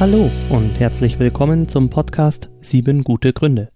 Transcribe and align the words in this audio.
Hallo 0.00 0.30
und 0.48 0.80
herzlich 0.80 1.18
willkommen 1.18 1.68
zum 1.68 1.90
Podcast 1.90 2.48
Sieben 2.62 3.04
gute 3.04 3.34
Gründe, 3.34 3.68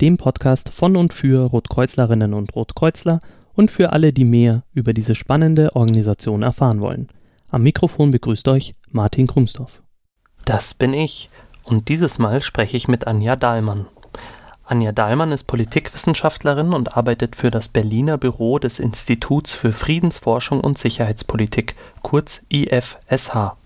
dem 0.00 0.16
Podcast 0.16 0.68
von 0.68 0.96
und 0.96 1.12
für 1.12 1.42
Rotkreuzlerinnen 1.42 2.34
und 2.34 2.54
Rotkreuzler 2.54 3.20
und 3.54 3.72
für 3.72 3.92
alle, 3.92 4.12
die 4.12 4.24
mehr 4.24 4.62
über 4.74 4.92
diese 4.92 5.16
spannende 5.16 5.74
Organisation 5.74 6.42
erfahren 6.42 6.80
wollen. 6.80 7.08
Am 7.48 7.64
Mikrofon 7.64 8.12
begrüßt 8.12 8.46
euch 8.46 8.74
Martin 8.92 9.26
Krumsdorf. 9.26 9.82
Das 10.44 10.72
bin 10.72 10.94
ich 10.94 11.30
und 11.64 11.88
dieses 11.88 12.20
Mal 12.20 12.40
spreche 12.42 12.76
ich 12.76 12.86
mit 12.86 13.08
Anja 13.08 13.34
Dahlmann. 13.34 13.86
Anja 14.66 14.92
Dahlmann 14.92 15.30
ist 15.30 15.44
Politikwissenschaftlerin 15.44 16.72
und 16.72 16.96
arbeitet 16.96 17.36
für 17.36 17.50
das 17.50 17.68
Berliner 17.68 18.16
Büro 18.16 18.58
des 18.58 18.78
Instituts 18.78 19.52
für 19.52 19.74
Friedensforschung 19.74 20.60
und 20.60 20.78
Sicherheitspolitik, 20.78 21.74
kurz 22.00 22.40
IFSH. 22.48 23.56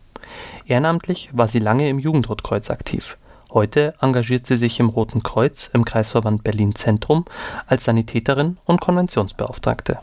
Ehrenamtlich 0.66 1.30
war 1.32 1.46
sie 1.46 1.60
lange 1.60 1.88
im 1.88 2.00
Jugendrotkreuz 2.00 2.68
aktiv. 2.70 3.16
Heute 3.50 3.94
engagiert 4.00 4.48
sie 4.48 4.56
sich 4.56 4.80
im 4.80 4.88
Roten 4.88 5.22
Kreuz 5.22 5.70
im 5.72 5.84
Kreisverband 5.84 6.42
Berlin 6.42 6.74
Zentrum 6.74 7.26
als 7.68 7.84
Sanitäterin 7.84 8.56
und 8.64 8.80
Konventionsbeauftragte. 8.80 10.00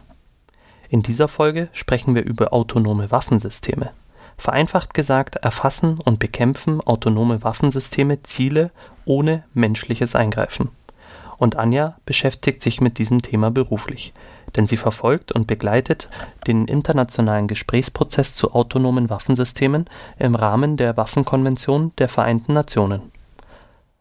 In 0.88 1.04
dieser 1.04 1.27
Folge 1.27 1.68
sprechen 1.74 2.16
wir 2.16 2.24
über 2.24 2.54
autonome 2.54 3.12
Waffensysteme. 3.12 3.91
Vereinfacht 4.38 4.94
gesagt 4.94 5.36
erfassen 5.36 6.00
und 6.00 6.20
bekämpfen 6.20 6.80
autonome 6.80 7.44
Waffensysteme 7.44 8.24
Ziele 8.24 8.72
ohne 9.04 9.44
menschliches 9.54 10.16
Eingreifen. 10.16 10.70
Und 11.38 11.56
Anja 11.56 11.98
beschäftigt 12.06 12.62
sich 12.62 12.82
mit 12.82 12.98
diesem 12.98 13.22
Thema 13.22 13.52
beruflich, 13.52 14.14
denn 14.56 14.68
sie 14.68 14.78
verfolgt 14.78 15.32
und 15.32 15.48
begleitet 15.48 16.10
den 16.48 16.68
internationalen 16.68 17.48
Gesprächsprozess 17.48 18.36
zu 18.36 18.54
autonomen 18.54 19.10
Waffensystemen 19.10 19.86
im 20.18 20.36
Rahmen 20.36 20.77
der 20.77 20.96
Waffenkonvention 20.98 21.92
der 21.98 22.08
Vereinten 22.08 22.54
Nationen. 22.54 23.12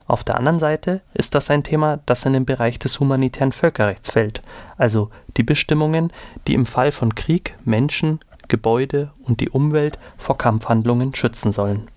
Auf 0.07 0.23
der 0.23 0.37
anderen 0.37 0.59
Seite 0.59 1.01
ist 1.15 1.35
das 1.35 1.51
ein 1.51 1.65
Thema, 1.65 2.01
das 2.05 2.27
in 2.27 2.35
den 2.35 2.45
Bereich 2.45 2.79
des 2.79 3.01
humanitären 3.01 3.53
Völkerrechts 3.53 4.11
fällt, 4.11 4.43
also 4.77 5.11
die 5.37 5.43
Bestimmungen, 5.43 6.13
die 6.47 6.55
im 6.55 6.67
Fall 6.67 6.93
von 6.93 7.15
Krieg 7.15 7.57
Menschen, 7.65 8.21
Gebäude 8.48 9.11
und 9.25 9.41
die 9.41 9.48
Umwelt 9.48 9.98
vor 10.19 10.37
Kampfhandlungen 10.37 11.15
schützen 11.15 11.53
sollen. 11.53 11.89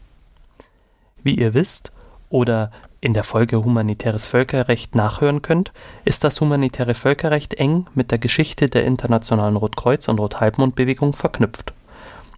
Wie 1.22 1.36
ihr 1.36 1.54
wisst 1.54 1.92
oder 2.30 2.72
in 3.00 3.14
der 3.14 3.24
Folge 3.24 3.64
Humanitäres 3.64 4.28
Völkerrecht 4.28 4.96
nachhören 4.96 5.42
könnt, 5.42 5.72
ist 6.04 6.24
das 6.24 6.42
humanitäre 6.42 6.94
Völkerrecht 6.94 7.54
eng 7.54 7.86
mit 7.94 8.12
der 8.12 8.18
Geschichte 8.18 8.70
der 8.70 8.86
internationalen 8.86 9.56
Rotkreuz- 9.56 10.08
und 10.08 10.20
Rothalbmondbewegung 10.20 11.14
verknüpft. 11.14 11.74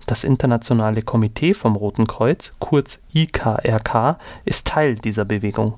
Das 0.05 0.23
Internationale 0.23 1.01
Komitee 1.01 1.53
vom 1.53 1.75
Roten 1.75 2.07
Kreuz, 2.07 2.53
kurz 2.59 2.99
IKRK, 3.13 4.17
ist 4.43 4.67
Teil 4.67 4.95
dieser 4.95 5.23
Bewegung. 5.23 5.75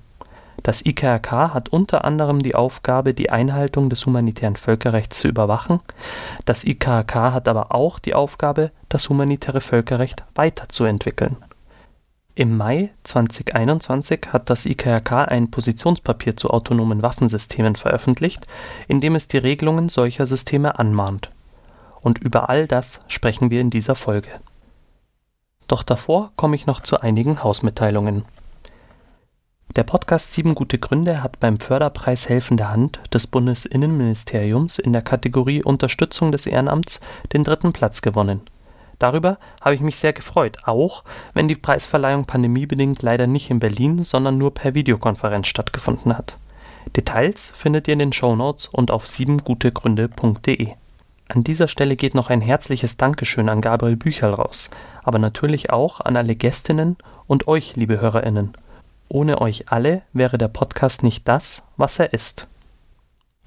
Das 0.63 0.85
IKRK 0.85 1.53
hat 1.53 1.69
unter 1.69 2.05
anderem 2.05 2.41
die 2.41 2.55
Aufgabe, 2.55 3.13
die 3.13 3.29
Einhaltung 3.29 3.89
des 3.89 4.05
humanitären 4.05 4.55
Völkerrechts 4.55 5.19
zu 5.19 5.27
überwachen. 5.27 5.79
Das 6.45 6.63
IKRK 6.63 7.33
hat 7.33 7.47
aber 7.47 7.73
auch 7.73 7.99
die 7.99 8.13
Aufgabe, 8.13 8.71
das 8.89 9.09
humanitäre 9.09 9.61
Völkerrecht 9.61 10.23
weiterzuentwickeln 10.35 11.37
im 12.41 12.57
Mai 12.57 12.89
2021 13.03 14.29
hat 14.33 14.49
das 14.49 14.65
IKRK 14.65 15.25
ein 15.25 15.51
Positionspapier 15.51 16.35
zu 16.35 16.49
autonomen 16.49 17.03
Waffensystemen 17.03 17.75
veröffentlicht, 17.75 18.47
in 18.87 18.99
dem 18.99 19.13
es 19.13 19.27
die 19.27 19.37
Regelungen 19.37 19.89
solcher 19.89 20.25
Systeme 20.25 20.79
anmahnt. 20.79 21.29
Und 22.01 22.17
über 22.17 22.49
all 22.49 22.65
das 22.65 23.03
sprechen 23.07 23.51
wir 23.51 23.61
in 23.61 23.69
dieser 23.69 23.93
Folge. 23.93 24.29
Doch 25.67 25.83
davor 25.83 26.31
komme 26.35 26.55
ich 26.55 26.65
noch 26.65 26.81
zu 26.81 26.99
einigen 26.99 27.43
Hausmitteilungen. 27.43 28.25
Der 29.75 29.83
Podcast 29.83 30.33
Sieben 30.33 30.55
gute 30.55 30.79
Gründe 30.79 31.21
hat 31.21 31.39
beim 31.39 31.59
Förderpreis 31.59 32.27
Helfende 32.27 32.69
Hand 32.69 33.01
des 33.13 33.27
Bundesinnenministeriums 33.27 34.79
in 34.79 34.93
der 34.93 35.03
Kategorie 35.03 35.63
Unterstützung 35.63 36.31
des 36.31 36.47
Ehrenamts 36.47 37.01
den 37.33 37.43
dritten 37.43 37.71
Platz 37.71 38.01
gewonnen 38.01 38.41
Darüber 39.01 39.39
habe 39.61 39.73
ich 39.73 39.81
mich 39.81 39.97
sehr 39.97 40.13
gefreut, 40.13 40.57
auch 40.65 41.03
wenn 41.33 41.47
die 41.47 41.55
Preisverleihung 41.55 42.25
pandemiebedingt 42.25 43.01
leider 43.01 43.25
nicht 43.25 43.49
in 43.49 43.59
Berlin, 43.59 44.03
sondern 44.03 44.37
nur 44.37 44.53
per 44.53 44.75
Videokonferenz 44.75 45.47
stattgefunden 45.47 46.15
hat. 46.15 46.37
Details 46.95 47.51
findet 47.55 47.87
ihr 47.87 47.93
in 47.93 47.99
den 47.99 48.13
Shownotes 48.13 48.67
und 48.67 48.91
auf 48.91 49.07
siebengutegründe.de. 49.07 50.73
An 51.29 51.43
dieser 51.43 51.67
Stelle 51.67 51.95
geht 51.95 52.13
noch 52.13 52.29
ein 52.29 52.41
herzliches 52.41 52.97
Dankeschön 52.97 53.49
an 53.49 53.61
Gabriel 53.61 53.95
Bücherl 53.95 54.35
raus, 54.35 54.69
aber 55.01 55.17
natürlich 55.17 55.71
auch 55.71 55.99
an 56.01 56.15
alle 56.15 56.35
Gästinnen 56.35 56.95
und 57.25 57.47
euch, 57.47 57.75
liebe 57.75 57.99
HörerInnen. 57.99 58.53
Ohne 59.09 59.41
euch 59.41 59.71
alle 59.71 60.03
wäre 60.13 60.37
der 60.37 60.47
Podcast 60.47 61.01
nicht 61.01 61.27
das, 61.27 61.63
was 61.75 61.97
er 61.97 62.13
ist. 62.13 62.47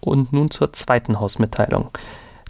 Und 0.00 0.32
nun 0.32 0.50
zur 0.50 0.72
zweiten 0.72 1.20
Hausmitteilung. 1.20 1.90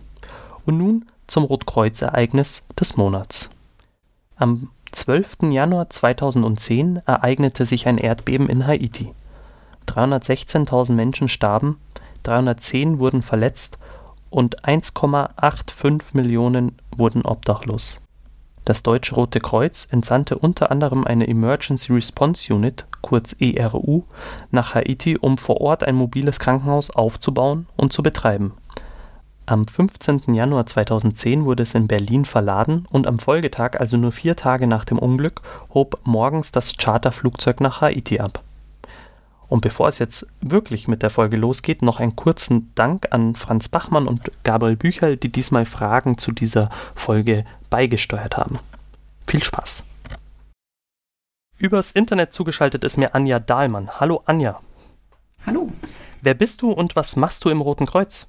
Und 0.64 0.78
nun 0.78 1.04
zum 1.26 1.44
Rotkreuz-Ereignis 1.44 2.66
des 2.78 2.96
Monats. 2.96 3.50
Am 4.36 4.70
12. 4.92 5.50
Januar 5.50 5.90
2010 5.90 7.00
ereignete 7.04 7.66
sich 7.66 7.86
ein 7.86 7.98
Erdbeben 7.98 8.48
in 8.48 8.66
Haiti. 8.66 9.12
316.000 9.86 10.92
Menschen 10.92 11.28
starben, 11.28 11.78
310 12.22 12.98
wurden 12.98 13.22
verletzt 13.22 13.78
und 14.30 14.64
1,85 14.64 16.02
Millionen 16.12 16.76
wurden 16.96 17.22
obdachlos. 17.22 18.00
Das 18.64 18.82
Deutsche 18.82 19.14
Rote 19.14 19.40
Kreuz 19.40 19.88
entsandte 19.90 20.36
unter 20.36 20.70
anderem 20.70 21.04
eine 21.04 21.26
Emergency 21.26 21.92
Response 21.92 22.52
Unit 22.52 22.86
kurz 23.00 23.34
ERU 23.38 24.02
nach 24.50 24.74
Haiti, 24.74 25.16
um 25.16 25.38
vor 25.38 25.62
Ort 25.62 25.84
ein 25.84 25.94
mobiles 25.94 26.38
Krankenhaus 26.38 26.90
aufzubauen 26.90 27.66
und 27.76 27.94
zu 27.94 28.02
betreiben. 28.02 28.52
Am 29.46 29.66
15. 29.66 30.34
Januar 30.34 30.66
2010 30.66 31.46
wurde 31.46 31.62
es 31.62 31.74
in 31.74 31.88
Berlin 31.88 32.26
verladen 32.26 32.86
und 32.90 33.06
am 33.06 33.18
Folgetag, 33.18 33.80
also 33.80 33.96
nur 33.96 34.12
vier 34.12 34.36
Tage 34.36 34.66
nach 34.66 34.84
dem 34.84 34.98
Unglück, 34.98 35.40
hob 35.72 35.98
morgens 36.04 36.52
das 36.52 36.76
Charterflugzeug 36.76 37.62
nach 37.62 37.80
Haiti 37.80 38.20
ab 38.20 38.42
und 39.48 39.62
bevor 39.62 39.88
es 39.88 39.98
jetzt 39.98 40.26
wirklich 40.40 40.88
mit 40.88 41.02
der 41.02 41.10
Folge 41.10 41.36
losgeht, 41.36 41.82
noch 41.82 42.00
einen 42.00 42.16
kurzen 42.16 42.70
Dank 42.74 43.08
an 43.10 43.34
Franz 43.34 43.68
Bachmann 43.68 44.06
und 44.06 44.30
Gabriel 44.44 44.76
Bücherl, 44.76 45.16
die 45.16 45.32
diesmal 45.32 45.64
Fragen 45.64 46.18
zu 46.18 46.32
dieser 46.32 46.70
Folge 46.94 47.44
beigesteuert 47.70 48.36
haben. 48.36 48.58
Viel 49.26 49.42
Spaß! 49.42 49.84
Übers 51.58 51.90
Internet 51.90 52.32
zugeschaltet 52.32 52.84
ist 52.84 52.98
mir 52.98 53.14
Anja 53.14 53.40
Dahlmann. 53.40 53.88
Hallo 53.98 54.22
Anja. 54.26 54.60
Hallo. 55.44 55.72
Wer 56.22 56.34
bist 56.34 56.62
du 56.62 56.70
und 56.70 56.94
was 56.94 57.16
machst 57.16 57.44
du 57.44 57.48
im 57.48 57.60
Roten 57.60 57.86
Kreuz? 57.86 58.28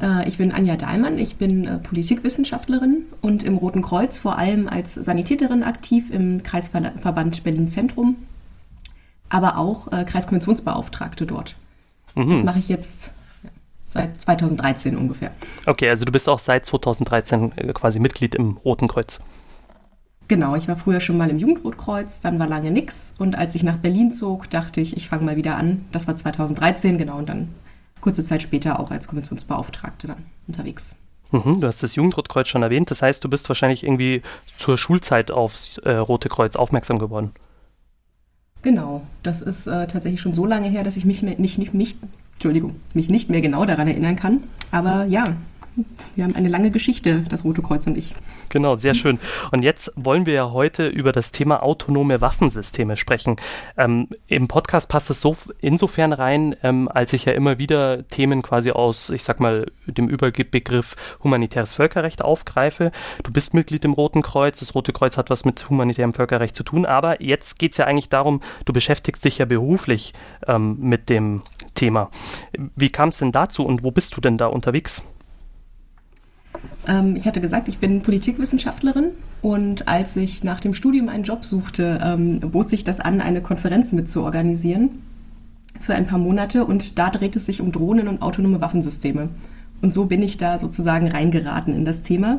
Äh, 0.00 0.28
ich 0.28 0.38
bin 0.38 0.52
Anja 0.52 0.76
Dahlmann, 0.76 1.18
ich 1.18 1.36
bin 1.36 1.66
äh, 1.66 1.78
Politikwissenschaftlerin 1.78 3.06
und 3.22 3.42
im 3.42 3.56
Roten 3.56 3.82
Kreuz 3.82 4.18
vor 4.18 4.38
allem 4.38 4.68
als 4.68 4.94
Sanitäterin 4.94 5.62
aktiv 5.62 6.10
im 6.10 6.42
Kreisverband 6.42 7.42
Berlin 7.42 7.68
Zentrum 7.68 8.16
aber 9.28 9.58
auch 9.58 9.90
äh, 9.92 10.04
Kreiskonventionsbeauftragte 10.04 11.26
dort. 11.26 11.56
Mhm. 12.14 12.30
Das 12.30 12.42
mache 12.44 12.58
ich 12.58 12.68
jetzt 12.68 13.10
seit 13.86 14.20
2013 14.22 14.96
ungefähr. 14.96 15.30
Okay, 15.66 15.88
also 15.88 16.04
du 16.04 16.12
bist 16.12 16.28
auch 16.28 16.38
seit 16.38 16.66
2013 16.66 17.52
äh, 17.56 17.72
quasi 17.72 18.00
Mitglied 18.00 18.34
im 18.34 18.58
Roten 18.64 18.88
Kreuz. 18.88 19.20
Genau, 20.26 20.56
ich 20.56 20.68
war 20.68 20.76
früher 20.76 21.00
schon 21.00 21.18
mal 21.18 21.28
im 21.28 21.38
Jugendrotkreuz, 21.38 22.22
dann 22.22 22.38
war 22.38 22.46
lange 22.46 22.70
nichts 22.70 23.14
und 23.18 23.36
als 23.36 23.54
ich 23.54 23.62
nach 23.62 23.76
Berlin 23.76 24.10
zog, 24.10 24.48
dachte 24.48 24.80
ich, 24.80 24.96
ich 24.96 25.08
fange 25.08 25.24
mal 25.24 25.36
wieder 25.36 25.56
an. 25.56 25.84
Das 25.92 26.06
war 26.06 26.16
2013, 26.16 26.96
genau, 26.96 27.18
und 27.18 27.28
dann 27.28 27.48
kurze 28.00 28.24
Zeit 28.24 28.42
später 28.42 28.80
auch 28.80 28.90
als 28.90 29.06
Konventionsbeauftragte 29.06 30.06
dann 30.06 30.26
unterwegs. 30.46 30.94
Mhm, 31.30 31.60
du 31.60 31.66
hast 31.66 31.82
das 31.82 31.94
Jugendrotkreuz 31.94 32.48
schon 32.48 32.62
erwähnt. 32.62 32.90
Das 32.90 33.02
heißt, 33.02 33.24
du 33.24 33.28
bist 33.28 33.48
wahrscheinlich 33.48 33.82
irgendwie 33.82 34.22
zur 34.56 34.78
Schulzeit 34.78 35.30
aufs 35.30 35.78
äh, 35.78 35.92
Rote 35.92 36.28
Kreuz 36.28 36.54
aufmerksam 36.54 36.98
geworden. 36.98 37.32
Genau, 38.64 39.02
das 39.22 39.42
ist 39.42 39.66
äh, 39.66 39.86
tatsächlich 39.86 40.22
schon 40.22 40.32
so 40.32 40.46
lange 40.46 40.70
her, 40.70 40.84
dass 40.84 40.96
ich 40.96 41.04
mich 41.04 41.22
nicht, 41.22 41.38
nicht, 41.38 41.74
nicht, 41.74 41.98
Entschuldigung, 42.32 42.72
mich 42.94 43.10
nicht 43.10 43.28
mehr 43.28 43.42
genau 43.42 43.66
daran 43.66 43.86
erinnern 43.86 44.16
kann. 44.16 44.42
Aber 44.70 45.04
ja, 45.04 45.36
wir 46.14 46.24
haben 46.24 46.34
eine 46.34 46.48
lange 46.48 46.70
Geschichte, 46.70 47.26
das 47.28 47.44
Rote 47.44 47.60
Kreuz 47.60 47.86
und 47.86 47.98
ich. 47.98 48.14
Genau, 48.54 48.76
sehr 48.76 48.94
schön. 48.94 49.18
Und 49.50 49.64
jetzt 49.64 49.92
wollen 49.96 50.26
wir 50.26 50.34
ja 50.34 50.52
heute 50.52 50.86
über 50.86 51.10
das 51.10 51.32
Thema 51.32 51.64
autonome 51.64 52.20
Waffensysteme 52.20 52.94
sprechen. 52.94 53.34
Ähm, 53.76 54.06
Im 54.28 54.46
Podcast 54.46 54.88
passt 54.88 55.10
es 55.10 55.20
so 55.20 55.36
insofern 55.60 56.12
rein, 56.12 56.54
ähm, 56.62 56.88
als 56.88 57.12
ich 57.14 57.24
ja 57.24 57.32
immer 57.32 57.58
wieder 57.58 58.06
Themen 58.06 58.42
quasi 58.42 58.70
aus, 58.70 59.10
ich 59.10 59.24
sag 59.24 59.40
mal, 59.40 59.66
dem 59.88 60.08
Überbegriff 60.08 60.94
humanitäres 61.24 61.74
Völkerrecht 61.74 62.22
aufgreife. 62.22 62.92
Du 63.24 63.32
bist 63.32 63.54
Mitglied 63.54 63.84
im 63.84 63.92
Roten 63.92 64.22
Kreuz. 64.22 64.60
Das 64.60 64.76
Rote 64.76 64.92
Kreuz 64.92 65.16
hat 65.16 65.30
was 65.30 65.44
mit 65.44 65.68
humanitärem 65.68 66.14
Völkerrecht 66.14 66.54
zu 66.54 66.62
tun. 66.62 66.86
Aber 66.86 67.20
jetzt 67.20 67.58
geht 67.58 67.72
es 67.72 67.78
ja 67.78 67.86
eigentlich 67.86 68.08
darum, 68.08 68.40
du 68.66 68.72
beschäftigst 68.72 69.24
dich 69.24 69.38
ja 69.38 69.46
beruflich 69.46 70.12
ähm, 70.46 70.76
mit 70.78 71.10
dem 71.10 71.42
Thema. 71.74 72.08
Wie 72.76 72.90
kam 72.90 73.08
es 73.08 73.18
denn 73.18 73.32
dazu 73.32 73.66
und 73.66 73.82
wo 73.82 73.90
bist 73.90 74.16
du 74.16 74.20
denn 74.20 74.38
da 74.38 74.46
unterwegs? 74.46 75.02
Ähm, 76.86 77.16
ich 77.16 77.26
hatte 77.26 77.40
gesagt, 77.40 77.68
ich 77.68 77.78
bin 77.78 78.02
Politikwissenschaftlerin 78.02 79.10
und 79.42 79.88
als 79.88 80.16
ich 80.16 80.44
nach 80.44 80.60
dem 80.60 80.74
Studium 80.74 81.08
einen 81.08 81.24
Job 81.24 81.44
suchte, 81.44 82.00
ähm, 82.02 82.40
bot 82.40 82.70
sich 82.70 82.84
das 82.84 83.00
an, 83.00 83.20
eine 83.20 83.42
Konferenz 83.42 83.92
mitzuorganisieren 83.92 84.90
für 85.80 85.94
ein 85.94 86.06
paar 86.06 86.18
Monate 86.18 86.64
und 86.64 86.98
da 86.98 87.10
dreht 87.10 87.36
es 87.36 87.46
sich 87.46 87.60
um 87.60 87.72
Drohnen 87.72 88.08
und 88.08 88.22
autonome 88.22 88.60
Waffensysteme. 88.60 89.28
Und 89.82 89.92
so 89.92 90.06
bin 90.06 90.22
ich 90.22 90.38
da 90.38 90.58
sozusagen 90.58 91.08
reingeraten 91.08 91.74
in 91.74 91.84
das 91.84 92.00
Thema. 92.00 92.38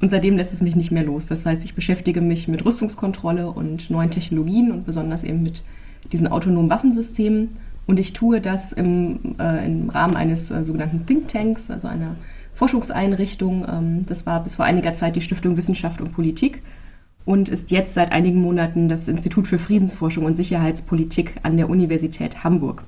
Und 0.00 0.10
seitdem 0.10 0.36
lässt 0.36 0.52
es 0.52 0.62
mich 0.62 0.76
nicht 0.76 0.90
mehr 0.90 1.04
los. 1.04 1.26
Das 1.26 1.44
heißt, 1.44 1.64
ich 1.64 1.74
beschäftige 1.74 2.20
mich 2.20 2.48
mit 2.48 2.64
Rüstungskontrolle 2.64 3.50
und 3.50 3.90
neuen 3.90 4.10
Technologien 4.10 4.70
und 4.70 4.86
besonders 4.86 5.24
eben 5.24 5.42
mit 5.42 5.62
diesen 6.12 6.28
autonomen 6.28 6.70
Waffensystemen. 6.70 7.56
Und 7.86 8.00
ich 8.00 8.12
tue 8.12 8.40
das 8.40 8.72
im, 8.72 9.36
äh, 9.38 9.64
im 9.64 9.90
Rahmen 9.90 10.16
eines 10.16 10.50
äh, 10.50 10.64
sogenannten 10.64 11.06
Think 11.06 11.28
Tanks, 11.28 11.70
also 11.70 11.88
einer 11.88 12.16
Forschungseinrichtung. 12.56 13.66
Ähm, 13.68 14.06
das 14.06 14.26
war 14.26 14.42
bis 14.42 14.56
vor 14.56 14.64
einiger 14.64 14.94
Zeit 14.94 15.16
die 15.16 15.22
Stiftung 15.22 15.56
Wissenschaft 15.56 16.00
und 16.00 16.12
Politik 16.12 16.62
und 17.24 17.48
ist 17.48 17.70
jetzt 17.70 17.94
seit 17.94 18.12
einigen 18.12 18.40
Monaten 18.40 18.88
das 18.88 19.08
Institut 19.08 19.46
für 19.46 19.58
Friedensforschung 19.58 20.24
und 20.24 20.36
Sicherheitspolitik 20.36 21.34
an 21.42 21.56
der 21.56 21.68
Universität 21.68 22.44
Hamburg. 22.44 22.84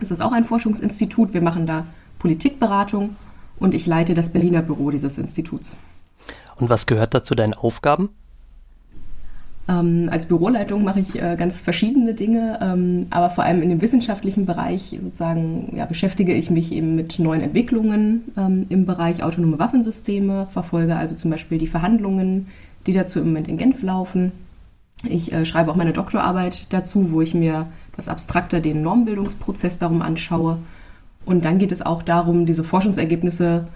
Es 0.00 0.10
ist 0.10 0.20
auch 0.20 0.32
ein 0.32 0.44
Forschungsinstitut. 0.44 1.34
Wir 1.34 1.42
machen 1.42 1.66
da 1.66 1.86
Politikberatung 2.18 3.16
und 3.58 3.74
ich 3.74 3.86
leite 3.86 4.14
das 4.14 4.30
Berliner 4.30 4.62
Büro 4.62 4.90
dieses 4.90 5.18
Instituts. 5.18 5.76
Und 6.56 6.70
was 6.70 6.86
gehört 6.86 7.14
da 7.14 7.22
zu 7.22 7.34
deinen 7.34 7.54
Aufgaben? 7.54 8.10
Ähm, 9.68 10.08
als 10.12 10.26
Büroleitung 10.26 10.84
mache 10.84 11.00
ich 11.00 11.20
äh, 11.20 11.34
ganz 11.36 11.58
verschiedene 11.58 12.14
Dinge, 12.14 12.58
ähm, 12.62 13.06
aber 13.10 13.30
vor 13.30 13.42
allem 13.42 13.62
in 13.62 13.70
dem 13.70 13.82
wissenschaftlichen 13.82 14.46
Bereich 14.46 14.96
sozusagen 15.02 15.74
ja, 15.76 15.86
beschäftige 15.86 16.34
ich 16.34 16.50
mich 16.50 16.70
eben 16.70 16.94
mit 16.94 17.18
neuen 17.18 17.40
Entwicklungen 17.40 18.32
ähm, 18.36 18.66
im 18.68 18.86
Bereich 18.86 19.24
autonome 19.24 19.58
Waffensysteme, 19.58 20.46
verfolge 20.52 20.94
also 20.94 21.16
zum 21.16 21.32
Beispiel 21.32 21.58
die 21.58 21.66
Verhandlungen, 21.66 22.46
die 22.86 22.92
dazu 22.92 23.18
im 23.18 23.26
Moment 23.26 23.48
in 23.48 23.56
Genf 23.56 23.82
laufen. 23.82 24.30
Ich 25.04 25.32
äh, 25.32 25.44
schreibe 25.44 25.72
auch 25.72 25.76
meine 25.76 25.92
Doktorarbeit 25.92 26.72
dazu, 26.72 27.10
wo 27.10 27.20
ich 27.20 27.34
mir 27.34 27.66
etwas 27.92 28.08
abstrakter 28.08 28.60
den 28.60 28.82
Normbildungsprozess 28.82 29.78
darum 29.78 30.00
anschaue. 30.00 30.58
Und 31.24 31.44
dann 31.44 31.58
geht 31.58 31.72
es 31.72 31.82
auch 31.82 32.04
darum, 32.04 32.46
diese 32.46 32.62
Forschungsergebnisse 32.62 33.66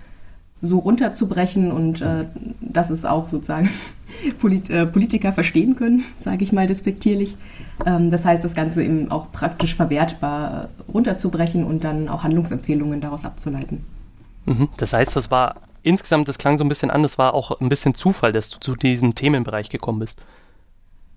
so 0.63 0.79
runterzubrechen 0.79 1.73
und 1.73 2.03
äh, 2.03 2.27
dass 2.61 2.91
es 2.91 3.05
auch 3.05 3.29
sozusagen 3.29 3.71
Polit 4.41 4.69
äh, 4.69 4.87
Politiker 4.87 5.33
verstehen 5.33 5.77
können, 5.77 6.05
sage 6.21 6.45
ich 6.45 6.53
mal 6.53 6.67
despektierlich. 6.67 7.37
Ähm, 7.87 8.11
das 8.11 8.25
heißt, 8.25 8.45
das 8.45 8.55
Ganze 8.55 8.83
eben 8.83 9.11
auch 9.11 9.33
praktisch 9.33 9.75
verwertbar 9.75 10.69
runterzubrechen 10.93 11.65
und 11.65 11.85
dann 11.85 12.09
auch 12.09 12.23
Handlungsempfehlungen 12.23 13.01
daraus 13.01 13.25
abzuleiten. 13.25 13.85
Mhm. 14.47 14.69
Das 14.77 14.93
heißt, 14.93 15.17
das 15.17 15.31
war 15.31 15.57
insgesamt, 15.83 16.29
das 16.29 16.39
klang 16.39 16.59
so 16.59 16.65
ein 16.65 16.69
bisschen 16.69 16.91
an, 16.91 17.03
das 17.03 17.17
war 17.17 17.35
auch 17.35 17.61
ein 17.61 17.69
bisschen 17.69 17.95
Zufall, 17.95 18.33
dass 18.33 18.51
du 18.51 18.59
zu 18.61 18.77
diesem 18.77 19.15
Themenbereich 19.15 19.71
gekommen 19.71 20.01
bist. 20.01 20.23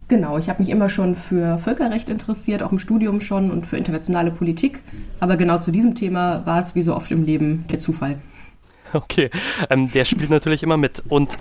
Genau, 0.09 0.37
ich 0.37 0.49
habe 0.49 0.61
mich 0.61 0.69
immer 0.69 0.89
schon 0.89 1.15
für 1.15 1.57
Völkerrecht 1.59 2.09
interessiert, 2.09 2.61
auch 2.61 2.71
im 2.71 2.79
Studium 2.79 3.21
schon 3.21 3.51
und 3.51 3.65
für 3.65 3.77
internationale 3.77 4.31
Politik. 4.31 4.81
Aber 5.19 5.37
genau 5.37 5.59
zu 5.59 5.71
diesem 5.71 5.95
Thema 5.95 6.45
war 6.45 6.59
es 6.59 6.75
wie 6.75 6.81
so 6.81 6.95
oft 6.95 7.09
im 7.11 7.23
Leben 7.23 7.65
der 7.69 7.79
Zufall. 7.79 8.19
Okay, 9.03 9.29
ähm, 9.69 9.91
der 9.91 10.05
spielt 10.05 10.29
natürlich 10.29 10.63
immer 10.63 10.77
mit. 10.77 11.03
Und 11.09 11.37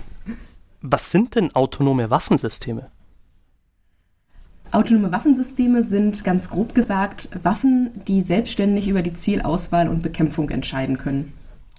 was 0.81 1.11
sind 1.11 1.35
denn 1.35 1.55
autonome 1.55 2.09
Waffensysteme? 2.09 2.89
Autonome 4.71 5.11
Waffensysteme 5.11 5.83
sind 5.83 6.23
ganz 6.23 6.49
grob 6.49 6.73
gesagt 6.73 7.29
Waffen, 7.43 7.91
die 8.07 8.23
selbstständig 8.23 8.87
über 8.87 9.03
die 9.03 9.13
Zielauswahl 9.13 9.87
und 9.87 10.01
Bekämpfung 10.01 10.49
entscheiden 10.49 10.97
können. 10.97 11.33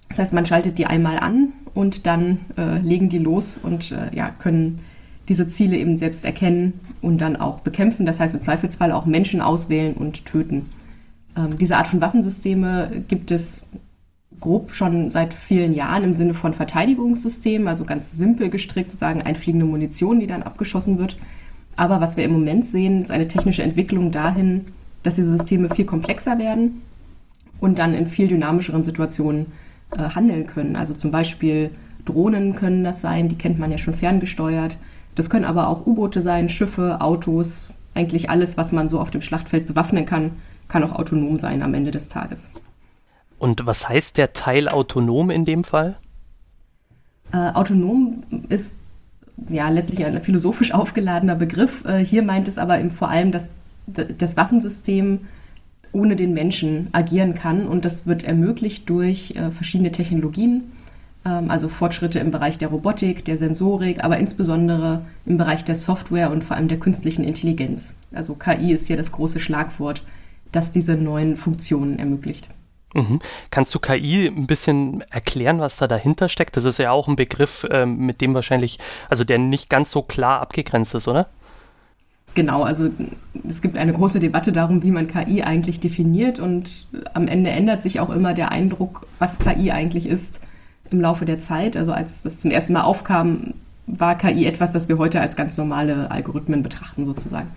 Das 0.07 0.19
heißt, 0.19 0.33
man 0.33 0.45
schaltet 0.45 0.77
die 0.77 0.85
einmal 0.85 1.19
an 1.19 1.51
und 1.73 2.07
dann 2.07 2.39
äh, 2.57 2.79
legen 2.79 3.09
die 3.09 3.17
los 3.17 3.57
und 3.57 3.91
äh, 3.91 4.15
ja, 4.15 4.29
können 4.29 4.79
diese 5.27 5.47
Ziele 5.49 5.75
eben 5.77 5.97
selbst 5.97 6.23
erkennen 6.23 6.79
und 7.01 7.17
dann 7.17 7.35
auch 7.35 7.59
bekämpfen. 7.59 8.05
Das 8.05 8.17
heißt, 8.17 8.33
im 8.33 8.41
Zweifelsfall 8.41 8.91
auch 8.93 9.05
Menschen 9.05 9.41
auswählen 9.41 9.95
und 9.95 10.25
töten. 10.25 10.69
Ähm, 11.35 11.57
diese 11.57 11.75
Art 11.75 11.87
von 11.87 11.99
Waffensysteme 11.99 13.03
gibt 13.09 13.31
es 13.31 13.63
grob 14.39 14.71
schon 14.71 15.11
seit 15.11 15.33
vielen 15.33 15.73
Jahren 15.73 16.03
im 16.03 16.13
Sinne 16.13 16.33
von 16.33 16.53
Verteidigungssystemen, 16.53 17.67
also 17.67 17.85
ganz 17.85 18.11
simpel 18.11 18.49
gestrickt, 18.49 18.91
sozusagen 18.91 19.21
einfliegende 19.21 19.65
Munition, 19.65 20.19
die 20.19 20.27
dann 20.27 20.43
abgeschossen 20.43 20.97
wird. 20.99 21.17
Aber 21.75 22.01
was 22.01 22.17
wir 22.17 22.23
im 22.23 22.33
Moment 22.33 22.65
sehen, 22.65 23.01
ist 23.01 23.11
eine 23.11 23.27
technische 23.27 23.63
Entwicklung 23.63 24.11
dahin, 24.11 24.65
dass 25.03 25.15
diese 25.15 25.37
Systeme 25.37 25.69
viel 25.73 25.85
komplexer 25.85 26.39
werden 26.39 26.81
und 27.59 27.79
dann 27.79 27.93
in 27.93 28.07
viel 28.07 28.27
dynamischeren 28.27 28.83
Situationen 28.83 29.47
äh, 29.91 30.09
handeln 30.09 30.47
können. 30.47 30.75
Also 30.75 30.93
zum 30.93 31.11
Beispiel 31.11 31.71
Drohnen 32.05 32.55
können 32.55 32.83
das 32.83 33.01
sein, 33.01 33.29
die 33.29 33.37
kennt 33.37 33.59
man 33.59 33.71
ja 33.71 33.77
schon 33.77 33.95
ferngesteuert. 33.95 34.77
Das 35.15 35.29
können 35.29 35.45
aber 35.45 35.67
auch 35.67 35.85
U-Boote 35.85 36.21
sein, 36.21 36.49
Schiffe, 36.49 37.01
Autos, 37.01 37.69
eigentlich 37.93 38.29
alles, 38.29 38.57
was 38.57 38.71
man 38.71 38.89
so 38.89 38.99
auf 38.99 39.11
dem 39.11 39.21
Schlachtfeld 39.21 39.67
bewaffnen 39.67 40.05
kann, 40.05 40.31
kann 40.67 40.83
auch 40.83 40.93
autonom 40.93 41.39
sein 41.39 41.63
am 41.63 41.73
Ende 41.73 41.91
des 41.91 42.09
Tages. 42.09 42.51
Und 43.45 43.67
was 43.67 43.87
heißt 43.87 44.17
der 44.17 44.33
Teil 44.33 44.67
autonom 44.67 45.29
in 45.29 45.45
dem 45.45 45.63
Fall? 45.63 45.93
Äh, 47.31 47.51
autonom 47.51 48.23
ist 48.49 48.75
ja 49.49 49.69
letztlich 49.69 50.03
ein 50.03 50.19
philosophisch 50.19 50.73
aufgeladener 50.73 51.35
Begriff. 51.35 51.85
Äh, 51.85 52.03
hier 52.03 52.23
meint 52.23 52.47
es 52.47 52.57
aber 52.57 52.79
vor 52.89 53.09
allem, 53.09 53.31
dass 53.31 53.49
das 53.85 54.35
Waffensystem 54.35 55.27
ohne 55.91 56.15
den 56.15 56.33
Menschen 56.33 56.89
agieren 56.91 57.35
kann 57.35 57.67
und 57.67 57.85
das 57.85 58.07
wird 58.07 58.23
ermöglicht 58.23 58.89
durch 58.89 59.35
äh, 59.35 59.51
verschiedene 59.51 59.91
Technologien, 59.91 60.71
ähm, 61.23 61.51
also 61.51 61.67
Fortschritte 61.67 62.17
im 62.17 62.31
Bereich 62.31 62.57
der 62.57 62.69
Robotik, 62.69 63.25
der 63.25 63.37
Sensorik, 63.37 64.03
aber 64.03 64.17
insbesondere 64.17 65.05
im 65.27 65.37
Bereich 65.37 65.63
der 65.63 65.75
Software 65.75 66.31
und 66.31 66.43
vor 66.43 66.57
allem 66.57 66.67
der 66.67 66.79
künstlichen 66.79 67.23
Intelligenz. 67.23 67.95
Also 68.11 68.33
KI 68.33 68.73
ist 68.73 68.87
hier 68.87 68.97
das 68.97 69.11
große 69.11 69.39
Schlagwort, 69.39 70.01
das 70.51 70.71
diese 70.71 70.95
neuen 70.95 71.37
Funktionen 71.37 71.99
ermöglicht. 71.99 72.49
Mhm. 72.95 73.19
Kannst 73.51 73.75
du 73.75 73.79
KI 73.79 74.27
ein 74.27 74.47
bisschen 74.47 75.01
erklären, 75.11 75.59
was 75.59 75.77
da 75.77 75.87
dahinter 75.87 76.29
steckt? 76.29 76.55
Das 76.55 76.63
ist 76.63 76.79
ja 76.79 76.91
auch 76.91 77.09
ein 77.09 77.17
Begriff, 77.17 77.67
ähm, 77.69 77.97
mit 77.97 78.21
dem 78.21 78.33
wahrscheinlich, 78.33 78.79
also 79.09 79.25
der 79.25 79.37
nicht 79.37 79.69
ganz 79.69 79.91
so 79.91 80.01
klar 80.01 80.39
abgegrenzt 80.41 80.95
ist, 80.95 81.07
oder? 81.07 81.27
Genau, 82.35 82.63
also 82.63 82.89
es 83.47 83.61
gibt 83.61 83.77
eine 83.77 83.93
große 83.93 84.19
Debatte 84.19 84.51
darum, 84.51 84.81
wie 84.81 84.91
man 84.91 85.07
KI 85.07 85.43
eigentlich 85.43 85.79
definiert 85.79 86.39
und 86.39 86.85
am 87.13 87.27
Ende 87.27 87.49
ändert 87.49 87.81
sich 87.81 87.99
auch 87.99 88.09
immer 88.09 88.33
der 88.33 88.51
Eindruck, 88.51 89.07
was 89.19 89.39
KI 89.39 89.71
eigentlich 89.71 90.05
ist 90.07 90.39
im 90.89 91.01
Laufe 91.01 91.25
der 91.25 91.39
Zeit. 91.39 91.75
Also 91.75 91.91
als 91.91 92.23
das 92.23 92.39
zum 92.39 92.51
ersten 92.51 92.73
Mal 92.73 92.83
aufkam, 92.83 93.55
war 93.87 94.17
KI 94.17 94.45
etwas, 94.45 94.71
das 94.71 94.87
wir 94.89 94.97
heute 94.97 95.21
als 95.21 95.35
ganz 95.35 95.57
normale 95.57 96.11
Algorithmen 96.11 96.63
betrachten 96.63 97.05
sozusagen. 97.05 97.51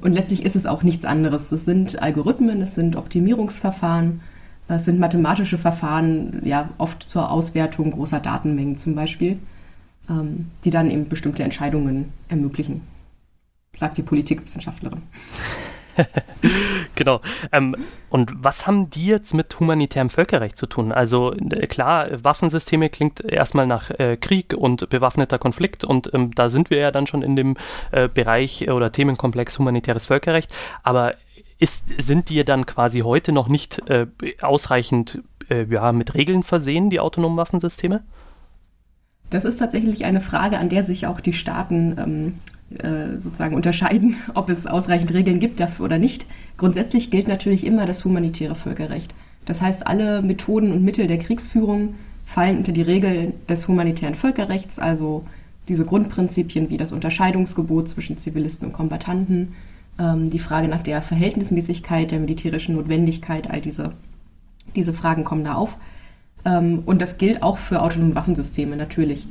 Und 0.00 0.12
letztlich 0.12 0.44
ist 0.44 0.56
es 0.56 0.66
auch 0.66 0.82
nichts 0.82 1.04
anderes. 1.04 1.52
Es 1.52 1.64
sind 1.64 2.00
Algorithmen, 2.02 2.60
es 2.60 2.74
sind 2.74 2.96
Optimierungsverfahren, 2.96 4.20
es 4.68 4.84
sind 4.84 4.98
mathematische 4.98 5.58
Verfahren, 5.58 6.40
ja, 6.44 6.70
oft 6.78 7.02
zur 7.02 7.30
Auswertung 7.30 7.90
großer 7.90 8.20
Datenmengen 8.20 8.76
zum 8.76 8.94
Beispiel, 8.94 9.38
ähm, 10.08 10.50
die 10.64 10.70
dann 10.70 10.90
eben 10.90 11.08
bestimmte 11.08 11.42
Entscheidungen 11.42 12.12
ermöglichen, 12.28 12.82
sagt 13.78 13.98
die 13.98 14.02
Politikwissenschaftlerin. 14.02 15.02
genau. 16.94 17.20
Ähm, 17.52 17.76
und 18.10 18.32
was 18.36 18.66
haben 18.66 18.90
die 18.90 19.06
jetzt 19.06 19.34
mit 19.34 19.58
humanitärem 19.58 20.10
Völkerrecht 20.10 20.56
zu 20.56 20.66
tun? 20.66 20.92
Also 20.92 21.32
äh, 21.32 21.66
klar, 21.66 22.08
Waffensysteme 22.24 22.88
klingt 22.88 23.20
erstmal 23.20 23.66
nach 23.66 23.90
äh, 23.90 24.16
Krieg 24.16 24.54
und 24.54 24.88
bewaffneter 24.88 25.38
Konflikt 25.38 25.84
und 25.84 26.12
ähm, 26.14 26.34
da 26.34 26.48
sind 26.48 26.70
wir 26.70 26.78
ja 26.78 26.90
dann 26.90 27.06
schon 27.06 27.22
in 27.22 27.36
dem 27.36 27.56
äh, 27.92 28.08
Bereich 28.08 28.68
oder 28.70 28.92
Themenkomplex 28.92 29.58
humanitäres 29.58 30.06
Völkerrecht. 30.06 30.52
Aber 30.82 31.14
ist, 31.64 31.86
sind 31.96 32.28
die 32.28 32.44
dann 32.44 32.66
quasi 32.66 33.00
heute 33.00 33.32
noch 33.32 33.48
nicht 33.48 33.82
äh, 33.88 34.06
ausreichend 34.42 35.22
äh, 35.48 35.64
ja, 35.64 35.92
mit 35.92 36.14
Regeln 36.14 36.42
versehen, 36.42 36.90
die 36.90 37.00
autonomen 37.00 37.38
Waffensysteme? 37.38 38.02
Das 39.30 39.46
ist 39.46 39.58
tatsächlich 39.58 40.04
eine 40.04 40.20
Frage, 40.20 40.58
an 40.58 40.68
der 40.68 40.84
sich 40.84 41.06
auch 41.06 41.20
die 41.20 41.32
Staaten 41.32 41.96
ähm, 41.98 42.78
äh, 42.78 43.18
sozusagen 43.18 43.56
unterscheiden, 43.56 44.16
ob 44.34 44.50
es 44.50 44.66
ausreichend 44.66 45.14
Regeln 45.14 45.40
gibt 45.40 45.58
dafür 45.58 45.86
oder 45.86 45.98
nicht. 45.98 46.26
Grundsätzlich 46.58 47.10
gilt 47.10 47.28
natürlich 47.28 47.64
immer 47.64 47.86
das 47.86 48.04
humanitäre 48.04 48.54
Völkerrecht. 48.54 49.14
Das 49.46 49.62
heißt, 49.62 49.86
alle 49.86 50.20
Methoden 50.20 50.70
und 50.70 50.84
Mittel 50.84 51.06
der 51.06 51.18
Kriegsführung 51.18 51.94
fallen 52.26 52.58
unter 52.58 52.72
die 52.72 52.82
Regeln 52.82 53.32
des 53.48 53.66
humanitären 53.68 54.14
Völkerrechts, 54.14 54.78
also 54.78 55.24
diese 55.68 55.86
Grundprinzipien 55.86 56.68
wie 56.68 56.76
das 56.76 56.92
Unterscheidungsgebot 56.92 57.88
zwischen 57.88 58.18
Zivilisten 58.18 58.68
und 58.68 58.74
Kombattanten, 58.74 59.54
ähm, 59.98 60.30
die 60.30 60.38
Frage 60.38 60.68
nach 60.68 60.82
der 60.82 61.02
Verhältnismäßigkeit, 61.02 62.10
der 62.10 62.20
militärischen 62.20 62.74
Notwendigkeit, 62.74 63.50
all 63.50 63.60
diese, 63.60 63.92
diese 64.74 64.92
Fragen 64.92 65.24
kommen 65.24 65.44
da 65.44 65.54
auf. 65.54 65.76
Ähm, 66.44 66.82
und 66.86 67.00
das 67.00 67.18
gilt 67.18 67.42
auch 67.42 67.58
für 67.58 67.82
autonome 67.82 68.14
Waffensysteme 68.14 68.76
natürlich. 68.76 69.26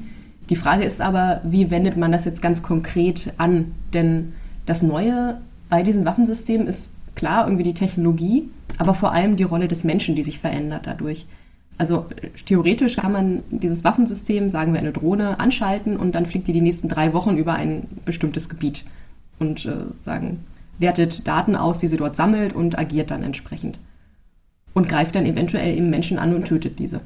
Die 0.50 0.56
Frage 0.56 0.84
ist 0.84 1.02
aber, 1.02 1.42
wie 1.44 1.72
wendet 1.72 1.98
man 1.98 2.12
das 2.12 2.26
jetzt 2.26 2.42
ganz 2.42 2.64
konkret 2.64 3.34
an? 3.38 3.74
Denn 3.94 4.34
das 4.66 4.82
Neue 4.82 5.42
bei 5.70 5.84
diesen 5.84 6.06
Waffensystemen 6.06 6.68
ist 6.68 6.92
klar 7.16 7.46
irgendwie 7.46 7.64
die 7.64 7.74
Technologie, 7.74 8.50
aber 8.78 8.94
vor 8.94 9.12
allem 9.12 9.38
die 9.38 9.44
Rolle 9.44 9.68
des 9.68 9.84
Menschen, 9.84 10.16
die 10.16 10.24
sich 10.24 10.40
verändert 10.40 10.86
dadurch. 10.86 11.26
Also 11.78 12.06
theoretisch 12.46 12.98
kann 12.98 13.12
man 13.12 13.44
dieses 13.50 13.84
Waffensystem, 13.84 14.50
sagen 14.50 14.74
wir 14.74 14.80
eine 14.80 14.92
Drohne, 14.92 15.40
anschalten 15.40 15.98
und 15.98 16.14
dann 16.14 16.26
fliegt 16.26 16.48
die 16.48 16.54
die 16.54 16.62
nächsten 16.62 16.88
drei 16.88 17.14
Wochen 17.14 17.38
über 17.38 17.54
ein 17.54 17.88
bestimmtes 18.06 18.48
Gebiet 18.50 18.86
und 19.40 19.66
äh, 19.66 19.86
sagen, 20.02 20.46
wertet 20.80 21.28
Daten 21.28 21.56
aus, 21.56 21.78
die 21.78 21.88
sie 21.88 21.98
dort 21.98 22.16
sammelt 22.16 22.54
und 22.54 22.78
agiert 22.78 23.12
dann 23.12 23.24
entsprechend. 23.24 23.80
Und 24.74 24.90
greift 24.90 25.16
dann 25.16 25.26
eventuell 25.26 25.78
eben 25.78 25.90
Menschen 25.90 26.18
an 26.18 26.36
und 26.36 26.48
tötet 26.48 26.80
diese. 26.80 27.02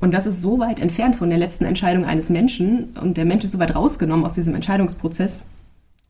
Und 0.00 0.12
das 0.12 0.26
ist 0.26 0.40
so 0.40 0.58
weit 0.58 0.80
entfernt 0.80 1.16
von 1.16 1.30
der 1.30 1.38
letzten 1.38 1.64
Entscheidung 1.64 2.04
eines 2.04 2.28
Menschen 2.28 2.90
und 3.00 3.16
der 3.16 3.24
Mensch 3.24 3.44
ist 3.44 3.52
so 3.52 3.60
weit 3.60 3.74
rausgenommen 3.74 4.24
aus 4.24 4.34
diesem 4.34 4.54
Entscheidungsprozess, 4.54 5.44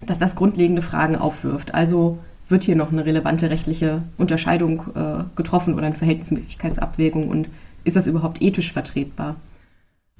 dass 0.06 0.18
das 0.18 0.34
grundlegende 0.34 0.80
Fragen 0.80 1.16
aufwirft. 1.16 1.74
Also 1.74 2.18
wird 2.48 2.64
hier 2.64 2.76
noch 2.76 2.90
eine 2.90 3.04
relevante 3.04 3.50
rechtliche 3.50 4.02
Unterscheidung 4.16 4.84
äh, 4.94 5.24
getroffen 5.36 5.74
oder 5.74 5.86
eine 5.86 5.94
Verhältnismäßigkeitsabwägung 5.94 7.28
und 7.28 7.48
ist 7.84 7.96
das 7.96 8.06
überhaupt 8.06 8.40
ethisch 8.40 8.72
vertretbar? 8.72 9.36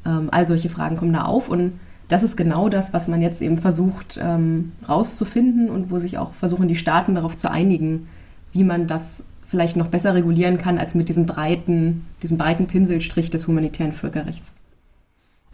Ähm, 0.04 0.28
all 0.30 0.46
solche 0.46 0.68
Fragen 0.68 0.96
kommen 0.96 1.12
da 1.12 1.24
auf 1.24 1.48
und 1.48 1.78
das 2.08 2.22
ist 2.22 2.36
genau 2.36 2.68
das, 2.68 2.92
was 2.92 3.08
man 3.08 3.22
jetzt 3.22 3.40
eben 3.40 3.58
versucht 3.58 4.18
ähm, 4.20 4.72
rauszufinden 4.88 5.70
und 5.70 5.90
wo 5.90 5.98
sich 5.98 6.18
auch 6.18 6.32
versuchen 6.34 6.68
die 6.68 6.76
Staaten 6.76 7.14
darauf 7.14 7.36
zu 7.36 7.50
einigen, 7.50 8.08
wie 8.52 8.64
man 8.64 8.86
das 8.86 9.24
vielleicht 9.48 9.76
noch 9.76 9.88
besser 9.88 10.14
regulieren 10.14 10.58
kann 10.58 10.78
als 10.78 10.94
mit 10.94 11.08
diesem 11.08 11.26
breiten, 11.26 12.06
diesem 12.22 12.38
breiten 12.38 12.66
Pinselstrich 12.66 13.30
des 13.30 13.46
humanitären 13.46 13.92
Völkerrechts. 13.92 14.54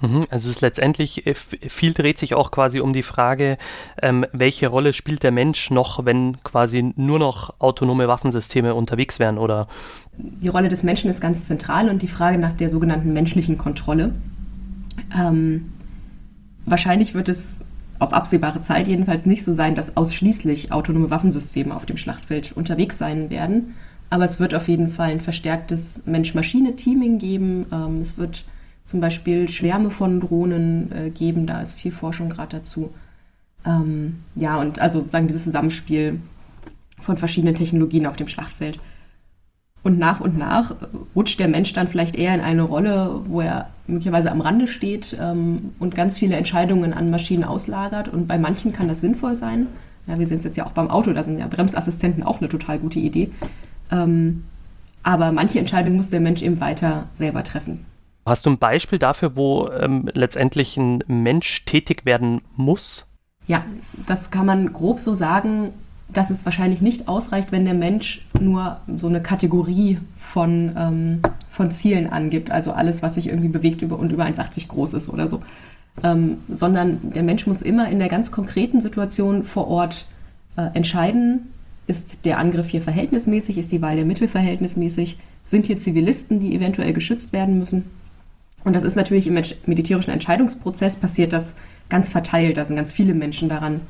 Mhm, 0.00 0.26
also 0.30 0.48
es 0.48 0.56
ist 0.56 0.60
letztendlich, 0.60 1.26
äh, 1.26 1.34
viel 1.34 1.92
dreht 1.92 2.18
sich 2.18 2.34
auch 2.34 2.50
quasi 2.50 2.80
um 2.80 2.92
die 2.92 3.02
Frage, 3.02 3.58
ähm, 4.00 4.24
welche 4.32 4.68
Rolle 4.68 4.92
spielt 4.92 5.24
der 5.24 5.32
Mensch 5.32 5.70
noch, 5.70 6.04
wenn 6.04 6.36
quasi 6.44 6.92
nur 6.96 7.18
noch 7.18 7.54
autonome 7.58 8.06
Waffensysteme 8.06 8.74
unterwegs 8.74 9.18
wären, 9.18 9.38
oder? 9.38 9.66
Die 10.16 10.48
Rolle 10.48 10.68
des 10.68 10.84
Menschen 10.84 11.10
ist 11.10 11.20
ganz 11.20 11.46
zentral 11.46 11.88
und 11.88 12.02
die 12.02 12.08
Frage 12.08 12.38
nach 12.38 12.52
der 12.52 12.70
sogenannten 12.70 13.12
menschlichen 13.12 13.58
Kontrolle. 13.58 14.14
Ähm, 15.16 15.72
wahrscheinlich 16.70 17.14
wird 17.14 17.28
es 17.28 17.64
auf 17.98 18.12
absehbare 18.12 18.60
Zeit 18.60 18.86
jedenfalls 18.86 19.26
nicht 19.26 19.44
so 19.44 19.52
sein, 19.52 19.74
dass 19.74 19.96
ausschließlich 19.96 20.72
autonome 20.72 21.10
Waffensysteme 21.10 21.74
auf 21.74 21.86
dem 21.86 21.96
Schlachtfeld 21.96 22.52
unterwegs 22.52 22.98
sein 22.98 23.30
werden. 23.30 23.74
Aber 24.10 24.24
es 24.24 24.40
wird 24.40 24.54
auf 24.54 24.68
jeden 24.68 24.88
Fall 24.88 25.10
ein 25.10 25.20
verstärktes 25.20 26.02
Mensch-Maschine-Teaming 26.06 27.18
geben. 27.18 27.66
Ähm, 27.72 28.00
es 28.00 28.16
wird 28.16 28.44
zum 28.84 29.00
Beispiel 29.00 29.48
Schwärme 29.48 29.90
von 29.90 30.20
Drohnen 30.20 30.92
äh, 30.92 31.10
geben. 31.10 31.46
Da 31.46 31.60
ist 31.60 31.78
viel 31.78 31.92
Forschung 31.92 32.30
gerade 32.30 32.58
dazu. 32.58 32.90
Ähm, 33.66 34.20
ja, 34.34 34.58
und 34.60 34.78
also 34.78 35.00
sozusagen 35.00 35.26
dieses 35.26 35.44
Zusammenspiel 35.44 36.20
von 37.00 37.18
verschiedenen 37.18 37.54
Technologien 37.54 38.06
auf 38.06 38.16
dem 38.16 38.28
Schlachtfeld. 38.28 38.78
Und 39.82 39.98
nach 39.98 40.20
und 40.20 40.36
nach 40.36 40.74
rutscht 41.14 41.38
der 41.38 41.48
Mensch 41.48 41.72
dann 41.72 41.88
vielleicht 41.88 42.16
eher 42.16 42.34
in 42.34 42.40
eine 42.40 42.62
Rolle, 42.62 43.22
wo 43.26 43.40
er 43.40 43.70
möglicherweise 43.86 44.30
am 44.30 44.40
Rande 44.40 44.66
steht 44.66 45.16
ähm, 45.18 45.72
und 45.78 45.94
ganz 45.94 46.18
viele 46.18 46.36
Entscheidungen 46.36 46.92
an 46.92 47.10
Maschinen 47.10 47.44
auslagert. 47.44 48.08
Und 48.08 48.26
bei 48.26 48.38
manchen 48.38 48.72
kann 48.72 48.88
das 48.88 49.00
sinnvoll 49.00 49.36
sein. 49.36 49.66
Ja, 50.06 50.18
wir 50.18 50.26
sehen 50.26 50.38
es 50.38 50.44
jetzt 50.44 50.56
ja 50.56 50.66
auch 50.66 50.72
beim 50.72 50.90
Auto, 50.90 51.12
da 51.12 51.22
sind 51.22 51.38
ja 51.38 51.46
Bremsassistenten 51.46 52.22
auch 52.22 52.40
eine 52.40 52.48
total 52.48 52.78
gute 52.78 52.98
Idee. 52.98 53.30
Ähm, 53.90 54.44
aber 55.02 55.32
manche 55.32 55.58
Entscheidungen 55.58 55.96
muss 55.96 56.10
der 56.10 56.20
Mensch 56.20 56.42
eben 56.42 56.60
weiter 56.60 57.06
selber 57.12 57.44
treffen. 57.44 57.84
Hast 58.26 58.44
du 58.44 58.50
ein 58.50 58.58
Beispiel 58.58 58.98
dafür, 58.98 59.36
wo 59.36 59.70
ähm, 59.70 60.10
letztendlich 60.12 60.76
ein 60.76 61.02
Mensch 61.06 61.64
tätig 61.64 62.04
werden 62.04 62.42
muss? 62.56 63.10
Ja, 63.46 63.64
das 64.06 64.30
kann 64.30 64.44
man 64.44 64.72
grob 64.74 65.00
so 65.00 65.14
sagen, 65.14 65.72
dass 66.12 66.30
es 66.30 66.44
wahrscheinlich 66.44 66.80
nicht 66.80 67.08
ausreicht, 67.08 67.52
wenn 67.52 67.64
der 67.64 67.74
Mensch 67.74 68.26
nur 68.40 68.80
so 68.96 69.08
eine 69.08 69.22
Kategorie 69.22 69.98
von, 70.18 70.72
ähm, 70.76 71.20
von 71.50 71.70
Zielen 71.70 72.08
angibt, 72.08 72.50
also 72.50 72.72
alles, 72.72 73.02
was 73.02 73.14
sich 73.14 73.28
irgendwie 73.28 73.48
bewegt 73.48 73.82
über 73.82 73.98
und 73.98 74.12
über 74.12 74.24
1,80 74.24 74.68
groß 74.68 74.94
ist 74.94 75.10
oder 75.10 75.28
so. 75.28 75.42
Ähm, 76.02 76.38
sondern 76.48 77.10
der 77.14 77.22
Mensch 77.22 77.46
muss 77.46 77.60
immer 77.60 77.88
in 77.88 77.98
der 77.98 78.08
ganz 78.08 78.30
konkreten 78.30 78.80
Situation 78.80 79.44
vor 79.44 79.68
Ort 79.68 80.06
äh, 80.56 80.68
entscheiden, 80.74 81.48
ist 81.86 82.24
der 82.24 82.38
Angriff 82.38 82.68
hier 82.68 82.82
verhältnismäßig, 82.82 83.58
ist 83.58 83.72
die 83.72 83.82
Wahl 83.82 83.96
der 83.96 84.04
Mittel 84.04 84.28
verhältnismäßig, 84.28 85.18
sind 85.44 85.66
hier 85.66 85.78
Zivilisten, 85.78 86.40
die 86.40 86.54
eventuell 86.54 86.92
geschützt 86.92 87.32
werden 87.32 87.58
müssen 87.58 87.84
und 88.64 88.74
das 88.74 88.84
ist 88.84 88.96
natürlich 88.96 89.26
im 89.26 89.42
militärischen 89.66 90.10
Entscheidungsprozess 90.10 90.96
passiert 90.96 91.32
das 91.32 91.54
ganz 91.88 92.10
verteilt. 92.10 92.56
Da 92.56 92.64
sind 92.64 92.76
ganz 92.76 92.92
viele 92.92 93.14
Menschen 93.14 93.48
daran 93.48 93.80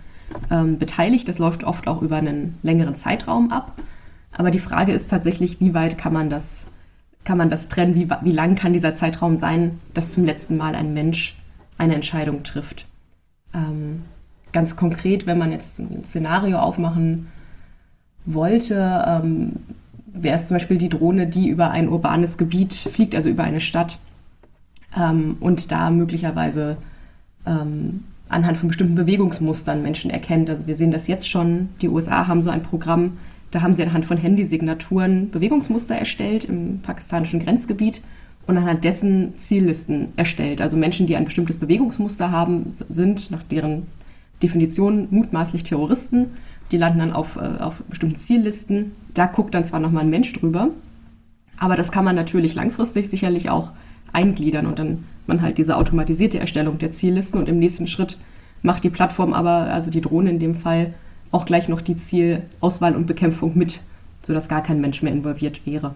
ähm, 0.51 0.79
beteiligt. 0.79 1.29
Das 1.29 1.39
läuft 1.39 1.65
oft 1.65 1.89
auch 1.89 2.03
über 2.03 2.17
einen 2.17 2.59
längeren 2.63 2.95
Zeitraum 2.95 3.51
ab. 3.51 3.73
Aber 4.33 4.51
die 4.51 4.59
Frage 4.59 4.93
ist 4.93 5.11
tatsächlich, 5.11 5.61
wie 5.61 5.75
weit 5.75 5.99
kann 5.99 6.13
man 6.13 6.31
das, 6.31 6.65
kann 7.25 7.39
man 7.39 7.51
das 7.51 7.69
trennen? 7.69 7.95
Wie, 7.95 8.09
wie 8.23 8.33
lang 8.33 8.55
kann 8.55 8.73
dieser 8.73 8.95
Zeitraum 8.95 9.37
sein, 9.37 9.79
dass 9.95 10.13
zum 10.13 10.25
letzten 10.25 10.57
Mal 10.57 10.75
ein 10.75 10.95
Mensch 10.95 11.37
eine 11.77 11.95
Entscheidung 11.95 12.43
trifft? 12.43 12.87
Ähm, 13.55 14.03
ganz 14.53 14.77
konkret, 14.77 15.27
wenn 15.27 15.39
man 15.39 15.53
jetzt 15.53 15.79
ein 15.79 16.05
Szenario 16.05 16.59
aufmachen 16.59 17.29
wollte, 18.25 19.05
ähm, 19.07 19.55
wäre 20.07 20.37
es 20.37 20.49
zum 20.49 20.57
Beispiel 20.57 20.79
die 20.79 20.89
Drohne, 20.89 21.27
die 21.27 21.49
über 21.49 21.71
ein 21.71 21.89
urbanes 21.89 22.37
Gebiet 22.37 22.75
fliegt, 22.75 23.15
also 23.15 23.29
über 23.29 23.45
eine 23.45 23.61
Stadt 23.61 23.99
ähm, 24.97 25.37
und 25.41 25.71
da 25.73 25.91
möglicherweise 25.91 26.77
ähm, 27.47 28.05
anhand 28.29 28.59
von 28.59 28.69
bestimmten 28.69 28.95
Bewegungsmustern 28.95 29.83
Menschen 29.83 30.11
erkennt. 30.11 30.51
Also 30.51 30.67
wir 30.67 30.77
sehen 30.77 30.91
das 30.91 31.07
jetzt 31.07 31.29
schon. 31.29 31.71
Die 31.81 31.89
USA 31.89 32.27
haben 32.27 32.43
so 32.43 32.51
ein 32.51 32.63
Programm, 32.63 33.19
da 33.51 33.63
haben 33.63 33.75
sie 33.75 33.83
anhand 33.83 34.05
von 34.05 34.19
Handysignaturen 34.19 35.31
Bewegungsmuster 35.31 35.95
erstellt 35.95 36.45
im 36.45 36.81
pakistanischen 36.81 37.41
Grenzgebiet 37.41 38.03
und 38.47 38.57
anhand 38.57 38.85
dessen 38.85 39.37
Ziellisten 39.37 40.09
erstellt. 40.17 40.61
Also 40.61 40.77
Menschen, 40.77 41.07
die 41.07 41.17
ein 41.17 41.25
bestimmtes 41.25 41.57
Bewegungsmuster 41.57 42.31
haben, 42.31 42.67
sind 42.89 43.31
nach 43.31 43.43
deren 43.43 43.87
Definition 44.43 45.09
mutmaßlich 45.11 45.65
Terroristen. 45.65 46.31
Die 46.71 46.77
landen 46.77 46.99
dann 46.99 47.13
auf, 47.13 47.37
äh, 47.37 47.61
auf 47.61 47.83
bestimmten 47.85 48.17
Ziellisten. 48.17 48.93
Da 49.15 49.27
guckt 49.27 49.55
dann 49.55 49.65
zwar 49.65 49.81
nochmal 49.81 50.05
ein 50.05 50.11
Mensch 50.11 50.33
drüber, 50.35 50.71
aber 51.57 51.77
das 51.77 51.91
kann 51.91 52.05
man 52.05 52.17
natürlich 52.17 52.55
langfristig 52.55 53.09
sicherlich 53.09 53.51
auch 53.51 53.73
eingliedern 54.13 54.67
und 54.67 54.79
dann 54.79 55.05
man 55.29 55.43
halt 55.43 55.59
diese 55.59 55.77
automatisierte 55.77 56.39
Erstellung 56.39 56.79
der 56.79 56.91
Ziellisten 56.91 57.39
und 57.39 57.49
im 57.49 57.59
nächsten 57.59 57.87
Schritt 57.87 58.17
macht 58.63 58.85
die 58.85 58.91
Plattform 58.91 59.33
aber, 59.33 59.73
also 59.73 59.91
die 59.91 60.01
Drohne 60.01 60.31
in 60.31 60.39
dem 60.39 60.57
Fall, 60.57 60.95
auch 61.31 61.45
gleich 61.45 61.69
noch 61.69 61.81
die 61.81 61.97
Zielauswahl 61.97 62.97
und 62.97 63.07
Bekämpfung 63.07 63.57
mit, 63.57 63.81
sodass 64.23 64.49
gar 64.49 64.63
kein 64.63 64.81
Mensch 64.81 65.03
mehr 65.03 65.13
involviert 65.13 65.65
wäre. 65.67 65.95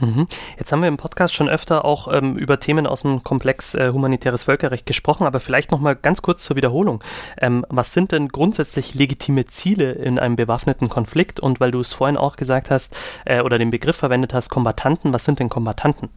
Mhm. 0.00 0.28
Jetzt 0.56 0.70
haben 0.70 0.80
wir 0.80 0.88
im 0.88 0.96
Podcast 0.96 1.34
schon 1.34 1.48
öfter 1.48 1.84
auch 1.84 2.12
ähm, 2.12 2.36
über 2.36 2.60
Themen 2.60 2.86
aus 2.86 3.02
dem 3.02 3.24
Komplex 3.24 3.74
äh, 3.74 3.90
humanitäres 3.92 4.44
Völkerrecht 4.44 4.86
gesprochen, 4.86 5.24
aber 5.26 5.40
vielleicht 5.40 5.72
noch 5.72 5.80
mal 5.80 5.96
ganz 5.96 6.22
kurz 6.22 6.44
zur 6.44 6.56
Wiederholung. 6.56 7.02
Ähm, 7.40 7.66
was 7.68 7.92
sind 7.92 8.12
denn 8.12 8.28
grundsätzlich 8.28 8.94
legitime 8.94 9.46
Ziele 9.46 9.92
in 9.92 10.18
einem 10.18 10.36
bewaffneten 10.36 10.88
Konflikt? 10.88 11.40
Und 11.40 11.58
weil 11.58 11.72
du 11.72 11.80
es 11.80 11.94
vorhin 11.94 12.16
auch 12.16 12.36
gesagt 12.36 12.70
hast 12.70 12.96
äh, 13.24 13.40
oder 13.40 13.58
den 13.58 13.70
Begriff 13.70 13.96
verwendet 13.96 14.34
hast, 14.34 14.50
Kombattanten, 14.50 15.12
was 15.12 15.24
sind 15.24 15.40
denn 15.40 15.48
Kombattanten? 15.48 16.10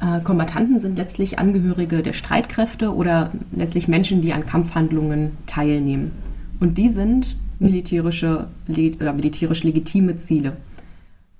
Äh, 0.00 0.20
Kombattanten 0.20 0.80
sind 0.80 0.96
letztlich 0.96 1.38
Angehörige 1.38 2.02
der 2.02 2.14
Streitkräfte 2.14 2.94
oder 2.94 3.30
letztlich 3.52 3.86
Menschen, 3.86 4.22
die 4.22 4.32
an 4.32 4.46
Kampfhandlungen 4.46 5.32
teilnehmen. 5.46 6.12
Und 6.58 6.78
die 6.78 6.88
sind 6.88 7.36
militärische, 7.58 8.48
äh, 8.68 9.12
militärisch 9.12 9.62
legitime 9.62 10.16
Ziele. 10.16 10.56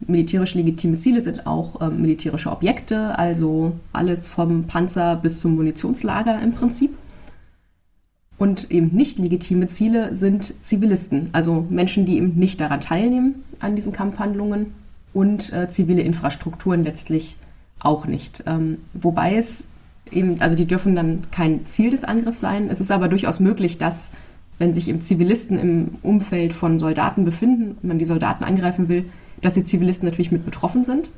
Militärisch 0.06 0.54
legitime 0.54 0.98
Ziele 0.98 1.20
sind 1.20 1.46
auch 1.46 1.80
äh, 1.80 1.88
militärische 1.88 2.50
Objekte, 2.50 3.18
also 3.18 3.72
alles 3.92 4.28
vom 4.28 4.64
Panzer 4.66 5.16
bis 5.16 5.40
zum 5.40 5.56
Munitionslager 5.56 6.40
im 6.40 6.52
Prinzip. 6.52 6.90
Und 8.36 8.70
eben 8.70 8.88
nicht 8.96 9.18
legitime 9.18 9.68
Ziele 9.68 10.14
sind 10.14 10.54
Zivilisten, 10.62 11.28
also 11.32 11.66
Menschen, 11.68 12.06
die 12.06 12.16
eben 12.16 12.36
nicht 12.36 12.60
daran 12.60 12.80
teilnehmen, 12.80 13.42
an 13.58 13.76
diesen 13.76 13.92
Kampfhandlungen 13.92 14.72
und 15.12 15.52
äh, 15.52 15.68
zivile 15.68 16.00
Infrastrukturen 16.00 16.84
letztlich 16.84 17.36
auch 17.80 18.06
nicht. 18.06 18.44
Ähm, 18.46 18.78
wobei 18.92 19.36
es 19.36 19.68
eben, 20.10 20.40
also 20.40 20.56
die 20.56 20.66
dürfen 20.66 20.94
dann 20.94 21.30
kein 21.30 21.66
Ziel 21.66 21.90
des 21.90 22.04
Angriffs 22.04 22.40
sein. 22.40 22.68
Es 22.70 22.80
ist 22.80 22.90
aber 22.90 23.08
durchaus 23.08 23.40
möglich, 23.40 23.78
dass, 23.78 24.10
wenn 24.58 24.74
sich 24.74 24.88
eben 24.88 25.00
Zivilisten 25.00 25.58
im 25.58 25.98
Umfeld 26.02 26.52
von 26.52 26.78
Soldaten 26.78 27.24
befinden 27.24 27.72
und 27.72 27.84
man 27.84 27.98
die 27.98 28.04
Soldaten 28.04 28.44
angreifen 28.44 28.88
will, 28.88 29.06
dass 29.42 29.54
die 29.54 29.64
Zivilisten 29.64 30.06
natürlich 30.06 30.32
mit 30.32 30.44
betroffen 30.44 30.84
sind. 30.84 31.10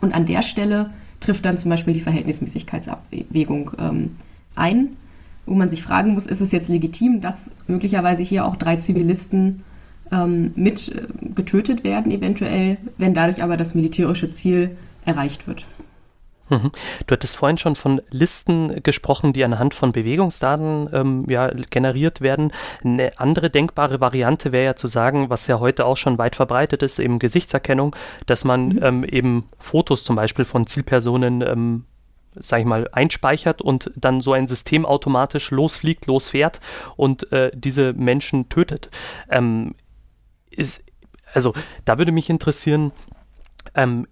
Und 0.00 0.14
an 0.14 0.26
der 0.26 0.42
Stelle 0.42 0.90
trifft 1.20 1.44
dann 1.44 1.58
zum 1.58 1.70
Beispiel 1.70 1.94
die 1.94 2.00
Verhältnismäßigkeitsabwägung 2.00 3.72
ähm, 3.78 4.10
ein, 4.54 4.96
wo 5.46 5.54
man 5.54 5.70
sich 5.70 5.82
fragen 5.82 6.14
muss, 6.14 6.26
ist 6.26 6.40
es 6.40 6.52
jetzt 6.52 6.68
legitim, 6.68 7.20
dass 7.20 7.52
möglicherweise 7.66 8.22
hier 8.22 8.44
auch 8.44 8.56
drei 8.56 8.76
Zivilisten 8.76 9.62
ähm, 10.12 10.52
mit 10.56 10.88
äh, 10.88 11.06
getötet 11.34 11.84
werden, 11.84 12.12
eventuell, 12.12 12.78
wenn 12.98 13.14
dadurch 13.14 13.42
aber 13.42 13.56
das 13.56 13.74
militärische 13.74 14.30
Ziel 14.30 14.76
erreicht 15.08 15.46
wird. 15.46 15.64
Mhm. 16.50 16.70
Du 17.06 17.12
hattest 17.12 17.36
vorhin 17.36 17.58
schon 17.58 17.74
von 17.74 18.00
Listen 18.10 18.82
gesprochen, 18.82 19.32
die 19.32 19.44
anhand 19.44 19.74
von 19.74 19.92
Bewegungsdaten 19.92 20.88
ähm, 20.92 21.26
ja, 21.28 21.50
generiert 21.70 22.20
werden. 22.20 22.52
Eine 22.82 23.18
andere 23.18 23.50
denkbare 23.50 24.00
Variante 24.00 24.52
wäre 24.52 24.64
ja 24.64 24.76
zu 24.76 24.86
sagen, 24.86 25.30
was 25.30 25.46
ja 25.46 25.58
heute 25.60 25.84
auch 25.84 25.96
schon 25.96 26.18
weit 26.18 26.36
verbreitet 26.36 26.82
ist, 26.82 26.98
eben 26.98 27.18
Gesichtserkennung, 27.18 27.94
dass 28.26 28.44
man 28.44 28.68
mhm. 28.68 28.82
ähm, 28.82 29.04
eben 29.04 29.48
Fotos 29.58 30.04
zum 30.04 30.16
Beispiel 30.16 30.44
von 30.44 30.66
Zielpersonen 30.66 31.42
ähm, 31.42 31.84
sag 32.40 32.60
ich 32.60 32.66
mal, 32.66 32.88
einspeichert 32.92 33.62
und 33.62 33.90
dann 33.96 34.20
so 34.20 34.32
ein 34.32 34.46
System 34.46 34.86
automatisch 34.86 35.50
losfliegt, 35.50 36.06
losfährt 36.06 36.60
und 36.96 37.32
äh, 37.32 37.50
diese 37.52 37.94
Menschen 37.94 38.48
tötet. 38.48 38.90
Ähm, 39.28 39.74
ist, 40.50 40.84
also 41.34 41.52
da 41.84 41.98
würde 41.98 42.12
mich 42.12 42.30
interessieren, 42.30 42.92
ähm, 43.74 44.06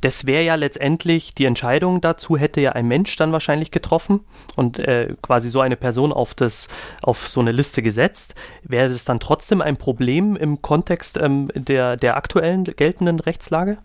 das 0.00 0.26
wäre 0.26 0.44
ja 0.44 0.54
letztendlich 0.54 1.34
die 1.34 1.44
Entscheidung 1.44 2.00
dazu, 2.00 2.36
hätte 2.36 2.60
ja 2.60 2.72
ein 2.72 2.88
Mensch 2.88 3.14
dann 3.16 3.32
wahrscheinlich 3.32 3.70
getroffen 3.70 4.20
und 4.56 4.78
äh, 4.78 5.14
quasi 5.22 5.48
so 5.48 5.60
eine 5.60 5.76
Person 5.76 6.12
auf, 6.12 6.34
das, 6.34 6.68
auf 7.02 7.28
so 7.28 7.40
eine 7.40 7.52
Liste 7.52 7.82
gesetzt. 7.82 8.34
Wäre 8.62 8.88
das 8.88 9.04
dann 9.04 9.20
trotzdem 9.20 9.60
ein 9.60 9.76
Problem 9.76 10.36
im 10.36 10.62
Kontext 10.62 11.18
ähm, 11.18 11.48
der, 11.54 11.96
der 11.96 12.16
aktuellen 12.16 12.64
geltenden 12.64 13.20
Rechtslage? 13.20 13.78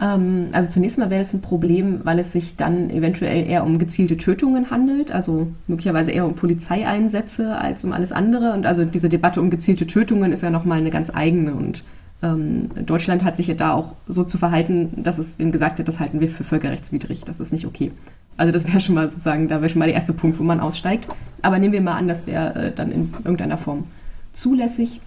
Ähm, 0.00 0.48
also 0.52 0.70
zunächst 0.70 0.98
mal 0.98 1.10
wäre 1.10 1.22
es 1.22 1.32
ein 1.32 1.40
Problem, 1.40 2.00
weil 2.04 2.18
es 2.18 2.32
sich 2.32 2.56
dann 2.56 2.90
eventuell 2.90 3.46
eher 3.46 3.64
um 3.64 3.78
gezielte 3.78 4.16
Tötungen 4.16 4.70
handelt, 4.70 5.12
also 5.12 5.48
möglicherweise 5.66 6.10
eher 6.10 6.26
um 6.26 6.34
Polizeieinsätze 6.34 7.56
als 7.56 7.84
um 7.84 7.92
alles 7.92 8.12
andere. 8.12 8.52
Und 8.52 8.66
also 8.66 8.84
diese 8.84 9.08
Debatte 9.08 9.40
um 9.40 9.50
gezielte 9.50 9.86
Tötungen 9.86 10.32
ist 10.32 10.42
ja 10.42 10.50
nochmal 10.50 10.78
eine 10.78 10.90
ganz 10.90 11.10
eigene 11.12 11.54
und 11.54 11.84
ähm, 12.24 12.70
Deutschland 12.86 13.22
hat 13.22 13.36
sich 13.36 13.48
ja 13.48 13.54
da 13.54 13.74
auch 13.74 13.92
so 14.08 14.24
zu 14.24 14.38
verhalten, 14.38 15.02
dass 15.02 15.18
es 15.18 15.38
ihnen 15.38 15.52
gesagt 15.52 15.78
hat, 15.78 15.86
das 15.86 16.00
halten 16.00 16.20
wir 16.20 16.30
für 16.30 16.42
völkerrechtswidrig, 16.42 17.24
das 17.24 17.38
ist 17.38 17.52
nicht 17.52 17.66
okay. 17.66 17.92
Also 18.36 18.50
das 18.50 18.66
wäre 18.66 18.80
schon 18.80 18.94
mal 18.94 19.10
sozusagen, 19.10 19.46
da 19.46 19.60
wäre 19.60 19.68
schon 19.68 19.78
mal 19.78 19.86
der 19.86 19.94
erste 19.94 20.14
Punkt, 20.14 20.38
wo 20.38 20.42
man 20.42 20.58
aussteigt. 20.58 21.06
Aber 21.42 21.58
nehmen 21.58 21.74
wir 21.74 21.82
mal 21.82 21.96
an, 21.96 22.08
das 22.08 22.26
wäre 22.26 22.54
äh, 22.54 22.72
dann 22.72 22.90
in 22.90 23.12
irgendeiner 23.18 23.58
Form 23.58 23.84
zulässig. 24.32 25.00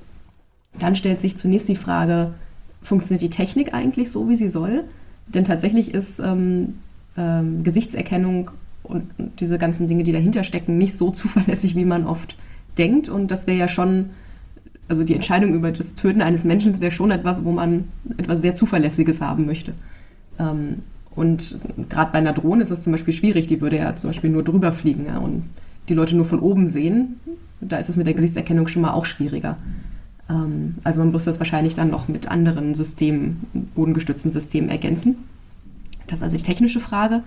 Dann 0.79 0.95
stellt 0.95 1.19
sich 1.19 1.37
zunächst 1.37 1.67
die 1.67 1.75
Frage, 1.75 2.35
funktioniert 2.83 3.23
die 3.23 3.35
Technik 3.35 3.73
eigentlich 3.73 4.11
so, 4.11 4.29
wie 4.29 4.37
sie 4.37 4.49
soll? 4.49 4.83
Denn 5.27 5.43
tatsächlich 5.43 5.93
ist 5.93 6.19
ähm, 6.19 6.75
ähm, 7.17 7.63
Gesichtserkennung 7.63 8.51
und, 8.83 9.09
und 9.17 9.41
diese 9.41 9.57
ganzen 9.57 9.87
Dinge, 9.87 10.03
die 10.03 10.13
dahinter 10.13 10.43
stecken, 10.43 10.77
nicht 10.77 10.95
so 10.95 11.09
zuverlässig, 11.11 11.75
wie 11.75 11.85
man 11.85 12.05
oft 12.05 12.37
denkt. 12.77 13.09
Und 13.09 13.31
das 13.31 13.47
wäre 13.47 13.57
ja 13.57 13.67
schon 13.67 14.11
also 14.87 15.03
die 15.03 15.15
Entscheidung 15.15 15.53
über 15.53 15.71
das 15.71 15.95
Töten 15.95 16.21
eines 16.21 16.43
Menschen 16.43 16.79
wäre 16.79 16.91
schon 16.91 17.11
etwas, 17.11 17.43
wo 17.43 17.51
man 17.51 17.85
etwas 18.17 18.41
sehr 18.41 18.55
Zuverlässiges 18.55 19.21
haben 19.21 19.45
möchte. 19.45 19.73
Ähm, 20.39 20.83
und 21.15 21.57
gerade 21.89 22.11
bei 22.11 22.19
einer 22.19 22.33
Drohne 22.33 22.63
ist 22.63 22.69
es 22.69 22.83
zum 22.83 22.91
Beispiel 22.91 23.13
schwierig, 23.13 23.47
die 23.47 23.59
würde 23.59 23.77
ja 23.77 23.95
zum 23.95 24.11
Beispiel 24.11 24.29
nur 24.29 24.43
drüber 24.43 24.71
fliegen 24.71 25.07
ja, 25.07 25.17
und 25.17 25.43
die 25.89 25.93
Leute 25.93 26.15
nur 26.15 26.25
von 26.25 26.39
oben 26.39 26.69
sehen. 26.69 27.19
Da 27.59 27.77
ist 27.77 27.89
es 27.89 27.95
mit 27.95 28.05
der 28.05 28.13
Gesichtserkennung 28.13 28.67
schon 28.67 28.83
mal 28.83 28.93
auch 28.93 29.05
schwieriger. 29.05 29.57
Ähm, 30.29 30.75
also 30.83 30.99
man 30.99 31.11
muss 31.11 31.25
das 31.25 31.39
wahrscheinlich 31.39 31.75
dann 31.75 31.89
noch 31.89 32.07
mit 32.07 32.27
anderen 32.29 32.75
Systemen, 32.75 33.47
bodengestützten 33.75 34.31
Systemen 34.31 34.69
ergänzen. 34.69 35.17
Das 36.07 36.19
ist 36.19 36.23
also 36.23 36.37
die 36.37 36.43
technische 36.43 36.79
Frage. 36.79 37.23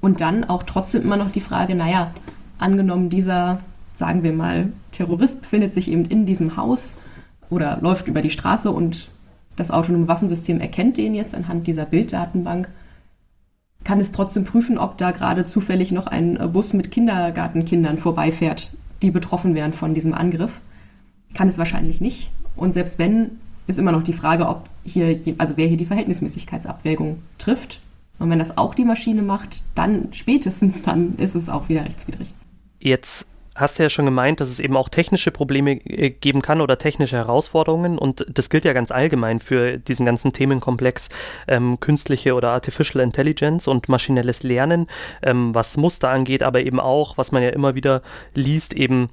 Und 0.00 0.20
dann 0.20 0.44
auch 0.44 0.62
trotzdem 0.62 1.02
immer 1.02 1.16
noch 1.16 1.30
die 1.30 1.40
Frage, 1.40 1.74
naja, 1.74 2.12
angenommen 2.58 3.10
dieser 3.10 3.60
sagen 3.98 4.22
wir 4.22 4.32
mal, 4.32 4.72
Terrorist 4.92 5.42
befindet 5.42 5.72
sich 5.72 5.90
eben 5.90 6.04
in 6.04 6.24
diesem 6.24 6.56
Haus 6.56 6.96
oder 7.50 7.78
läuft 7.80 8.08
über 8.08 8.22
die 8.22 8.30
Straße 8.30 8.70
und 8.70 9.10
das 9.56 9.70
autonome 9.70 10.06
Waffensystem 10.06 10.60
erkennt 10.60 10.96
den 10.96 11.14
jetzt 11.14 11.34
anhand 11.34 11.66
dieser 11.66 11.84
Bilddatenbank, 11.84 12.68
kann 13.84 14.00
es 14.00 14.12
trotzdem 14.12 14.44
prüfen, 14.44 14.78
ob 14.78 14.98
da 14.98 15.10
gerade 15.10 15.44
zufällig 15.44 15.92
noch 15.92 16.06
ein 16.06 16.38
Bus 16.52 16.72
mit 16.72 16.90
Kindergartenkindern 16.90 17.98
vorbeifährt, 17.98 18.70
die 19.02 19.10
betroffen 19.10 19.54
wären 19.54 19.72
von 19.72 19.94
diesem 19.94 20.14
Angriff. 20.14 20.60
Kann 21.34 21.48
es 21.48 21.58
wahrscheinlich 21.58 22.00
nicht. 22.00 22.30
Und 22.56 22.74
selbst 22.74 22.98
wenn, 22.98 23.38
ist 23.66 23.78
immer 23.78 23.92
noch 23.92 24.02
die 24.02 24.12
Frage, 24.12 24.46
ob 24.48 24.64
hier, 24.84 25.20
also 25.38 25.56
wer 25.56 25.66
hier 25.66 25.76
die 25.76 25.86
Verhältnismäßigkeitsabwägung 25.86 27.22
trifft. 27.38 27.80
Und 28.18 28.30
wenn 28.30 28.38
das 28.38 28.58
auch 28.58 28.74
die 28.74 28.84
Maschine 28.84 29.22
macht, 29.22 29.64
dann 29.74 30.08
spätestens 30.12 30.82
dann 30.82 31.16
ist 31.16 31.34
es 31.34 31.48
auch 31.48 31.68
wieder 31.68 31.84
rechtswidrig. 31.84 32.34
Jetzt 32.80 33.28
hast 33.58 33.78
du 33.78 33.82
ja 33.82 33.90
schon 33.90 34.04
gemeint, 34.04 34.40
dass 34.40 34.48
es 34.48 34.60
eben 34.60 34.76
auch 34.76 34.88
technische 34.88 35.30
Probleme 35.30 35.72
äh, 35.72 36.10
geben 36.10 36.42
kann 36.42 36.60
oder 36.60 36.78
technische 36.78 37.16
Herausforderungen. 37.16 37.98
Und 37.98 38.24
das 38.28 38.50
gilt 38.50 38.64
ja 38.64 38.72
ganz 38.72 38.90
allgemein 38.90 39.40
für 39.40 39.78
diesen 39.78 40.06
ganzen 40.06 40.32
Themenkomplex 40.32 41.08
ähm, 41.48 41.80
künstliche 41.80 42.34
oder 42.34 42.50
Artificial 42.50 43.02
Intelligence 43.02 43.68
und 43.68 43.88
maschinelles 43.88 44.42
Lernen, 44.42 44.86
ähm, 45.22 45.54
was 45.54 45.76
Muster 45.76 46.10
angeht, 46.10 46.42
aber 46.42 46.60
eben 46.60 46.80
auch, 46.80 47.18
was 47.18 47.32
man 47.32 47.42
ja 47.42 47.50
immer 47.50 47.74
wieder 47.74 48.02
liest, 48.34 48.72
eben 48.74 49.10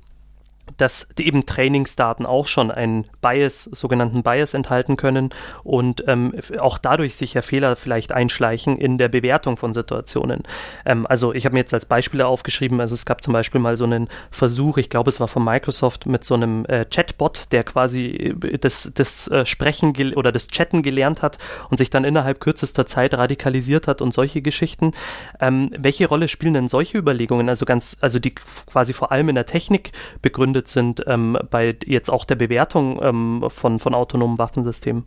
dass 0.78 1.08
eben 1.18 1.46
Trainingsdaten 1.46 2.26
auch 2.26 2.48
schon 2.48 2.72
einen 2.72 3.06
Bias, 3.22 3.64
sogenannten 3.64 4.24
Bias 4.24 4.54
enthalten 4.54 4.98
können 4.98 5.30
und 5.64 6.04
ähm, 6.08 6.34
auch 6.60 6.78
dadurch 6.78 7.16
sich 7.16 7.34
ja 7.34 7.42
Fehler 7.42 7.76
vielleicht 7.76 8.12
einschleichen 8.12 8.78
in 8.78 8.98
der 8.98 9.08
Bewertung 9.08 9.58
von 9.58 9.74
Situationen. 9.74 10.44
Ähm, 10.86 11.06
also 11.08 11.34
ich 11.34 11.46
habe 11.46 11.54
mir 11.54 11.60
jetzt 11.60 11.74
als 11.74 11.86
Beispiele 11.86 12.28
aufgeschrieben, 12.28 12.82
also 12.82 12.94
es 12.94 13.06
gab 13.06 13.24
zum 13.24 13.34
Beispiel 13.34 13.62
mal 13.62 13.78
so 13.78 13.86
einen 13.86 14.10
Versuch, 14.32 14.78
ich 14.78 14.90
glaube 14.90 15.10
es 15.10 15.20
war 15.20 15.28
von 15.28 15.44
Microsoft 15.44 16.06
mit 16.06 16.24
so 16.26 16.36
einem 16.36 16.66
äh, 16.66 16.86
Chatbot, 16.86 17.52
der 17.52 17.64
quasi 17.64 18.36
äh, 18.42 18.58
das, 18.58 18.92
das 18.94 19.28
äh, 19.30 19.46
Sprechen 19.46 19.96
oder 20.16 20.32
das 20.32 20.48
Chatten 20.48 20.82
gelernt 20.82 21.22
hat 21.22 21.38
und 21.70 21.78
sich 21.78 21.90
dann 21.90 22.04
innerhalb 22.04 22.40
kürzester 22.40 22.86
Zeit 22.86 23.14
radikalisiert 23.14 23.88
hat 23.88 24.02
und 24.02 24.14
solche 24.14 24.42
Geschichten. 24.42 24.92
Ähm, 25.40 25.70
welche 25.78 26.08
Rolle 26.08 26.28
spielen 26.28 26.54
denn 26.54 26.68
solche 26.68 26.98
Überlegungen, 26.98 27.50
also 27.50 27.66
ganz, 27.66 27.98
also 28.02 28.20
die 28.20 28.36
quasi 28.36 28.94
vor 28.94 29.12
allem 29.12 29.30
in 29.30 29.36
der 29.36 29.46
Technik 29.46 29.92
begründet 30.22 30.55
begründet 30.56 30.68
sind 30.70 31.04
ähm, 31.08 31.38
bei 31.50 31.76
jetzt 31.86 32.10
auch 32.10 32.26
der 32.26 32.36
Bewertung 32.36 33.00
ähm, 33.02 33.44
von, 33.50 33.80
von 33.80 33.94
autonomen 33.94 34.38
Waffensystemen? 34.38 35.04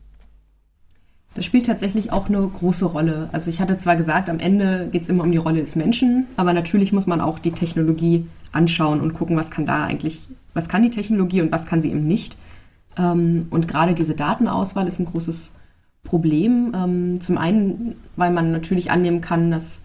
Das 1.35 1.45
spielt 1.45 1.67
tatsächlich 1.67 2.13
auch 2.13 2.29
eine 2.29 2.47
große 2.47 2.85
Rolle. 2.85 3.29
Also 3.33 3.49
ich 3.49 3.61
hatte 3.61 3.79
zwar 3.79 3.97
gesagt, 3.97 4.29
am 4.29 4.41
Ende 4.41 4.89
geht 4.91 5.03
es 5.03 5.09
immer 5.09 5.23
um 5.23 5.31
die 5.31 5.39
Rolle 5.39 5.61
des 5.61 5.77
Menschen, 5.77 6.27
aber 6.37 6.53
natürlich 6.53 6.93
muss 6.93 7.07
man 7.07 7.21
auch 7.21 7.39
die 7.39 7.53
Technologie 7.53 8.27
anschauen 8.51 9.01
und 9.01 9.15
gucken, 9.15 9.37
was 9.37 9.51
kann 9.51 9.67
da 9.67 9.85
eigentlich, 9.85 10.29
was 10.55 10.69
kann 10.69 10.83
die 10.83 10.91
Technologie 10.91 11.41
und 11.43 11.53
was 11.53 11.67
kann 11.67 11.81
sie 11.81 11.91
eben 11.91 12.07
nicht. 12.07 12.37
Ähm, 12.97 13.47
und 13.51 13.69
gerade 13.69 13.95
diese 13.95 14.15
Datenauswahl 14.15 14.89
ist 14.89 14.99
ein 14.99 15.07
großes 15.07 15.53
Problem. 16.03 16.73
Ähm, 16.75 17.21
zum 17.21 17.39
einen, 17.39 17.97
weil 18.17 18.33
man 18.33 18.53
natürlich 18.53 18.91
annehmen 18.91 19.21
kann, 19.21 19.51
dass 19.51 19.81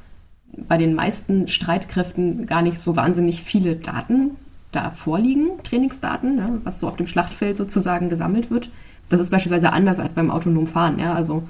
bei 0.55 0.77
den 0.77 0.93
meisten 0.93 1.47
Streitkräften 1.47 2.45
gar 2.45 2.61
nicht 2.61 2.79
so 2.79 2.95
wahnsinnig 2.95 3.43
viele 3.43 3.75
Daten 3.75 4.31
da 4.75 4.91
vorliegen, 4.91 5.63
Trainingsdaten, 5.63 6.37
ja, 6.37 6.49
was 6.63 6.79
so 6.79 6.87
auf 6.87 6.97
dem 6.97 7.07
Schlachtfeld 7.07 7.57
sozusagen 7.57 8.09
gesammelt 8.09 8.51
wird. 8.51 8.69
Das 9.09 9.19
ist 9.19 9.29
beispielsweise 9.29 9.71
anders 9.71 9.99
als 9.99 10.13
beim 10.13 10.31
autonomen 10.31 10.67
Fahren. 10.67 10.99
Ja, 10.99 11.13
also 11.13 11.43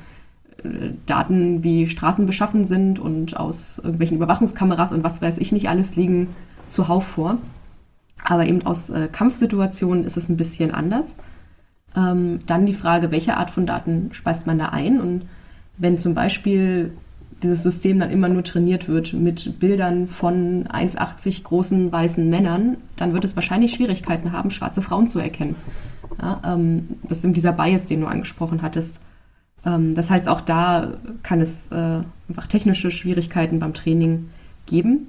äh, 0.64 0.90
Daten, 1.06 1.64
wie 1.64 1.88
Straßen 1.88 2.26
beschaffen 2.26 2.66
sind 2.66 3.00
und 3.00 3.38
aus 3.38 3.80
irgendwelchen 3.80 4.18
Überwachungskameras 4.18 4.92
und 4.92 5.04
was 5.04 5.22
weiß 5.22 5.38
ich 5.38 5.52
nicht 5.52 5.70
alles 5.70 5.96
liegen 5.96 6.30
zuhauf 6.68 7.06
vor. 7.06 7.38
Aber 8.24 8.46
eben 8.46 8.66
aus 8.66 8.90
äh, 8.90 9.10
Kampfsituationen 9.12 10.04
ist 10.06 10.18
es 10.18 10.30
ein 10.30 10.38
bisschen 10.38 10.72
anders. 10.72 11.16
Ähm, 11.96 12.40
dann 12.46 12.66
die 12.66 12.74
Frage, 12.74 13.12
welche 13.12 13.38
Art 13.38 13.52
von 13.52 13.66
Daten 13.66 14.10
speist 14.14 14.48
man 14.48 14.58
da 14.58 14.68
ein? 14.68 15.00
Und 15.00 15.26
wenn 15.78 15.98
zum 15.98 16.14
Beispiel 16.14 16.94
dieses 17.44 17.64
System 17.64 18.00
dann 18.00 18.10
immer 18.10 18.30
nur 18.30 18.44
trainiert 18.44 18.88
wird 18.88 19.14
mit 19.14 19.60
Bildern 19.60 20.08
von 20.08 20.68
1,80 20.68 21.44
großen 21.44 21.92
weißen 21.92 22.30
Männern, 22.30 22.78
dann 22.96 23.14
wird 23.14 23.26
es 23.26 23.36
wahrscheinlich 23.36 23.72
Schwierigkeiten 23.72 24.32
haben, 24.32 24.50
schwarze 24.50 24.82
Frauen 24.82 25.08
zu 25.08 25.20
erkennen. 25.20 25.56
Ja, 26.22 26.42
ähm, 26.46 26.98
das 27.04 27.20
ist 27.20 27.24
eben 27.24 27.34
dieser 27.34 27.54
Bias, 27.54 27.86
den 27.86 28.02
du 28.02 28.08
angesprochen 28.08 28.62
hattest. 28.62 29.00
Ähm, 29.66 29.96
das 29.96 30.10
heißt, 30.10 30.28
auch 30.28 30.42
da 30.42 30.94
kann 31.22 31.42
es 31.42 31.72
äh, 31.72 32.02
einfach 32.30 32.48
technische 32.48 32.92
Schwierigkeiten 32.92 33.60
beim 33.60 33.74
Training 33.74 34.30
geben. 34.66 35.08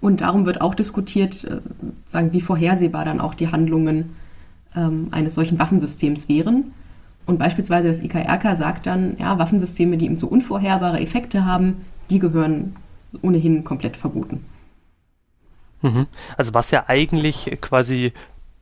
Und 0.00 0.20
darum 0.20 0.46
wird 0.46 0.60
auch 0.60 0.74
diskutiert, 0.74 1.44
äh, 1.44 1.60
sagen, 2.08 2.32
wie 2.32 2.40
vorhersehbar 2.40 3.04
dann 3.04 3.20
auch 3.20 3.34
die 3.34 3.50
Handlungen 3.50 4.16
ähm, 4.74 5.08
eines 5.10 5.34
solchen 5.34 5.58
Waffensystems 5.58 6.28
wären. 6.28 6.72
Und 7.26 7.38
beispielsweise 7.38 7.88
das 7.88 8.02
IKRK 8.02 8.56
sagt 8.56 8.86
dann, 8.86 9.16
ja, 9.18 9.38
Waffensysteme, 9.38 9.96
die 9.96 10.06
eben 10.06 10.16
so 10.16 10.28
unvorherbare 10.28 11.00
Effekte 11.00 11.44
haben, 11.44 11.84
die 12.08 12.20
gehören 12.20 12.76
ohnehin 13.22 13.64
komplett 13.64 13.96
verboten. 13.96 14.44
Mhm. 15.82 16.06
Also 16.36 16.54
was 16.54 16.70
ja 16.70 16.84
eigentlich 16.86 17.58
quasi 17.60 18.12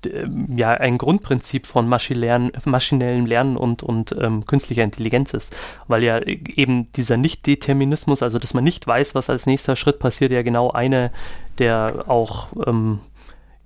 ähm, 0.07 0.57
ja 0.57 0.71
ein 0.71 0.99
Grundprinzip 0.99 1.67
von 1.67 1.89
maschinellem 1.89 3.27
Lernen 3.27 3.57
und, 3.57 3.83
und 3.83 4.15
ähm, 4.19 4.47
künstlicher 4.47 4.83
Intelligenz 4.83 5.35
ist, 5.35 5.55
weil 5.87 6.03
ja 6.03 6.21
eben 6.21 6.91
dieser 6.93 7.17
Nicht-Determinismus, 7.17 8.23
also 8.23 8.39
dass 8.39 8.55
man 8.55 8.65
nicht 8.65 8.87
weiß, 8.87 9.15
was 9.15 9.31
als 9.31 9.47
nächster 9.47 9.77
Schritt 9.77 9.99
passiert, 9.99 10.33
ja 10.33 10.43
genau 10.43 10.71
eine 10.71 11.11
der 11.59 12.05
auch 12.09 12.49
ähm, 12.67 12.99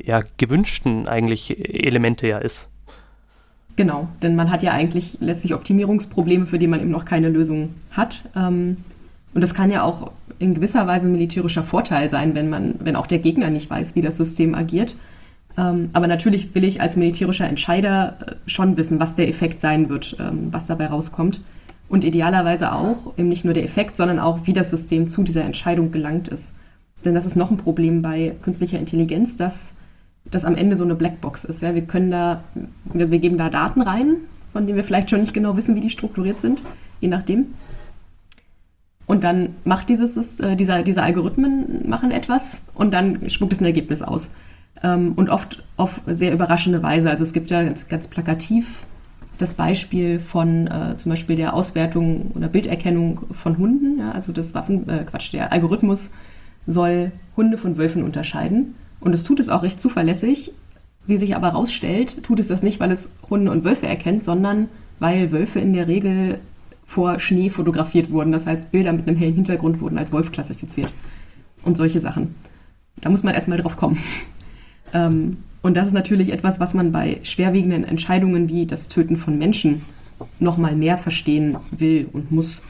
ja, 0.00 0.22
gewünschten 0.36 1.08
eigentlich 1.08 1.58
Elemente 1.86 2.26
ja 2.26 2.38
ist. 2.38 2.70
Genau, 3.78 4.08
denn 4.22 4.34
man 4.34 4.50
hat 4.50 4.64
ja 4.64 4.72
eigentlich 4.72 5.18
letztlich 5.20 5.54
Optimierungsprobleme, 5.54 6.46
für 6.46 6.58
die 6.58 6.66
man 6.66 6.80
eben 6.80 6.90
noch 6.90 7.04
keine 7.04 7.28
Lösung 7.28 7.76
hat. 7.92 8.24
Ähm, 8.34 8.78
und 9.34 9.40
das 9.40 9.54
kann 9.54 9.70
ja 9.70 9.84
auch 9.84 10.10
in 10.40 10.54
gewisser 10.54 10.88
Weise 10.88 11.06
ein 11.06 11.12
militärischer 11.12 11.62
Vorteil 11.62 12.10
sein, 12.10 12.34
wenn 12.34 12.50
man, 12.50 12.74
wenn 12.80 12.96
auch 12.96 13.06
der 13.06 13.20
Gegner 13.20 13.50
nicht 13.50 13.70
weiß, 13.70 13.94
wie 13.94 14.00
das 14.00 14.16
System 14.16 14.56
agiert. 14.56 14.96
Ähm, 15.56 15.90
aber 15.92 16.08
natürlich 16.08 16.56
will 16.56 16.64
ich 16.64 16.80
als 16.80 16.96
militärischer 16.96 17.46
Entscheider 17.46 18.16
äh, 18.26 18.50
schon 18.50 18.76
wissen, 18.76 18.98
was 18.98 19.14
der 19.14 19.28
Effekt 19.28 19.60
sein 19.60 19.88
wird, 19.88 20.16
ähm, 20.18 20.48
was 20.50 20.66
dabei 20.66 20.88
rauskommt. 20.88 21.40
Und 21.88 22.02
idealerweise 22.02 22.72
auch 22.72 23.16
eben 23.16 23.28
nicht 23.28 23.44
nur 23.44 23.54
der 23.54 23.62
Effekt, 23.62 23.96
sondern 23.96 24.18
auch, 24.18 24.40
wie 24.48 24.54
das 24.54 24.70
System 24.70 25.06
zu 25.06 25.22
dieser 25.22 25.44
Entscheidung 25.44 25.92
gelangt 25.92 26.26
ist. 26.26 26.50
Denn 27.04 27.14
das 27.14 27.26
ist 27.26 27.36
noch 27.36 27.52
ein 27.52 27.58
Problem 27.58 28.02
bei 28.02 28.34
künstlicher 28.42 28.80
Intelligenz, 28.80 29.36
dass 29.36 29.77
das 30.30 30.44
am 30.44 30.56
Ende 30.56 30.76
so 30.76 30.84
eine 30.84 30.94
Blackbox 30.94 31.44
ist. 31.44 31.62
Ja, 31.62 31.74
wir 31.74 31.82
können 31.82 32.10
da, 32.10 32.42
wir 32.92 33.18
geben 33.18 33.38
da 33.38 33.48
Daten 33.48 33.80
rein, 33.80 34.16
von 34.52 34.66
denen 34.66 34.76
wir 34.76 34.84
vielleicht 34.84 35.10
schon 35.10 35.20
nicht 35.20 35.34
genau 35.34 35.56
wissen, 35.56 35.74
wie 35.74 35.80
die 35.80 35.90
strukturiert 35.90 36.40
sind, 36.40 36.60
je 37.00 37.08
nachdem. 37.08 37.54
Und 39.06 39.24
dann 39.24 39.56
macht 39.64 39.88
dieses, 39.88 40.38
äh, 40.38 40.54
dieser, 40.54 40.82
diese 40.82 41.02
Algorithmen 41.02 41.88
machen 41.88 42.10
etwas 42.10 42.60
und 42.74 42.92
dann 42.92 43.28
spuckt 43.30 43.54
es 43.54 43.60
ein 43.60 43.64
Ergebnis 43.64 44.02
aus. 44.02 44.28
Ähm, 44.82 45.14
und 45.16 45.30
oft 45.30 45.64
auf 45.76 46.02
sehr 46.06 46.32
überraschende 46.32 46.82
Weise. 46.82 47.08
Also 47.08 47.24
es 47.24 47.32
gibt 47.32 47.50
ja 47.50 47.62
ganz, 47.62 47.88
ganz 47.88 48.06
plakativ 48.06 48.84
das 49.38 49.54
Beispiel 49.54 50.18
von 50.18 50.66
äh, 50.66 50.96
zum 50.96 51.10
Beispiel 51.10 51.36
der 51.36 51.54
Auswertung 51.54 52.32
oder 52.34 52.48
Bilderkennung 52.48 53.20
von 53.30 53.56
Hunden. 53.56 53.98
Ja, 53.98 54.10
also 54.10 54.32
das 54.32 54.52
Waffen, 54.54 54.88
äh, 54.88 55.04
Quatsch, 55.04 55.32
der 55.32 55.52
Algorithmus 55.52 56.10
soll 56.66 57.12
Hunde 57.36 57.56
von 57.56 57.78
Wölfen 57.78 58.02
unterscheiden. 58.02 58.74
Und 59.00 59.14
es 59.14 59.24
tut 59.24 59.40
es 59.40 59.48
auch 59.48 59.62
recht 59.62 59.80
zuverlässig. 59.80 60.52
Wie 61.06 61.16
sich 61.16 61.34
aber 61.34 61.52
herausstellt, 61.52 62.22
tut 62.22 62.38
es 62.38 62.48
das 62.48 62.62
nicht, 62.62 62.80
weil 62.80 62.90
es 62.90 63.10
Hunde 63.30 63.50
und 63.50 63.64
Wölfe 63.64 63.86
erkennt, 63.86 64.24
sondern 64.24 64.68
weil 64.98 65.32
Wölfe 65.32 65.58
in 65.58 65.72
der 65.72 65.88
Regel 65.88 66.40
vor 66.84 67.18
Schnee 67.18 67.50
fotografiert 67.50 68.10
wurden. 68.10 68.32
Das 68.32 68.46
heißt, 68.46 68.72
Bilder 68.72 68.92
mit 68.92 69.06
einem 69.06 69.16
hellen 69.16 69.34
Hintergrund 69.34 69.80
wurden 69.80 69.98
als 69.98 70.12
Wolf 70.12 70.32
klassifiziert. 70.32 70.92
Und 71.64 71.76
solche 71.76 72.00
Sachen. 72.00 72.34
Da 73.00 73.10
muss 73.10 73.22
man 73.22 73.34
erstmal 73.34 73.58
drauf 73.58 73.76
kommen. 73.76 73.98
Ähm, 74.94 75.44
und 75.60 75.76
das 75.76 75.88
ist 75.88 75.92
natürlich 75.92 76.32
etwas, 76.32 76.60
was 76.60 76.72
man 76.72 76.92
bei 76.92 77.20
schwerwiegenden 77.22 77.84
Entscheidungen 77.84 78.48
wie 78.48 78.64
das 78.64 78.88
Töten 78.88 79.16
von 79.16 79.36
Menschen 79.36 79.82
nochmal 80.38 80.74
mehr 80.74 80.96
verstehen 80.96 81.58
will 81.70 82.08
und 82.10 82.30
muss, 82.30 82.62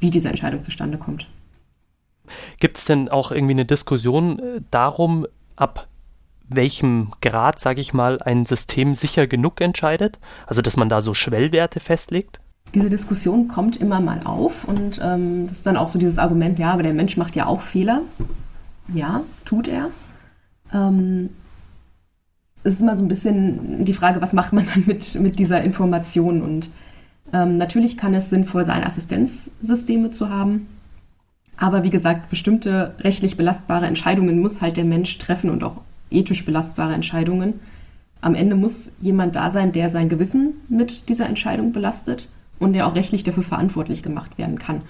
wie 0.00 0.10
diese 0.10 0.30
Entscheidung 0.30 0.62
zustande 0.62 0.96
kommt. 0.96 1.28
Gibt 2.58 2.78
es 2.78 2.86
denn 2.86 3.10
auch 3.10 3.32
irgendwie 3.32 3.52
eine 3.52 3.66
Diskussion 3.66 4.38
äh, 4.38 4.60
darum, 4.70 5.26
ab 5.56 5.88
welchem 6.48 7.12
Grad, 7.22 7.58
sage 7.58 7.80
ich 7.80 7.94
mal, 7.94 8.20
ein 8.20 8.46
System 8.46 8.94
sicher 8.94 9.26
genug 9.26 9.60
entscheidet? 9.60 10.18
Also 10.46 10.62
dass 10.62 10.76
man 10.76 10.88
da 10.88 11.00
so 11.00 11.14
Schwellwerte 11.14 11.80
festlegt? 11.80 12.42
diese 12.74 12.88
Diskussion 12.88 13.48
kommt 13.48 13.76
immer 13.76 14.00
mal 14.00 14.20
auf 14.24 14.52
und 14.66 14.98
ähm, 15.02 15.46
das 15.46 15.58
ist 15.58 15.66
dann 15.66 15.76
auch 15.76 15.88
so 15.88 15.98
dieses 15.98 16.18
Argument, 16.18 16.58
ja, 16.58 16.72
aber 16.72 16.82
der 16.82 16.94
Mensch 16.94 17.16
macht 17.16 17.36
ja 17.36 17.46
auch 17.46 17.60
Fehler. 17.60 18.02
Ja, 18.92 19.22
tut 19.44 19.68
er. 19.68 19.90
Ähm, 20.72 21.30
es 22.64 22.74
ist 22.74 22.80
immer 22.80 22.96
so 22.96 23.02
ein 23.02 23.08
bisschen 23.08 23.84
die 23.84 23.92
Frage, 23.92 24.22
was 24.22 24.32
macht 24.32 24.52
man 24.52 24.66
dann 24.66 24.84
mit, 24.86 25.14
mit 25.16 25.38
dieser 25.38 25.62
Information 25.62 26.42
und 26.42 26.70
ähm, 27.32 27.58
natürlich 27.58 27.96
kann 27.96 28.14
es 28.14 28.30
sinnvoll 28.30 28.64
sein, 28.64 28.84
Assistenzsysteme 28.84 30.10
zu 30.10 30.28
haben. 30.30 30.66
Aber 31.62 31.84
wie 31.84 31.90
gesagt, 31.90 32.28
bestimmte 32.28 32.96
rechtlich 32.98 33.36
belastbare 33.36 33.86
Entscheidungen 33.86 34.40
muss 34.40 34.60
halt 34.60 34.76
der 34.76 34.84
Mensch 34.84 35.16
treffen 35.18 35.48
und 35.48 35.62
auch 35.62 35.82
ethisch 36.10 36.44
belastbare 36.44 36.92
Entscheidungen. 36.92 37.60
Am 38.20 38.34
Ende 38.34 38.56
muss 38.56 38.90
jemand 39.00 39.36
da 39.36 39.48
sein, 39.48 39.70
der 39.70 39.88
sein 39.88 40.08
Gewissen 40.08 40.54
mit 40.68 41.08
dieser 41.08 41.26
Entscheidung 41.26 41.70
belastet 41.70 42.26
und 42.58 42.72
der 42.72 42.88
auch 42.88 42.96
rechtlich 42.96 43.22
dafür 43.22 43.44
verantwortlich 43.44 44.02
gemacht 44.02 44.38
werden 44.38 44.58
kann. 44.58 44.80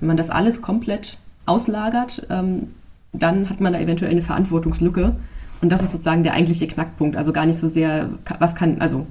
Wenn 0.00 0.08
man 0.08 0.18
das 0.18 0.28
alles 0.28 0.60
komplett 0.60 1.16
auslagert, 1.46 2.26
ähm, 2.28 2.74
dann 3.14 3.48
hat 3.48 3.62
man 3.62 3.72
da 3.72 3.80
eventuell 3.80 4.10
eine 4.10 4.20
Verantwortungslücke. 4.20 5.16
Und 5.62 5.72
das 5.72 5.80
ist 5.80 5.92
sozusagen 5.92 6.24
der 6.24 6.34
eigentliche 6.34 6.66
Knackpunkt. 6.66 7.16
Also 7.16 7.32
gar 7.32 7.46
nicht 7.46 7.58
so 7.58 7.68
sehr, 7.68 8.10
was 8.38 8.54
kann, 8.54 8.82
also 8.82 9.06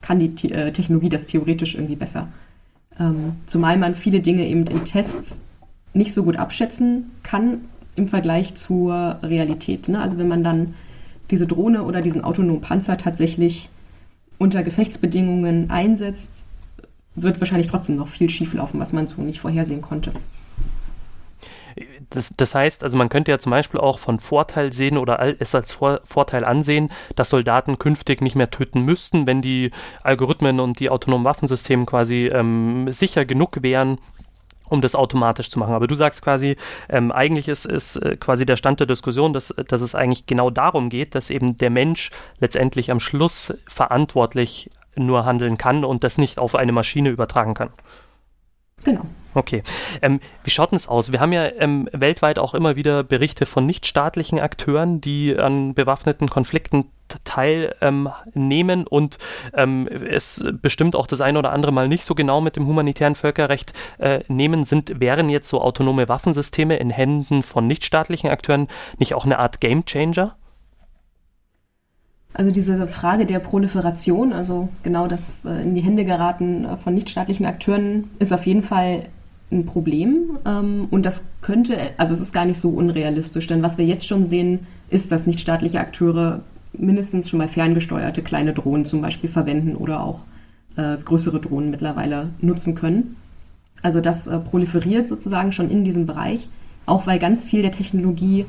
kann 0.00 0.18
die 0.18 0.50
äh, 0.50 0.72
Technologie 0.72 1.08
das 1.08 1.26
theoretisch 1.26 1.76
irgendwie 1.76 1.94
besser. 1.94 2.26
Ähm, 2.98 3.36
zumal 3.46 3.78
man 3.78 3.94
viele 3.94 4.18
Dinge 4.18 4.44
eben 4.44 4.66
in 4.66 4.84
Tests 4.84 5.40
nicht 5.94 6.14
so 6.14 6.24
gut 6.24 6.36
abschätzen 6.36 7.10
kann 7.22 7.62
im 7.94 8.08
Vergleich 8.08 8.54
zur 8.54 9.18
Realität. 9.22 9.88
Ne? 9.88 10.00
Also 10.00 10.18
wenn 10.18 10.28
man 10.28 10.44
dann 10.44 10.74
diese 11.30 11.46
Drohne 11.46 11.84
oder 11.84 12.02
diesen 12.02 12.24
autonomen 12.24 12.60
Panzer 12.60 12.96
tatsächlich 12.96 13.68
unter 14.38 14.62
Gefechtsbedingungen 14.62 15.70
einsetzt, 15.70 16.44
wird 17.14 17.40
wahrscheinlich 17.40 17.68
trotzdem 17.68 17.96
noch 17.96 18.08
viel 18.08 18.30
schieflaufen, 18.30 18.80
was 18.80 18.92
man 18.92 19.06
so 19.06 19.20
nicht 19.22 19.40
vorhersehen 19.40 19.82
konnte. 19.82 20.12
Das, 22.10 22.30
das, 22.36 22.54
heißt, 22.54 22.84
also 22.84 22.98
man 22.98 23.08
könnte 23.08 23.30
ja 23.30 23.38
zum 23.38 23.50
Beispiel 23.50 23.80
auch 23.80 23.98
von 23.98 24.18
Vorteil 24.18 24.72
sehen 24.72 24.98
oder 24.98 25.40
es 25.40 25.54
als 25.54 25.72
Vor 25.72 26.00
Vorteil 26.04 26.44
ansehen, 26.44 26.90
dass 27.16 27.30
Soldaten 27.30 27.78
künftig 27.78 28.20
nicht 28.20 28.36
mehr 28.36 28.50
töten 28.50 28.82
müssten, 28.82 29.26
wenn 29.26 29.40
die 29.40 29.70
Algorithmen 30.02 30.60
und 30.60 30.80
die 30.80 30.90
autonomen 30.90 31.24
Waffensysteme 31.24 31.86
quasi 31.86 32.26
ähm, 32.26 32.92
sicher 32.92 33.24
genug 33.24 33.62
wären, 33.62 33.98
um 34.72 34.80
das 34.80 34.94
automatisch 34.94 35.50
zu 35.50 35.58
machen. 35.58 35.74
Aber 35.74 35.86
du 35.86 35.94
sagst 35.94 36.22
quasi, 36.22 36.56
ähm, 36.88 37.12
eigentlich 37.12 37.46
ist, 37.48 37.66
ist 37.66 37.96
äh, 37.96 38.16
quasi 38.16 38.46
der 38.46 38.56
Stand 38.56 38.80
der 38.80 38.86
Diskussion, 38.86 39.34
dass, 39.34 39.54
dass 39.68 39.82
es 39.82 39.94
eigentlich 39.94 40.26
genau 40.26 40.48
darum 40.48 40.88
geht, 40.88 41.14
dass 41.14 41.28
eben 41.28 41.58
der 41.58 41.70
Mensch 41.70 42.10
letztendlich 42.40 42.90
am 42.90 42.98
Schluss 42.98 43.52
verantwortlich 43.68 44.70
nur 44.96 45.26
handeln 45.26 45.58
kann 45.58 45.84
und 45.84 46.04
das 46.04 46.16
nicht 46.16 46.38
auf 46.38 46.54
eine 46.54 46.72
Maschine 46.72 47.10
übertragen 47.10 47.54
kann. 47.54 47.70
Genau. 48.84 49.02
Okay. 49.34 49.62
Ähm, 50.02 50.20
wie 50.44 50.50
schaut 50.50 50.72
denn 50.72 50.76
es 50.76 50.88
aus? 50.88 51.10
Wir 51.10 51.20
haben 51.20 51.32
ja 51.32 51.46
ähm, 51.58 51.88
weltweit 51.92 52.38
auch 52.38 52.52
immer 52.54 52.76
wieder 52.76 53.02
Berichte 53.02 53.46
von 53.46 53.64
nichtstaatlichen 53.64 54.40
Akteuren, 54.40 55.00
die 55.00 55.38
an 55.38 55.74
bewaffneten 55.74 56.28
Konflikten 56.28 56.90
teilnehmen 57.24 58.80
ähm, 58.80 58.86
und 58.88 59.18
ähm, 59.54 59.86
es 59.88 60.44
bestimmt 60.62 60.96
auch 60.96 61.06
das 61.06 61.20
eine 61.20 61.38
oder 61.38 61.52
andere 61.52 61.72
Mal 61.72 61.88
nicht 61.88 62.04
so 62.04 62.14
genau 62.14 62.40
mit 62.40 62.56
dem 62.56 62.66
humanitären 62.66 63.14
Völkerrecht 63.14 63.72
äh, 63.98 64.20
nehmen, 64.28 64.64
sind, 64.64 65.00
wären 65.00 65.28
jetzt 65.28 65.48
so 65.48 65.60
autonome 65.60 66.08
Waffensysteme 66.08 66.76
in 66.76 66.90
Händen 66.90 67.42
von 67.42 67.66
nichtstaatlichen 67.66 68.30
Akteuren 68.30 68.68
nicht 68.98 69.14
auch 69.14 69.24
eine 69.24 69.38
Art 69.38 69.60
Gamechanger? 69.60 70.36
Also 72.34 72.50
diese 72.50 72.86
Frage 72.86 73.26
der 73.26 73.40
Proliferation, 73.40 74.32
also 74.32 74.68
genau 74.82 75.06
das 75.06 75.44
äh, 75.44 75.62
in 75.62 75.74
die 75.74 75.82
Hände 75.82 76.04
geraten 76.04 76.64
äh, 76.64 76.76
von 76.78 76.94
nichtstaatlichen 76.94 77.44
Akteuren, 77.44 78.10
ist 78.18 78.32
auf 78.32 78.46
jeden 78.46 78.62
Fall 78.62 79.08
ein 79.50 79.66
Problem. 79.66 80.38
Ähm, 80.46 80.88
und 80.90 81.04
das 81.04 81.24
könnte, 81.42 81.90
also 81.98 82.14
es 82.14 82.20
ist 82.20 82.32
gar 82.32 82.46
nicht 82.46 82.58
so 82.58 82.70
unrealistisch, 82.70 83.46
denn 83.46 83.62
was 83.62 83.76
wir 83.76 83.84
jetzt 83.84 84.06
schon 84.06 84.24
sehen, 84.24 84.66
ist, 84.88 85.12
dass 85.12 85.26
nichtstaatliche 85.26 85.80
Akteure 85.80 86.40
mindestens 86.72 87.28
schon 87.28 87.38
mal 87.38 87.48
ferngesteuerte 87.48 88.22
kleine 88.22 88.54
Drohnen 88.54 88.86
zum 88.86 89.02
Beispiel 89.02 89.28
verwenden 89.28 89.76
oder 89.76 90.02
auch 90.02 90.20
äh, 90.76 90.96
größere 90.96 91.38
Drohnen 91.38 91.70
mittlerweile 91.70 92.30
nutzen 92.40 92.74
können. 92.74 93.16
Also 93.82 94.00
das 94.00 94.28
proliferiert 94.44 95.08
sozusagen 95.08 95.50
schon 95.50 95.68
in 95.68 95.82
diesem 95.82 96.06
Bereich, 96.06 96.48
auch 96.86 97.06
weil 97.08 97.18
ganz 97.18 97.42
viel 97.42 97.62
der 97.62 97.72
Technologie 97.72 98.46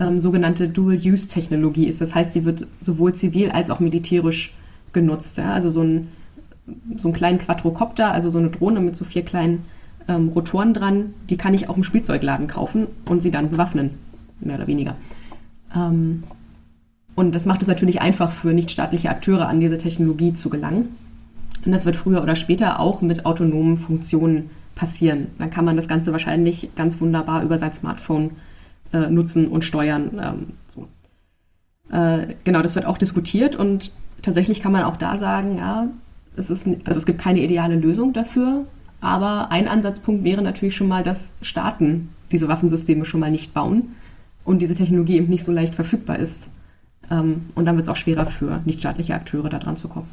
ähm, 0.00 0.18
sogenannte 0.18 0.68
Dual-Use-Technologie 0.68 1.86
ist. 1.86 2.00
Das 2.00 2.14
heißt, 2.14 2.32
sie 2.32 2.44
wird 2.44 2.66
sowohl 2.80 3.14
zivil 3.14 3.50
als 3.50 3.70
auch 3.70 3.80
militärisch 3.80 4.54
genutzt. 4.92 5.38
Ja? 5.38 5.52
Also 5.52 5.70
so 5.70 5.82
ein, 5.82 6.08
so 6.96 7.08
einen 7.08 7.14
kleinen 7.14 7.38
Quadrocopter, 7.38 8.12
also 8.12 8.30
so 8.30 8.38
eine 8.38 8.50
Drohne 8.50 8.80
mit 8.80 8.96
so 8.96 9.04
vier 9.04 9.22
kleinen 9.22 9.64
ähm, 10.08 10.28
Rotoren 10.28 10.74
dran, 10.74 11.14
die 11.28 11.36
kann 11.36 11.54
ich 11.54 11.68
auch 11.68 11.76
im 11.76 11.84
Spielzeugladen 11.84 12.46
kaufen 12.46 12.86
und 13.04 13.22
sie 13.22 13.30
dann 13.30 13.50
bewaffnen, 13.50 13.90
mehr 14.40 14.56
oder 14.56 14.66
weniger. 14.66 14.96
Ähm, 15.74 16.24
und 17.14 17.34
das 17.34 17.46
macht 17.46 17.62
es 17.62 17.68
natürlich 17.68 18.00
einfach 18.00 18.30
für 18.30 18.52
nichtstaatliche 18.52 19.10
Akteure 19.10 19.48
an 19.48 19.60
diese 19.60 19.76
Technologie 19.76 20.34
zu 20.34 20.50
gelangen. 20.50 20.90
Und 21.66 21.72
das 21.72 21.84
wird 21.84 21.96
früher 21.96 22.22
oder 22.22 22.36
später 22.36 22.78
auch 22.78 23.02
mit 23.02 23.26
autonomen 23.26 23.78
Funktionen 23.78 24.50
passieren. 24.76 25.26
Dann 25.38 25.50
kann 25.50 25.64
man 25.64 25.76
das 25.76 25.88
Ganze 25.88 26.12
wahrscheinlich 26.12 26.70
ganz 26.76 27.00
wunderbar 27.00 27.42
über 27.42 27.58
sein 27.58 27.72
Smartphone 27.72 28.30
äh, 28.92 29.10
nutzen 29.10 29.48
und 29.48 29.64
steuern. 29.64 30.20
Ähm, 30.22 30.46
so. 30.68 30.88
Äh, 31.94 32.34
genau, 32.44 32.62
das 32.62 32.74
wird 32.74 32.86
auch 32.86 32.98
diskutiert 32.98 33.56
und 33.56 33.92
tatsächlich 34.22 34.60
kann 34.60 34.72
man 34.72 34.84
auch 34.84 34.96
da 34.96 35.18
sagen, 35.18 35.58
ja, 35.58 35.88
es 36.36 36.50
ist, 36.50 36.66
also 36.84 36.98
es 36.98 37.06
gibt 37.06 37.20
keine 37.20 37.40
ideale 37.40 37.76
Lösung 37.76 38.12
dafür, 38.12 38.66
Aber 39.00 39.50
ein 39.50 39.68
Ansatzpunkt 39.68 40.24
wäre 40.24 40.42
natürlich 40.42 40.76
schon 40.76 40.88
mal, 40.88 41.02
dass 41.02 41.32
Staaten 41.40 42.10
diese 42.32 42.48
Waffensysteme 42.48 43.04
schon 43.04 43.20
mal 43.20 43.30
nicht 43.30 43.54
bauen 43.54 43.96
und 44.44 44.60
diese 44.60 44.74
Technologie 44.74 45.16
eben 45.16 45.28
nicht 45.28 45.44
so 45.44 45.52
leicht 45.52 45.74
verfügbar 45.74 46.18
ist. 46.18 46.50
Ähm, 47.10 47.46
und 47.54 47.64
dann 47.64 47.76
wird 47.76 47.86
es 47.86 47.92
auch 47.92 47.96
schwerer 47.96 48.26
für 48.26 48.60
nichtstaatliche 48.64 49.14
Akteure 49.14 49.48
da 49.48 49.58
dran 49.58 49.76
zu 49.76 49.88
kommen. 49.88 50.08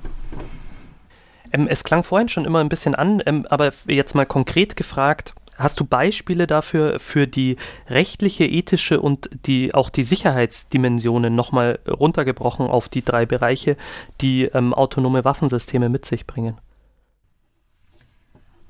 Ähm, 1.51 1.67
es 1.67 1.83
klang 1.83 2.03
vorhin 2.03 2.29
schon 2.29 2.45
immer 2.45 2.59
ein 2.59 2.69
bisschen 2.69 2.95
an, 2.95 3.21
ähm, 3.25 3.45
aber 3.49 3.71
jetzt 3.87 4.13
mal 4.13 4.25
konkret 4.25 4.75
gefragt, 4.75 5.33
hast 5.57 5.79
du 5.79 5.85
Beispiele 5.85 6.47
dafür 6.47 6.99
für 6.99 7.27
die 7.27 7.57
rechtliche, 7.89 8.45
ethische 8.45 9.01
und 9.01 9.29
die 9.45 9.73
auch 9.73 9.89
die 9.89 10.03
Sicherheitsdimensionen 10.03 11.33
nochmal 11.35 11.79
runtergebrochen 11.87 12.67
auf 12.67 12.89
die 12.89 13.03
drei 13.03 13.25
Bereiche, 13.25 13.77
die 14.21 14.45
ähm, 14.45 14.73
autonome 14.73 15.23
Waffensysteme 15.23 15.89
mit 15.89 16.05
sich 16.05 16.27
bringen? 16.27 16.55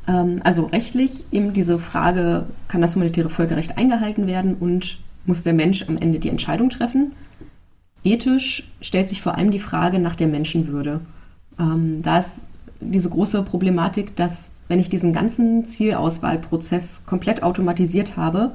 Ähm, 0.08 0.42
also 0.44 0.66
rechtlich 0.66 1.26
eben 1.32 1.54
diese 1.54 1.80
Frage, 1.80 2.46
kann 2.68 2.82
das 2.82 2.96
humanitäre 2.96 3.30
Völkerrecht 3.30 3.78
eingehalten 3.78 4.28
werden 4.28 4.56
und 4.56 5.00
muss 5.26 5.44
der 5.44 5.54
Mensch 5.54 5.84
am 5.88 5.98
Ende 5.98 6.20
die 6.20 6.30
Entscheidung 6.30 6.70
treffen? 6.70 7.14
Ethisch 8.04 8.64
stellt 8.82 9.10
sich 9.10 9.22
vor 9.22 9.36
allem 9.36 9.50
die 9.50 9.60
Frage 9.60 9.98
nach 9.98 10.16
der 10.16 10.28
Menschenwürde. 10.28 11.02
Ähm, 11.60 12.02
da 12.04 12.20
ist 12.20 12.46
diese 12.92 13.10
große 13.10 13.44
Problematik, 13.44 14.16
dass 14.16 14.52
wenn 14.68 14.80
ich 14.80 14.90
diesen 14.90 15.14
ganzen 15.14 15.66
Zielauswahlprozess 15.66 17.06
komplett 17.06 17.44
automatisiert 17.44 18.18
habe, 18.18 18.54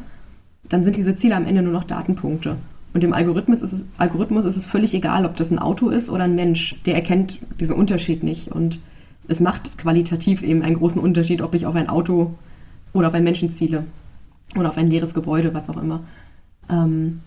dann 0.69 0.85
sind 0.85 0.97
diese 0.97 1.15
Ziele 1.15 1.37
am 1.37 1.47
Ende 1.47 1.63
nur 1.63 1.73
noch 1.73 1.85
Datenpunkte. 1.85 2.57
Und 2.93 3.03
dem 3.03 3.13
Algorithmus 3.13 3.63
ist, 3.63 3.73
es, 3.73 3.85
Algorithmus 3.99 4.45
ist 4.45 4.57
es 4.57 4.67
völlig 4.67 4.95
egal, 4.95 5.25
ob 5.25 5.37
das 5.37 5.51
ein 5.51 5.59
Auto 5.59 5.89
ist 5.91 6.11
oder 6.11 6.25
ein 6.25 6.35
Mensch. 6.35 6.75
Der 6.87 6.95
erkennt 6.95 7.39
diesen 7.61 7.77
Unterschied 7.77 8.23
nicht. 8.25 8.49
Und 8.49 8.81
es 9.29 9.39
macht 9.39 9.79
qualitativ 9.79 10.43
eben 10.43 10.63
einen 10.63 10.77
großen 10.77 11.01
Unterschied, 11.01 11.41
ob 11.41 11.55
ich 11.55 11.67
auf 11.67 11.77
ein 11.77 11.89
Auto 11.89 12.35
oder 12.93 13.09
auf 13.09 13.15
einen 13.15 13.25
Menschen 13.25 13.51
ziele. 13.53 13.85
Oder 14.57 14.71
auf 14.71 14.77
ein 14.77 14.91
leeres 14.91 15.15
Gebäude, 15.15 15.55
was 15.55 15.71
auch 15.71 15.81
immer. 15.81 16.03
Ähm, 16.69 17.21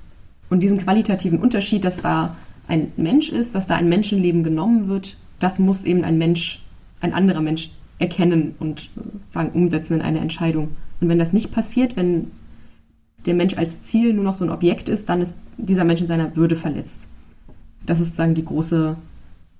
und 0.49 0.59
diesen 0.59 0.79
qualitativen 0.79 1.39
Unterschied, 1.39 1.85
dass 1.85 1.97
da 1.97 2.35
ein 2.67 2.91
Mensch 2.97 3.29
ist, 3.29 3.55
dass 3.55 3.67
da 3.67 3.75
ein 3.75 3.87
Menschenleben 3.87 4.43
genommen 4.43 4.89
wird, 4.89 5.17
das 5.39 5.59
muss 5.59 5.83
eben 5.83 6.03
ein 6.03 6.17
Mensch, 6.17 6.62
ein 7.03 7.13
anderer 7.13 7.41
Mensch 7.41 7.69
erkennen 7.99 8.55
und 8.59 8.89
sagen, 9.29 9.51
umsetzen 9.53 9.95
in 9.95 10.01
eine 10.01 10.19
Entscheidung. 10.19 10.75
Und 10.99 11.09
wenn 11.09 11.19
das 11.19 11.33
nicht 11.33 11.51
passiert, 11.51 11.95
wenn 11.95 12.31
der 13.25 13.33
Mensch 13.33 13.55
als 13.55 13.81
Ziel 13.81 14.13
nur 14.13 14.23
noch 14.23 14.35
so 14.35 14.43
ein 14.43 14.49
Objekt 14.49 14.89
ist, 14.89 15.09
dann 15.09 15.21
ist 15.21 15.35
dieser 15.57 15.83
Mensch 15.83 16.01
in 16.01 16.07
seiner 16.07 16.35
Würde 16.35 16.55
verletzt. 16.55 17.07
Das 17.85 17.99
ist 17.99 18.07
sozusagen 18.07 18.35
die 18.35 18.45
große, 18.45 18.95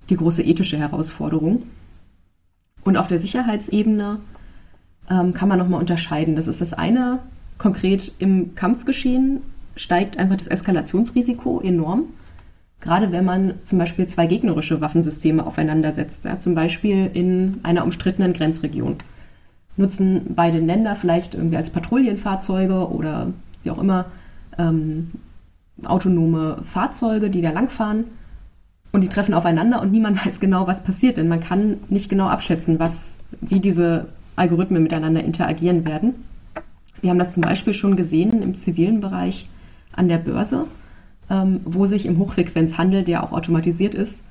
die 0.10 0.16
große 0.16 0.42
ethische 0.42 0.78
Herausforderung. 0.78 1.64
Und 2.84 2.98
auf 2.98 3.08
der 3.08 3.20
Sicherheitsebene 3.20 4.20
ähm, 5.10 5.34
kann 5.34 5.50
man 5.50 5.60
nochmal 5.60 5.80
unterscheiden. 5.80 6.36
Das 6.36 6.48
ist 6.48 6.62
das 6.62 6.74
eine, 6.74 7.20
konkret 7.58 8.12
im 8.20 8.56
Kampfgeschehen 8.56 9.42
steigt 9.76 10.18
einfach 10.18 10.38
das 10.38 10.48
Eskalationsrisiko 10.48 11.62
enorm. 11.62 12.06
Gerade 12.84 13.14
wenn 13.14 13.24
man 13.24 13.54
zum 13.64 13.80
Beispiel 13.80 14.08
zwei 14.08 14.28
gegnerische 14.28 14.82
Waffensysteme 14.82 15.48
aufeinandersetzt, 15.48 16.26
ja, 16.26 16.38
zum 16.40 16.54
Beispiel 16.54 17.10
in 17.14 17.62
einer 17.64 17.86
umstrittenen 17.86 18.34
Grenzregion. 18.34 18.98
Nutzen 19.78 20.34
beide 20.36 20.60
Länder 20.60 20.98
vielleicht 20.98 21.34
irgendwie 21.34 21.56
als 21.56 21.70
Patrouillenfahrzeuge 21.70 22.90
oder 22.90 23.32
wie 23.64 23.72
auch 23.72 23.78
immer 23.78 24.08
ähm, 24.58 25.12
autonome 25.86 26.58
Fahrzeuge, 26.74 27.30
die 27.30 27.40
da 27.40 27.52
langfahren 27.52 28.04
und 28.92 29.00
die 29.00 29.08
treffen 29.08 29.34
aufeinander 29.34 29.82
und 29.82 29.94
niemand 29.94 30.26
weiß 30.26 30.42
genau, 30.42 30.68
was 30.68 30.84
passiert, 30.84 31.16
denn 31.16 31.30
man 31.30 31.40
kann 31.40 31.78
nicht 31.88 32.10
genau 32.10 32.28
abschätzen, 32.28 32.80
was, 32.80 33.16
wie 33.40 33.62
diese 33.62 34.08
Algorithmen 34.36 34.84
miteinander 34.84 35.24
interagieren 35.24 35.86
werden. 35.86 36.16
Wir 37.00 37.12
haben 37.12 37.20
das 37.20 37.32
zum 37.32 37.44
Beispiel 37.44 37.76
schon 37.76 37.96
gesehen 37.96 38.44
im 38.44 38.56
zivilen 38.56 39.00
Bereich 39.00 39.48
an 39.94 40.10
der 40.10 40.18
Börse 40.18 40.68
ähm, 41.34 41.62
wo 41.66 41.86
sich 41.88 42.06
im 42.06 42.20
Hochfrequenzhandel, 42.20 43.04
der 43.04 43.24
auch 43.24 43.32
automatisiert 43.32 43.96
ist, 43.96 44.24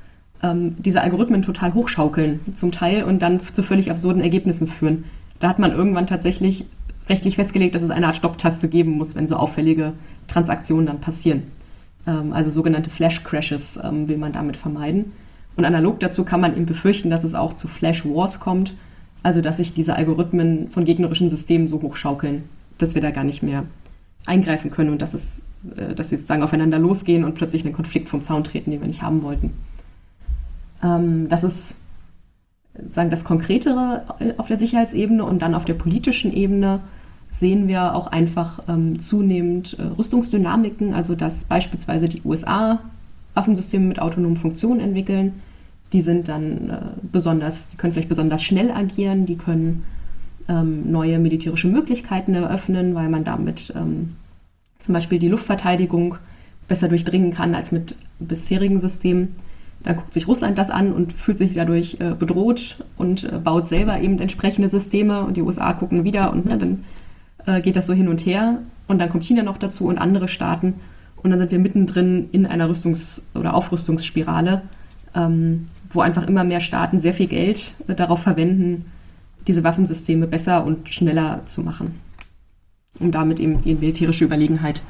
ähm, 0.43 0.77
diese 0.79 1.01
Algorithmen 1.01 1.43
total 1.43 1.75
hochschaukeln 1.75 2.41
zum 2.55 2.71
Teil 2.71 3.03
und 3.05 3.23
dann 3.23 3.41
zu 3.53 3.63
völlig 3.63 3.91
absurden 3.91 4.23
Ergebnissen 4.23 4.69
führen. 4.69 5.05
Da 5.41 5.49
hat 5.49 5.59
man 5.59 5.73
irgendwann 5.73 6.07
tatsächlich 6.07 6.65
rechtlich 7.09 7.35
festgelegt, 7.35 7.75
dass 7.75 7.83
es 7.83 7.91
eine 7.91 8.07
Art 8.07 8.17
Stopptaste 8.17 8.69
geben 8.69 8.93
muss, 8.93 9.17
wenn 9.17 9.27
so 9.27 9.35
auffällige 9.37 9.95
Transaktionen 10.29 10.87
dann 10.87 11.01
passieren. 11.01 11.43
Ähm, 12.07 12.33
also 12.33 12.51
sogenannte 12.51 12.91
Flash-Crashes 12.91 13.81
ähm, 13.83 14.07
will 14.07 14.19
man 14.19 14.33
damit 14.33 14.57
vermeiden. 14.57 15.13
Und 15.57 15.65
analog 15.65 15.99
dazu 15.99 16.25
kann 16.25 16.41
man 16.41 16.55
eben 16.57 16.67
befürchten, 16.67 17.11
dass 17.11 17.25
es 17.25 17.35
auch 17.35 17.55
zu 17.55 17.67
Flash-Wars 17.67 18.39
kommt, 18.39 18.75
also 19.25 19.41
dass 19.41 19.57
sich 19.57 19.75
diese 19.75 19.97
Algorithmen 19.97 20.71
von 20.71 20.85
gegnerischen 20.85 21.29
Systemen 21.29 21.67
so 21.69 21.83
hochschaukeln, 21.83 22.45
dass 22.79 22.95
wir 22.95 23.03
da 23.03 23.11
gar 23.11 23.25
nicht 23.25 23.43
mehr 23.43 23.65
eingreifen 24.25 24.71
können 24.71 24.91
und 24.91 25.03
dass 25.03 25.15
es 25.15 25.41
äh, 25.77 25.95
dass 25.95 26.11
sie 26.11 26.17
sozusagen 26.17 26.43
aufeinander 26.43 26.79
losgehen 26.79 27.25
und 27.25 27.35
plötzlich 27.35 27.65
einen 27.65 27.75
Konflikt 27.75 28.09
vom 28.09 28.23
Zaun 28.23 28.45
treten, 28.45 28.71
den 28.71 28.81
wir 28.81 28.89
nicht 28.89 29.03
haben 29.03 29.23
wollten. 29.23 29.53
Ähm, 30.83 31.29
das 31.29 31.45
ist 31.45 31.77
sagen 32.95 33.11
das 33.11 33.25
Konkretere 33.25 34.05
auf 34.39 34.47
der 34.47 34.59
Sicherheitsebene 34.59 35.25
und 35.25 35.43
dann 35.43 35.55
auf 35.55 35.65
der 35.65 35.75
politischen 35.75 36.33
Ebene 36.33 36.81
sehen 37.31 37.69
wir 37.69 37.95
auch 37.95 38.07
einfach 38.09 38.63
ähm, 38.69 38.99
zunehmend 38.99 39.77
äh, 39.79 39.83
Rüstungsdynamiken, 39.83 40.93
also 40.95 41.15
dass 41.15 41.45
beispielsweise 41.45 42.09
die 42.09 42.23
USA 42.25 42.81
Waffensysteme 43.35 43.87
mit 43.87 44.01
autonomen 44.01 44.37
Funktionen 44.37 44.81
entwickeln. 44.81 45.41
Die 45.95 46.03
sind 46.03 46.29
dann 46.29 46.71
äh, 46.71 46.77
besonders, 47.11 47.69
die 47.69 47.77
können 47.79 47.95
vielleicht 47.95 48.11
besonders 48.11 48.43
schnell 48.43 48.71
agieren, 48.71 49.25
die 49.25 49.37
können 49.37 49.85
ähm, 50.49 50.91
neue 50.91 51.19
militärische 51.19 51.69
Möglichkeiten 51.69 52.35
eröffnen, 52.35 52.95
weil 52.95 53.09
man 53.09 53.25
damit 53.25 53.73
ähm, 53.75 54.15
zum 54.83 54.95
Beispiel 54.95 55.19
die 55.19 55.29
Luftverteidigung 55.29 56.17
besser 56.69 56.89
durchdringen 56.89 57.33
kann 57.33 57.55
als 57.55 57.73
mit 57.73 57.97
bisherigen 58.19 58.81
Systemen. 58.81 59.37
Da 59.83 59.95
guckt 59.95 60.15
sich 60.15 60.29
Russland 60.29 60.59
das 60.59 60.71
an 60.71 60.93
und 60.93 61.13
fühlt 61.13 61.39
sich 61.39 61.55
dadurch 61.55 61.97
äh, 62.01 62.15
bedroht 62.15 62.77
und 62.97 63.25
äh, 63.25 63.39
baut 63.39 63.69
selber 63.69 64.01
eben 64.01 64.19
entsprechende 64.19 64.69
Systeme 64.69 65.25
und 65.25 65.37
die 65.37 65.43
USA 65.43 65.73
gucken 65.73 66.05
wieder 66.05 66.33
und 66.33 66.47
ne, 66.47 66.59
dann 66.59 66.85
äh, 67.47 67.61
geht 67.61 67.77
das 67.77 67.87
so 67.87 67.93
hin 67.93 68.09
und 68.09 68.25
her. 68.25 68.59
Und 68.87 68.99
dann 68.99 69.09
kommt 69.09 69.25
China 69.25 69.43
noch 69.43 69.59
dazu 69.59 69.87
und 69.87 69.99
andere 69.99 70.29
Staaten. 70.29 70.75
Und 71.17 71.31
dann 71.31 71.39
sind 71.39 71.51
wir 71.51 71.59
mittendrin 71.59 72.29
in 72.33 72.47
einer 72.47 72.69
Rüstungs- 72.69 73.23
oder 73.35 73.55
Aufrüstungsspirale, 73.55 74.63
ähm, 75.15 75.67
wo 75.93 76.01
einfach 76.01 76.27
immer 76.27 76.45
mehr 76.45 76.61
Staaten 76.61 76.99
sehr 76.99 77.15
viel 77.15 77.29
Geld 77.29 77.75
äh, 77.89 77.95
darauf 77.95 78.23
verwenden, 78.23 78.87
diese 79.47 79.65
Waffensysteme 79.65 80.27
besser 80.27 80.65
und 80.65 80.89
schneller 80.89 81.43
zu 81.47 81.63
machen 81.63 82.02
um 82.99 83.13
damit 83.13 83.41
eben 83.41 83.61
die 83.63 83.75
militärische 83.75 84.25
Überlegenheit 84.25 84.83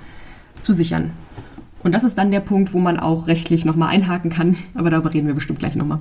zu 0.61 0.73
sichern. 0.73 1.13
Und 1.83 1.93
das 1.93 2.05
ist 2.05 2.17
dann 2.17 2.31
der 2.31 2.41
Punkt, 2.41 2.73
wo 2.73 2.79
man 2.79 3.01
auch 3.01 3.27
rechtlich 3.27 3.65
nochmal 3.65 3.89
einhaken 3.89 4.31
kann, 4.31 4.57
aber 4.75 4.91
darüber 4.91 5.13
reden 5.13 5.27
wir 5.27 5.35
bestimmt 5.35 5.59
gleich 5.59 5.75
nochmal. 5.75 5.99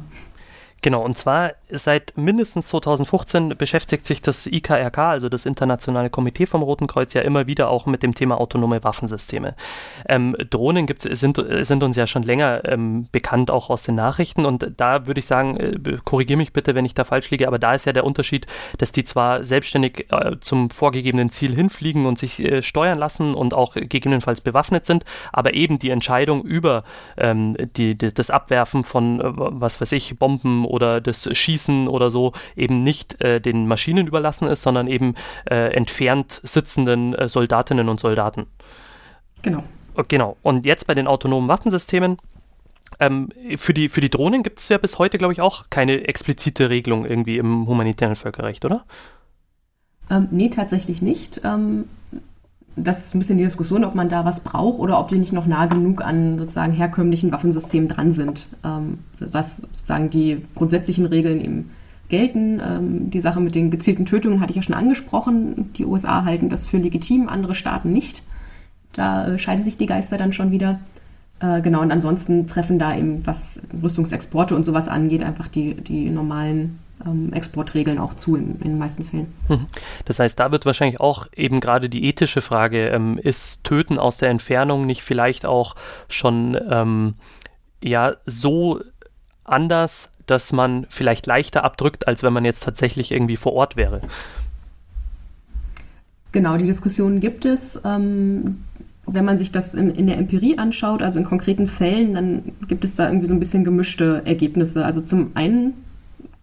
Genau, 0.84 1.04
und 1.04 1.16
zwar 1.16 1.52
seit 1.70 2.18
mindestens 2.18 2.68
2015 2.70 3.56
beschäftigt 3.58 4.06
sich 4.06 4.22
das 4.22 4.48
IKRK, 4.48 4.98
also 4.98 5.30
das 5.30 5.46
Internationale 5.46 6.10
Komitee 6.10 6.48
vom 6.48 6.64
Roten 6.64 6.88
Kreuz, 6.88 7.14
ja 7.14 7.22
immer 7.22 7.46
wieder 7.46 7.70
auch 7.70 7.86
mit 7.86 8.02
dem 8.02 8.16
Thema 8.16 8.40
autonome 8.40 8.84
Waffensysteme. 8.84 9.56
Ähm, 10.08 10.36
Drohnen 10.50 10.88
gibt, 10.88 11.02
sind, 11.02 11.44
sind 11.62 11.84
uns 11.84 11.96
ja 11.96 12.08
schon 12.08 12.24
länger 12.24 12.66
ähm, 12.66 13.08
bekannt, 13.12 13.52
auch 13.52 13.70
aus 13.70 13.84
den 13.84 13.96
Nachrichten. 13.96 14.46
Und 14.46 14.72
da 14.78 15.06
würde 15.06 15.20
ich 15.20 15.28
sagen, 15.28 15.58
äh, 15.58 15.98
korrigiere 16.04 16.38
mich 16.38 16.52
bitte, 16.52 16.74
wenn 16.74 16.86
ich 16.86 16.96
da 16.96 17.04
falsch 17.04 17.30
liege, 17.30 17.48
aber 17.48 17.60
da 17.60 17.76
ist 17.76 17.86
ja 17.86 17.94
der 17.94 18.04
Unterschied, 18.04 18.48
dass 18.80 18.92
die 18.92 19.04
zwar 19.04 19.44
selbstständig 19.44 20.08
äh, 20.12 20.38
zum 20.40 20.72
vorgegebenen 20.72 21.30
Ziel 21.30 21.54
hinfliegen 21.54 22.08
und 22.08 22.18
sich 22.18 22.40
äh, 22.40 22.64
steuern 22.64 22.98
lassen 22.98 23.36
und 23.36 23.54
auch 23.54 23.76
gegebenenfalls 23.76 24.42
bewaffnet 24.42 24.88
sind, 24.88 25.06
aber 25.32 25.54
eben 25.54 25.78
die 25.78 25.92
Entscheidung 25.92 26.42
über 26.42 26.84
ähm, 27.18 27.56
die, 27.78 27.96
die, 27.96 28.12
das 28.12 28.32
Abwerfen 28.32 28.84
von, 28.84 29.22
äh, 29.22 29.26
was 29.36 29.80
weiß 29.80 29.92
ich, 29.92 30.18
Bomben 30.18 30.66
oder 30.72 31.02
das 31.02 31.30
Schießen 31.32 31.88
oder 31.88 32.10
so 32.10 32.34
eben 32.56 32.84
nicht 32.84 33.22
äh, 33.22 33.40
den 33.40 33.68
Maschinen 33.68 34.08
überlassen 34.08 34.48
ist, 34.48 34.64
sondern 34.64 34.88
eben 34.88 35.16
äh, 35.50 35.74
entfernt 35.74 36.42
sitzenden 36.44 37.14
äh, 37.14 37.28
Soldatinnen 37.28 37.90
und 37.90 38.00
Soldaten. 38.00 38.48
Genau. 39.42 39.64
Genau. 40.08 40.38
Und 40.42 40.66
jetzt 40.66 40.88
bei 40.88 40.94
den 40.94 41.08
autonomen 41.08 41.50
Waffensystemen 41.50 42.18
ähm, 43.00 43.30
für, 43.58 43.74
die, 43.74 43.90
für 43.90 44.02
die 44.02 44.10
Drohnen 44.10 44.44
gibt 44.44 44.60
es 44.60 44.70
ja 44.70 44.78
bis 44.78 45.00
heute, 45.00 45.18
glaube 45.18 45.34
ich, 45.34 45.42
auch 45.42 45.66
keine 45.70 46.08
explizite 46.08 46.70
Regelung 46.70 47.06
irgendwie 47.06 47.38
im 47.38 47.68
humanitären 47.68 48.16
Völkerrecht, 48.16 48.64
oder? 48.66 48.86
Ähm, 50.10 50.28
nee, 50.32 50.50
tatsächlich 50.50 51.02
nicht. 51.02 51.42
Ähm, 51.44 51.86
das 52.76 53.06
ist 53.06 53.16
ein 53.16 53.20
bisschen 53.20 53.38
die 53.38 53.44
Diskussion, 53.44 53.84
ob 53.84 53.96
man 53.96 54.10
da 54.10 54.24
was 54.26 54.40
braucht 54.40 54.80
oder 54.80 55.00
ob 55.00 55.10
die 55.10 55.18
nicht 55.18 55.34
noch 55.34 55.46
nah 55.46 55.66
genug 55.66 56.04
an 56.04 56.40
sozusagen 56.40 56.74
herkömmlichen 56.74 57.32
Waffensystemen 57.32 57.90
dran 57.90 58.12
sind. 58.12 58.48
Ähm, 58.64 59.00
dass 59.20 59.58
sozusagen 59.58 60.10
die 60.10 60.46
grundsätzlichen 60.56 61.06
Regeln 61.06 61.42
eben 61.42 61.72
gelten. 62.12 62.62
Ähm, 62.64 63.10
die 63.10 63.22
Sache 63.22 63.42
mit 63.42 63.56
den 63.56 63.72
gezielten 63.72 64.06
Tötungen 64.06 64.40
hatte 64.40 64.52
ich 64.52 64.58
ja 64.58 64.64
schon 64.64 64.76
angesprochen. 64.76 65.72
Die 65.74 65.86
USA 65.86 66.24
halten 66.24 66.50
das 66.50 66.66
für 66.66 66.78
legitim, 66.78 67.28
andere 67.28 67.56
Staaten 67.56 67.92
nicht. 67.92 68.24
Da 68.94 69.28
äh, 69.28 69.40
scheiden 69.40 69.66
sich 69.66 69.78
die 69.78 69.86
Geister 69.86 70.18
dann 70.18 70.34
schon 70.34 70.52
wieder. 70.52 70.80
Äh, 71.40 71.62
genau, 71.62 71.82
und 71.82 71.92
ansonsten 71.92 72.48
treffen 72.48 72.78
da 72.78 72.96
eben, 72.96 73.26
was 73.26 73.60
Rüstungsexporte 73.82 74.56
und 74.56 74.64
sowas 74.64 74.88
angeht, 74.88 75.24
einfach 75.24 75.48
die, 75.48 75.74
die 75.74 76.10
normalen 76.10 76.80
ähm, 77.06 77.34
Exportregeln 77.34 78.00
auch 78.00 78.14
zu 78.16 78.36
in, 78.36 78.60
in, 78.60 78.72
den 78.72 78.78
meisten 78.78 79.04
Fällen. 79.04 79.34
Mhm. 79.48 79.68
Das 80.06 80.20
heißt, 80.20 80.40
da 80.40 80.52
wird 80.52 80.66
wahrscheinlich 80.66 81.00
auch 81.00 81.28
eben 81.36 81.60
gerade 81.60 81.90
die 81.90 82.06
ethische 82.06 82.42
Frage, 82.42 82.90
ähm, 82.90 83.18
ist 83.18 83.64
Töten 83.64 84.00
aus 84.00 84.18
der 84.18 84.30
Entfernung 84.30 84.86
nicht 84.86 85.04
vielleicht 85.04 85.46
auch 85.46 85.76
schon 86.08 86.58
ähm, 86.70 87.16
ja 87.84 88.16
so 88.26 88.80
anders, 89.44 90.12
dass 90.26 90.54
man 90.54 90.86
vielleicht 90.90 91.26
leichter 91.28 91.64
abdrückt, 91.64 92.08
als 92.08 92.24
wenn 92.24 92.34
man 92.34 92.46
jetzt 92.46 92.64
tatsächlich 92.64 93.12
irgendwie 93.12 93.38
vor 93.38 93.54
Ort 93.54 93.76
wäre? 93.76 94.02
Genau, 96.32 96.58
die 96.58 96.66
Diskussion 96.66 97.20
gibt 97.20 97.44
es. 97.46 97.80
Ähm, 97.84 98.64
wenn 99.06 99.26
man 99.26 99.38
sich 99.38 99.52
das 99.52 99.74
in, 99.74 99.92
in, 99.92 100.08
der 100.08 100.18
Empirie 100.18 100.58
anschaut, 100.58 101.02
also 101.02 101.20
in 101.20 101.26
konkreten 101.26 101.68
Fällen, 101.68 102.14
dann 102.14 102.52
gibt 102.68 102.86
es 102.86 102.96
da 102.96 103.08
irgendwie 103.08 103.28
so 103.28 103.34
ein 103.34 103.40
bisschen 103.40 103.66
gemischte 103.66 104.22
Ergebnisse. 104.26 104.86
Also 104.86 105.02
zum 105.02 105.32
einen 105.34 105.74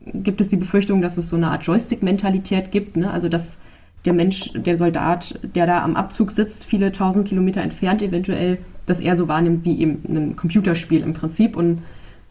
gibt 0.01 0.41
es 0.41 0.49
die 0.49 0.57
Befürchtung, 0.57 1.03
dass 1.03 1.19
es 1.19 1.29
so 1.29 1.37
eine 1.37 1.51
Art 1.51 1.65
Joystick-Mentalität 1.65 2.71
gibt, 2.71 2.97
ne? 2.97 3.11
also 3.11 3.29
dass 3.29 3.57
der 4.05 4.13
Mensch, 4.13 4.53
der 4.55 4.79
Soldat, 4.79 5.39
der 5.43 5.67
da 5.67 5.83
am 5.83 5.97
Abzug 5.97 6.33
sitzt, 6.33 6.65
viele 6.65 6.93
tausend 6.93 7.27
Kilometer 7.27 7.63
entfernt 7.63 8.03
eventuell, 8.03 8.59
das 8.87 9.01
eher 9.01 9.17
so 9.17 9.29
wahrnimmt 9.29 9.65
wie 9.65 9.79
eben 9.81 10.03
ein 10.09 10.37
Computerspiel 10.37 11.03
im 11.03 11.15
Prinzip 11.15 11.57
und 11.57 11.83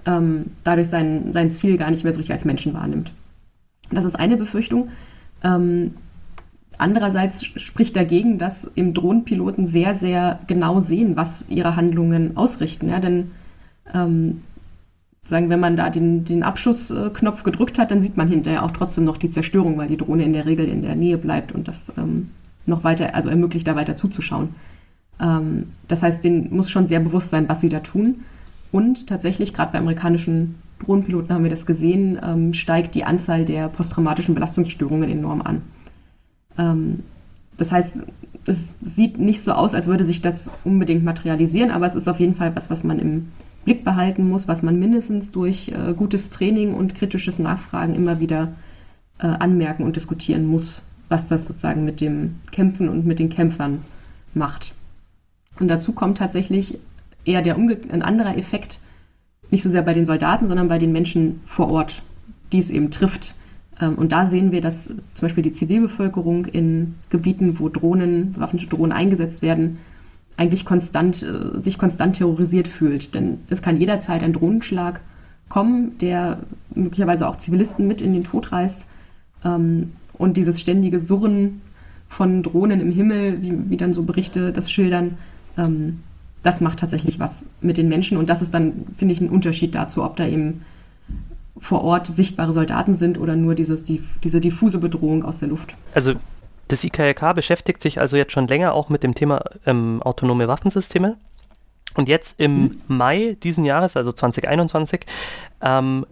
ähm, 0.06 0.47
dadurch 0.63 0.88
sein, 0.88 1.34
sein 1.34 1.51
Ziel 1.51 1.77
gar 1.77 1.91
nicht 1.91 2.03
mehr 2.03 2.13
so 2.13 2.17
richtig 2.17 2.34
als 2.34 2.45
Menschen 2.45 2.73
wahrnimmt. 2.73 3.12
Das 3.91 4.06
ist 4.06 4.15
eine 4.15 4.38
Befürchtung. 4.38 4.89
Ähm, 5.43 5.93
andererseits 6.77 7.45
spricht 7.45 7.95
dagegen, 7.95 8.38
dass 8.38 8.63
im 8.63 8.93
Drohnenpiloten 8.93 9.67
sehr, 9.67 9.95
sehr 9.95 10.39
genau 10.47 10.80
sehen, 10.80 11.15
was 11.15 11.47
ihre 11.49 11.75
Handlungen 11.75 12.38
ausrichten. 12.38 12.89
Ja, 12.89 12.99
denn 12.99 13.32
ähm, 13.93 14.41
sagen, 15.30 15.50
wenn 15.50 15.60
man 15.60 15.78
da 15.78 15.90
den, 15.90 16.24
den 16.24 16.44
Abschussknopf 16.44 17.44
gedrückt 17.44 17.78
hat, 17.78 17.92
dann 17.92 18.02
sieht 18.02 18.18
man 18.18 18.28
hinterher 18.28 18.63
auch 18.63 18.72
trotzdem 18.72 19.04
noch 19.04 19.18
die 19.18 19.30
Zerstörung, 19.30 19.78
weil 19.78 19.88
die 19.88 19.98
Drohne 19.98 20.24
in 20.24 20.34
der 20.34 20.46
Regel 20.46 20.68
in 20.68 20.82
der 20.82 20.96
Nähe 20.96 21.18
bleibt 21.18 21.52
und 21.52 21.68
das 21.68 21.92
ähm, 21.98 22.30
noch 22.66 22.84
weiter, 22.84 23.16
also 23.16 23.30
ermöglicht, 23.30 23.68
da 23.68 23.76
weiter 23.76 23.96
zuzuschauen. 23.96 24.56
Ähm, 25.20 25.63
das 25.88 26.04
heißt, 26.04 26.24
denen 26.24 26.56
muss 26.56 26.70
schon 26.70 26.88
sehr 26.88 27.00
bewusst 27.00 27.30
sein, 27.30 27.50
was 27.50 27.62
sie 27.62 27.70
da 27.70 27.80
tun. 27.80 28.24
Und 28.72 29.08
tatsächlich, 29.08 29.54
gerade 29.54 29.72
bei 29.72 29.80
amerikanischen 29.80 30.56
Drohnenpiloten 30.80 31.34
haben 31.34 31.44
wir 31.44 31.52
das 31.52 31.66
gesehen, 31.66 32.20
ähm, 32.24 32.54
steigt 32.54 32.96
die 32.96 33.04
Anzahl 33.04 33.46
der 33.46 33.70
posttraumatischen 33.70 34.36
Belastungsstörungen 34.36 35.10
enorm 35.10 35.42
an. 35.42 35.62
Ähm, 36.58 37.04
das 37.58 37.72
heißt, 37.72 38.02
es 38.46 38.74
sieht 38.82 39.18
nicht 39.20 39.44
so 39.44 39.52
aus, 39.52 39.74
als 39.74 39.88
würde 39.88 40.04
sich 40.06 40.22
das 40.22 40.52
unbedingt 40.63 41.04
materialisieren, 41.04 41.72
aber 41.72 41.86
es 41.86 41.96
ist 41.96 42.08
auf 42.08 42.20
jeden 42.20 42.36
Fall 42.36 42.56
was, 42.56 42.70
was 42.70 42.84
man 42.84 43.00
im 43.00 43.28
Blick 43.67 43.84
behalten 43.84 44.30
muss, 44.30 44.47
was 44.47 44.63
man 44.63 44.80
mindestens 44.80 45.30
durch 45.30 45.67
äh, 45.67 45.93
gutes 45.93 46.30
Training 46.30 46.73
und 46.73 46.95
kritisches 46.95 47.38
Nachfragen 47.38 47.95
immer 47.95 48.21
wieder 48.21 48.53
äh, 49.19 49.27
anmerken 49.27 49.84
und 49.84 49.97
diskutieren 49.97 50.45
muss, 50.45 50.82
was 51.10 51.27
das 51.27 51.45
sozusagen 51.45 51.84
mit 51.84 51.99
dem 51.99 52.36
Kämpfen 52.53 52.88
und 52.88 53.06
mit 53.06 53.19
den 53.19 53.27
Kämpfern 53.27 53.82
macht. 54.34 54.73
Und 55.60 55.67
dazu 55.67 55.91
kommt 55.91 56.19
tatsächlich 56.19 56.80
eher 57.25 57.41
der 57.41 57.58
Umge 57.58 57.77
ein 57.91 58.03
anderer 58.03 58.38
Effekt, 58.38 58.80
nicht 59.51 59.63
so 59.63 59.69
sehr 59.69 59.82
bei 59.82 59.93
den 59.93 60.06
Soldaten, 60.06 60.47
sondern 60.47 60.69
bei 60.69 60.80
den 60.80 60.93
Menschen 60.93 61.41
vor 61.45 61.67
Ort, 61.69 62.01
die 62.53 62.60
es 62.60 62.69
eben 62.69 62.89
trifft. 62.89 63.36
Ähm, 63.82 63.95
und 63.95 64.13
da 64.13 64.27
sehen 64.27 64.53
wir, 64.53 64.62
dass 64.62 64.86
zum 64.86 65.21
Beispiel 65.21 65.43
die 65.43 65.51
Zivilbevölkerung 65.51 66.45
in 66.45 66.95
Gebieten, 67.10 67.60
wo 67.60 67.67
Drohnen, 67.67 68.32
bewaffnete 68.32 68.67
Drohnen 68.67 68.93
eingesetzt 68.93 69.41
werden, 69.41 69.80
eigentlich 70.38 70.65
konstant, 70.65 71.23
äh, 71.23 71.62
sich 71.62 71.78
konstant 71.78 72.15
terrorisiert 72.15 72.67
fühlt. 72.67 73.13
Denn 73.13 73.39
es 73.50 73.62
kann 73.62 73.78
jederzeit 73.78 74.23
ein 74.23 74.34
Drohnenschlag 74.34 75.02
kommen, 75.50 75.97
der 76.00 76.39
möglicherweise 76.73 77.28
auch 77.28 77.38
Zivilisten 77.38 77.88
mit 77.88 78.02
in 78.02 78.13
den 78.13 78.23
Tod 78.23 78.52
reißt. 78.52 78.88
Ähm, 79.43 79.93
und 80.13 80.38
dieses 80.38 80.60
ständige 80.62 81.00
Surren 81.00 81.62
von 82.08 82.43
Drohnen 82.43 82.80
im 82.80 82.91
Himmel, 82.91 83.41
wie, 83.41 83.69
wie 83.69 83.78
dann 83.78 83.93
so 83.93 84.04
Berichte 84.04 84.54
das 84.54 84.71
schildern, 84.71 85.17
ähm, 85.58 86.00
das 86.43 86.62
macht 86.62 86.80
tatsächlich 86.80 87.19
was 87.19 87.45
mit 87.62 87.78
den 87.78 87.89
Menschen. 87.89 88.17
Und 88.17 88.30
das 88.30 88.41
ist 88.41 88.54
dann, 88.54 88.86
finde 88.95 89.13
ich, 89.13 89.21
ein 89.21 89.30
Unterschied 89.30 89.76
dazu, 89.76 90.04
ob 90.04 90.15
da 90.15 90.28
eben 90.28 90.62
vor 91.60 91.84
Ort 91.84 92.08
sichtbare 92.08 92.54
Soldaten 92.54 92.93
sind 92.93 93.19
oder 93.19 93.36
nur 93.36 93.56
dieses, 93.56 93.84
die, 93.84 94.04
diese 94.23 94.39
diffuse 94.39 94.78
Bedrohung 94.78 95.23
aus 95.26 95.39
der 95.39 95.50
Luft. 95.50 95.76
Also 95.93 96.13
das 96.67 96.84
IKRK 96.84 97.34
beschäftigt 97.34 97.82
sich 97.82 97.99
also 97.99 98.17
jetzt 98.17 98.32
schon 98.32 98.47
länger 98.47 98.73
auch 98.73 98.89
mit 98.89 99.03
dem 99.03 99.15
Thema 99.15 99.43
ähm, 99.65 100.01
autonome 100.03 100.47
Waffensysteme. 100.47 101.17
Und 101.95 102.10
jetzt 102.10 102.39
im 102.39 102.62
mhm. 102.62 102.82
Mai 102.88 103.38
diesen 103.41 103.65
Jahres, 103.65 103.97
also 103.97 104.12
2021, 104.12 105.06
ähm, 105.62 106.06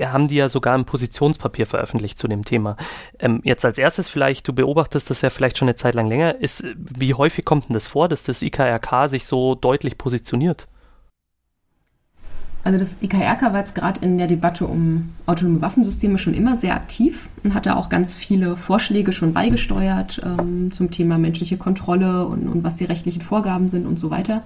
haben 0.00 0.28
die 0.28 0.36
ja 0.36 0.48
sogar 0.48 0.74
ein 0.74 0.84
Positionspapier 0.84 1.66
veröffentlicht 1.66 2.18
zu 2.18 2.28
dem 2.28 2.44
Thema. 2.44 2.76
Ähm, 3.18 3.40
jetzt 3.44 3.64
als 3.64 3.78
erstes 3.78 4.08
vielleicht, 4.08 4.46
du 4.48 4.52
beobachtest 4.52 5.10
das 5.10 5.20
ja 5.22 5.30
vielleicht 5.30 5.58
schon 5.58 5.68
eine 5.68 5.76
Zeit 5.76 5.94
lang 5.94 6.08
länger, 6.08 6.40
ist, 6.40 6.64
wie 6.76 7.14
häufig 7.14 7.44
kommt 7.44 7.68
denn 7.68 7.74
das 7.74 7.88
vor, 7.88 8.08
dass 8.08 8.22
das 8.22 8.42
IKRK 8.42 9.08
sich 9.08 9.26
so 9.26 9.54
deutlich 9.54 9.98
positioniert? 9.98 10.66
Also 12.64 12.78
das 12.78 13.02
IKRK 13.02 13.42
war 13.52 13.58
jetzt 13.58 13.74
gerade 13.74 14.00
in 14.00 14.16
der 14.16 14.26
Debatte 14.26 14.66
um 14.66 15.10
autonome 15.26 15.60
Waffensysteme 15.60 16.16
schon 16.16 16.32
immer 16.32 16.56
sehr 16.56 16.74
aktiv 16.74 17.28
und 17.44 17.52
hatte 17.52 17.76
auch 17.76 17.90
ganz 17.90 18.14
viele 18.14 18.56
Vorschläge 18.56 19.12
schon 19.12 19.34
beigesteuert 19.34 20.22
ähm, 20.24 20.72
zum 20.72 20.90
Thema 20.90 21.18
menschliche 21.18 21.58
Kontrolle 21.58 22.26
und, 22.26 22.48
und, 22.48 22.64
was 22.64 22.76
die 22.76 22.86
rechtlichen 22.86 23.20
Vorgaben 23.20 23.68
sind 23.68 23.86
und 23.86 23.98
so 23.98 24.10
weiter. 24.10 24.42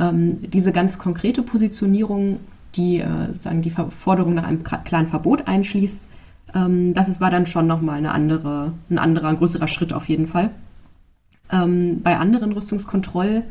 Ähm, 0.00 0.38
diese 0.50 0.72
ganz 0.72 0.98
konkrete 0.98 1.42
Positionierung, 1.42 2.40
die 2.74 2.98
äh, 2.98 3.32
sagen 3.40 3.62
die 3.62 3.70
Forderung 3.70 4.34
nach 4.34 4.48
einem 4.48 4.64
klaren 4.64 5.06
Verbot 5.06 5.46
einschließt, 5.46 6.04
ähm, 6.56 6.92
das 6.92 7.08
ist, 7.08 7.20
war 7.20 7.30
dann 7.30 7.46
schon 7.46 7.68
nochmal 7.68 7.98
eine 7.98 8.10
andere, 8.10 8.72
ein 8.90 8.98
anderer, 8.98 9.28
ein 9.28 9.36
größerer 9.36 9.68
Schritt 9.68 9.92
auf 9.92 10.08
jeden 10.08 10.26
Fall. 10.26 10.50
Ähm, 11.52 12.00
bei 12.02 12.18
anderen 12.18 12.50
Rüstungskontroll 12.50 13.44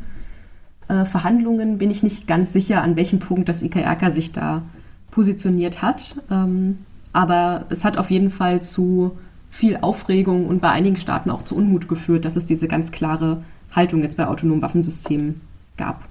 äh, 0.88 1.04
Verhandlungen 1.04 1.78
bin 1.78 1.90
ich 1.90 2.02
nicht 2.02 2.26
ganz 2.26 2.52
sicher, 2.52 2.82
an 2.82 2.96
welchem 2.96 3.18
Punkt 3.18 3.48
das 3.48 3.62
IKRK 3.62 4.12
sich 4.12 4.32
da 4.32 4.62
positioniert 5.10 5.82
hat. 5.82 6.16
Ähm, 6.30 6.78
aber 7.12 7.66
es 7.70 7.84
hat 7.84 7.96
auf 7.96 8.10
jeden 8.10 8.30
Fall 8.30 8.62
zu 8.62 9.16
viel 9.50 9.76
Aufregung 9.76 10.48
und 10.48 10.60
bei 10.60 10.70
einigen 10.70 10.96
Staaten 10.96 11.30
auch 11.30 11.44
zu 11.44 11.56
Unmut 11.56 11.88
geführt, 11.88 12.24
dass 12.24 12.36
es 12.36 12.44
diese 12.44 12.66
ganz 12.66 12.90
klare 12.90 13.44
Haltung 13.70 14.02
jetzt 14.02 14.16
bei 14.16 14.26
autonomen 14.26 14.62
Waffensystemen 14.62 15.40
gab. 15.76 16.08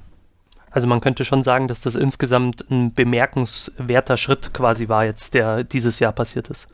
Also 0.71 0.87
man 0.87 1.01
könnte 1.01 1.23
schon 1.25 1.43
sagen, 1.43 1.67
dass 1.67 1.81
das 1.81 1.95
insgesamt 1.95 2.65
ein 2.71 2.93
bemerkenswerter 2.93 4.17
Schritt 4.17 4.53
quasi 4.53 4.89
war 4.89 5.05
jetzt, 5.05 5.33
der 5.33 5.63
dieses 5.63 5.99
Jahr 5.99 6.13
passiert 6.13 6.49
ist. 6.49 6.69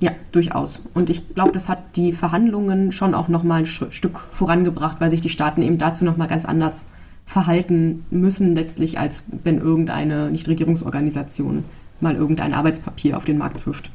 Ja, 0.00 0.12
durchaus. 0.32 0.82
Und 0.94 1.08
ich 1.08 1.34
glaube, 1.34 1.52
das 1.52 1.68
hat 1.68 1.96
die 1.96 2.12
Verhandlungen 2.12 2.92
schon 2.92 3.14
auch 3.14 3.28
nochmal 3.28 3.62
ein 3.62 3.66
Stück 3.66 4.20
vorangebracht, 4.32 5.00
weil 5.00 5.10
sich 5.10 5.20
die 5.20 5.30
Staaten 5.30 5.62
eben 5.62 5.78
dazu 5.78 6.04
nochmal 6.04 6.28
ganz 6.28 6.44
anders 6.44 6.86
verhalten 7.32 8.04
müssen, 8.10 8.54
letztlich 8.54 8.98
als 8.98 9.24
wenn 9.30 9.58
irgendeine 9.58 10.30
Nichtregierungsorganisation 10.30 11.64
mal 12.00 12.14
irgendein 12.14 12.52
Arbeitspapier 12.52 13.16
auf 13.16 13.24
den 13.24 13.38
Markt 13.38 13.66
wirft. 13.66 13.90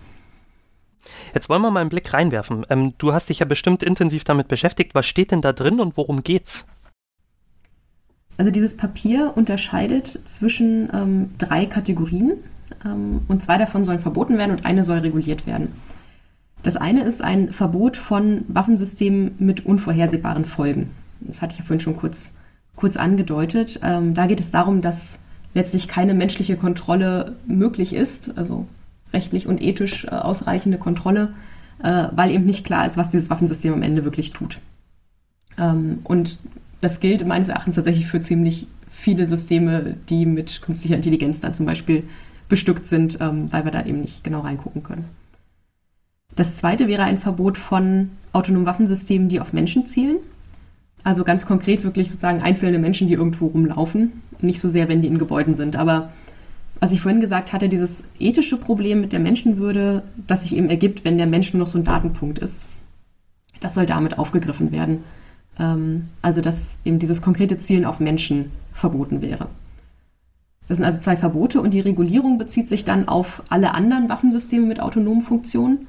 Jetzt 1.34 1.48
wollen 1.50 1.62
wir 1.62 1.72
mal 1.72 1.82
einen 1.82 1.90
Blick 1.90 2.14
reinwerfen. 2.14 2.66
Ähm, 2.70 2.94
du 2.98 3.14
hast 3.14 3.30
dich 3.30 3.40
ja 3.40 3.46
bestimmt 3.46 3.84
intensiv 3.84 4.24
damit 4.24 4.48
beschäftigt. 4.48 4.96
Was 4.96 5.06
steht 5.06 5.32
denn 5.32 5.42
da 5.42 5.54
drin 5.54 5.80
und 5.80 5.98
worum 5.98 6.24
geht's? 6.24 6.66
Also 8.38 8.52
dieses 8.52 8.76
Papier 8.76 9.34
unterscheidet 9.36 10.20
zwischen 10.26 10.90
ähm, 10.94 11.30
drei 11.38 11.66
Kategorien 11.66 12.44
ähm, 12.86 13.22
und 13.28 13.44
zwei 13.44 13.58
davon 13.58 13.86
sollen 13.86 14.00
verboten 14.00 14.38
werden 14.38 14.52
und 14.52 14.66
eine 14.66 14.84
soll 14.84 15.00
reguliert 15.00 15.46
werden. 15.48 15.74
Das 16.64 16.76
eine 16.76 17.04
ist 17.04 17.22
ein 17.22 17.54
Verbot 17.54 17.98
von 17.98 18.44
Waffensystemen 18.48 19.36
mit 19.38 19.66
unvorhersehbaren 19.66 20.46
Folgen. 20.46 20.92
Das 21.20 21.42
hatte 21.42 21.54
ich 21.54 21.60
ja 21.60 21.66
vorhin 21.66 21.80
schon 21.80 21.98
kurz 21.98 22.32
kurz 22.78 22.96
angedeutet. 22.96 23.82
Ähm, 23.84 24.14
da 24.14 24.28
geht 24.28 24.40
es 24.40 24.52
darum, 24.52 24.82
dass 24.82 25.20
letztlich 25.54 25.90
keine 25.90 26.14
menschliche 26.14 26.56
Kontrolle 26.56 27.36
möglich 27.46 27.94
ist, 27.94 28.38
also 28.38 28.66
rechtlich 29.12 29.48
und 29.48 29.62
ethisch 29.62 30.06
äh, 30.06 30.10
ausreichende 30.10 30.78
Kontrolle, 30.78 31.34
äh, 31.84 32.08
weil 32.14 32.32
eben 32.32 32.46
nicht 32.46 32.64
klar 32.64 32.86
ist, 32.86 32.96
was 32.96 33.10
dieses 33.10 33.30
Waffensystem 33.30 33.74
am 33.74 33.82
Ende 33.82 34.06
wirklich 34.06 34.32
tut. 34.32 34.60
Ähm, 35.58 36.00
und 36.04 36.38
das 36.80 37.00
gilt 37.00 37.26
meines 37.26 37.50
Erachtens 37.50 37.76
tatsächlich 37.76 38.08
für 38.08 38.22
ziemlich 38.22 38.68
viele 38.92 39.28
Systeme, 39.28 39.96
die 40.10 40.26
mit 40.26 40.62
künstlicher 40.62 40.96
Intelligenz 40.96 41.40
dann 41.40 41.54
zum 41.54 41.66
Beispiel 41.66 42.04
bestückt 42.50 42.86
sind, 42.86 43.18
ähm, 43.20 43.52
weil 43.52 43.66
wir 43.66 43.72
da 43.72 43.86
eben 43.86 44.02
nicht 44.02 44.24
genau 44.24 44.42
reingucken 44.42 44.84
können. 44.84 45.06
Das 46.36 46.58
zweite 46.58 46.88
wäre 46.88 47.04
ein 47.04 47.18
Verbot 47.18 47.58
von 47.58 48.12
autonomen 48.32 48.68
Waffensystemen, 48.68 49.30
die 49.30 49.40
auf 49.40 49.54
Menschen 49.54 49.88
zielen. 49.88 50.18
Also 51.08 51.24
ganz 51.24 51.46
konkret 51.46 51.86
wirklich 51.86 52.10
sozusagen 52.10 52.42
einzelne 52.42 52.80
Menschen, 52.80 53.08
die 53.08 53.14
irgendwo 53.14 53.48
rumlaufen. 53.48 54.24
Nicht 54.42 54.60
so 54.60 54.68
sehr, 54.68 54.90
wenn 54.90 55.02
die 55.02 55.08
in 55.08 55.18
Gebäuden 55.18 55.56
sind. 55.56 55.78
Aber 55.78 56.10
was 56.82 56.92
ich 56.92 57.00
vorhin 57.00 57.22
gesagt 57.22 57.54
hatte, 57.54 57.70
dieses 57.70 58.04
ethische 58.20 58.58
Problem 58.58 59.00
mit 59.00 59.14
der 59.14 59.22
Menschenwürde, 59.22 60.04
das 60.28 60.44
sich 60.44 60.58
eben 60.58 60.68
ergibt, 60.68 61.06
wenn 61.06 61.18
der 61.18 61.26
Mensch 61.26 61.54
nur 61.54 61.62
noch 61.62 61.72
so 61.72 61.78
ein 61.78 61.86
Datenpunkt 61.86 62.40
ist, 62.40 62.66
das 63.62 63.76
soll 63.76 63.86
damit 63.86 64.20
aufgegriffen 64.20 64.74
werden. 64.74 65.06
Ähm, 65.58 66.10
also 66.22 66.42
dass 66.42 66.82
eben 66.84 67.00
dieses 67.00 67.22
konkrete 67.22 67.58
Zielen 67.58 67.86
auf 67.86 68.02
Menschen 68.02 68.52
verboten 68.74 69.22
wäre. 69.22 69.48
Das 70.68 70.76
sind 70.76 70.86
also 70.86 71.00
zwei 71.00 71.16
Verbote 71.16 71.62
und 71.62 71.74
die 71.74 71.80
Regulierung 71.80 72.38
bezieht 72.38 72.68
sich 72.68 72.84
dann 72.84 73.08
auf 73.08 73.44
alle 73.48 73.74
anderen 73.74 74.10
Waffensysteme 74.10 74.66
mit 74.66 74.82
autonomen 74.82 75.22
Funktionen. 75.22 75.88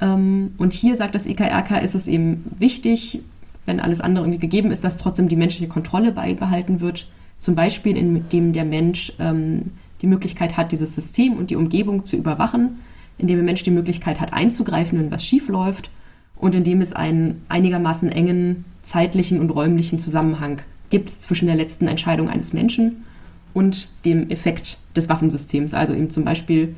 Ähm, 0.00 0.54
und 0.58 0.72
hier 0.72 0.96
sagt 0.96 1.14
das 1.14 1.24
EKRK, 1.24 1.78
ist 1.84 1.94
es 1.94 2.08
eben 2.08 2.44
wichtig, 2.58 3.22
wenn 3.66 3.80
alles 3.80 4.00
andere 4.00 4.24
irgendwie 4.24 4.40
gegeben 4.40 4.70
ist, 4.70 4.84
dass 4.84 4.98
trotzdem 4.98 5.28
die 5.28 5.36
menschliche 5.36 5.68
Kontrolle 5.68 6.12
beibehalten 6.12 6.80
wird. 6.80 7.08
Zum 7.38 7.54
Beispiel, 7.54 7.96
indem 7.96 8.52
der 8.52 8.64
Mensch 8.64 9.12
ähm, 9.18 9.72
die 10.00 10.06
Möglichkeit 10.06 10.56
hat, 10.56 10.72
dieses 10.72 10.94
System 10.94 11.34
und 11.34 11.50
die 11.50 11.56
Umgebung 11.56 12.04
zu 12.04 12.16
überwachen, 12.16 12.78
indem 13.18 13.36
der 13.36 13.44
Mensch 13.44 13.62
die 13.62 13.70
Möglichkeit 13.70 14.20
hat, 14.20 14.32
einzugreifen, 14.32 14.98
wenn 14.98 15.10
was 15.10 15.24
schief 15.24 15.48
läuft 15.48 15.90
und 16.36 16.54
indem 16.54 16.80
es 16.80 16.92
einen 16.92 17.42
einigermaßen 17.48 18.10
engen 18.10 18.64
zeitlichen 18.82 19.40
und 19.40 19.50
räumlichen 19.50 19.98
Zusammenhang 19.98 20.60
gibt 20.90 21.10
zwischen 21.10 21.46
der 21.46 21.56
letzten 21.56 21.88
Entscheidung 21.88 22.28
eines 22.28 22.52
Menschen 22.52 23.04
und 23.52 23.88
dem 24.04 24.30
Effekt 24.30 24.78
des 24.94 25.08
Waffensystems. 25.08 25.74
Also 25.74 25.94
eben 25.94 26.10
zum 26.10 26.24
Beispiel 26.24 26.76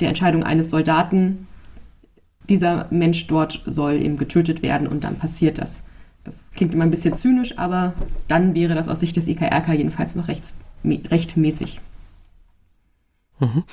der 0.00 0.08
Entscheidung 0.08 0.42
eines 0.42 0.70
Soldaten, 0.70 1.46
dieser 2.48 2.88
Mensch 2.90 3.26
dort 3.28 3.62
soll 3.64 4.02
eben 4.02 4.16
getötet 4.16 4.62
werden 4.62 4.88
und 4.88 5.04
dann 5.04 5.16
passiert 5.16 5.58
das. 5.58 5.84
Das 6.24 6.50
klingt 6.52 6.74
immer 6.74 6.84
ein 6.84 6.90
bisschen 6.90 7.14
zynisch, 7.14 7.56
aber 7.58 7.94
dann 8.28 8.54
wäre 8.54 8.74
das 8.74 8.88
aus 8.88 9.00
Sicht 9.00 9.16
des 9.16 9.28
IKRK 9.28 9.72
jedenfalls 9.72 10.14
noch 10.14 10.28
rechts, 10.28 10.54
rechtmäßig. 10.84 11.80
Mhm. 13.38 13.64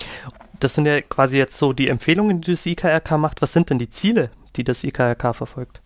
Das 0.60 0.74
sind 0.74 0.86
ja 0.86 1.02
quasi 1.02 1.38
jetzt 1.38 1.58
so 1.58 1.74
die 1.74 1.90
Empfehlungen, 1.90 2.42
die 2.42 2.52
das 2.52 2.66
IKRK 2.66 3.18
macht. 3.18 3.42
Was 3.42 3.54
sind 3.54 3.70
denn 3.70 3.80
die 3.80 3.90
Ziele, 3.90 4.32
die 4.56 4.64
das 4.64 4.84
IKRK 4.84 5.34
verfolgt? 5.34 5.82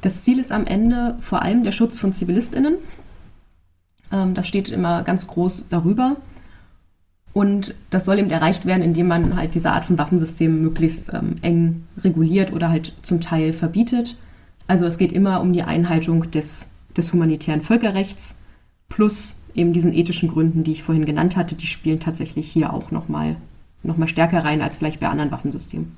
Das 0.00 0.22
Ziel 0.22 0.38
ist 0.38 0.50
am 0.50 0.66
Ende 0.66 1.18
vor 1.20 1.42
allem 1.42 1.64
der 1.64 1.72
Schutz 1.72 1.98
von 1.98 2.12
ZivilistInnen. 2.12 2.78
Ähm, 4.10 4.34
das 4.34 4.48
steht 4.48 4.68
immer 4.68 5.02
ganz 5.02 5.26
groß 5.26 5.66
darüber. 5.70 6.16
Und 7.32 7.74
das 7.88 8.04
soll 8.04 8.18
eben 8.18 8.30
erreicht 8.30 8.66
werden, 8.66 8.82
indem 8.82 9.08
man 9.08 9.36
halt 9.36 9.54
diese 9.54 9.70
Art 9.70 9.86
von 9.86 9.96
Waffensystemen 9.96 10.60
möglichst 10.60 11.12
ähm, 11.14 11.36
eng 11.40 11.86
reguliert 11.98 12.52
oder 12.52 12.68
halt 12.68 12.92
zum 13.02 13.20
Teil 13.20 13.54
verbietet. 13.54 14.16
Also 14.66 14.86
es 14.86 14.98
geht 14.98 15.12
immer 15.12 15.40
um 15.40 15.52
die 15.52 15.62
Einhaltung 15.62 16.30
des, 16.30 16.68
des 16.96 17.12
humanitären 17.12 17.62
Völkerrechts 17.62 18.36
plus 18.88 19.36
eben 19.54 19.72
diesen 19.72 19.92
ethischen 19.92 20.30
Gründen, 20.30 20.64
die 20.64 20.72
ich 20.72 20.82
vorhin 20.82 21.04
genannt 21.04 21.36
hatte, 21.36 21.54
die 21.54 21.66
spielen 21.66 22.00
tatsächlich 22.00 22.50
hier 22.50 22.72
auch 22.72 22.90
nochmal 22.90 23.36
noch 23.82 23.96
mal 23.96 24.08
stärker 24.08 24.44
rein 24.44 24.62
als 24.62 24.76
vielleicht 24.76 25.00
bei 25.00 25.08
anderen 25.08 25.32
Waffensystemen. 25.32 25.96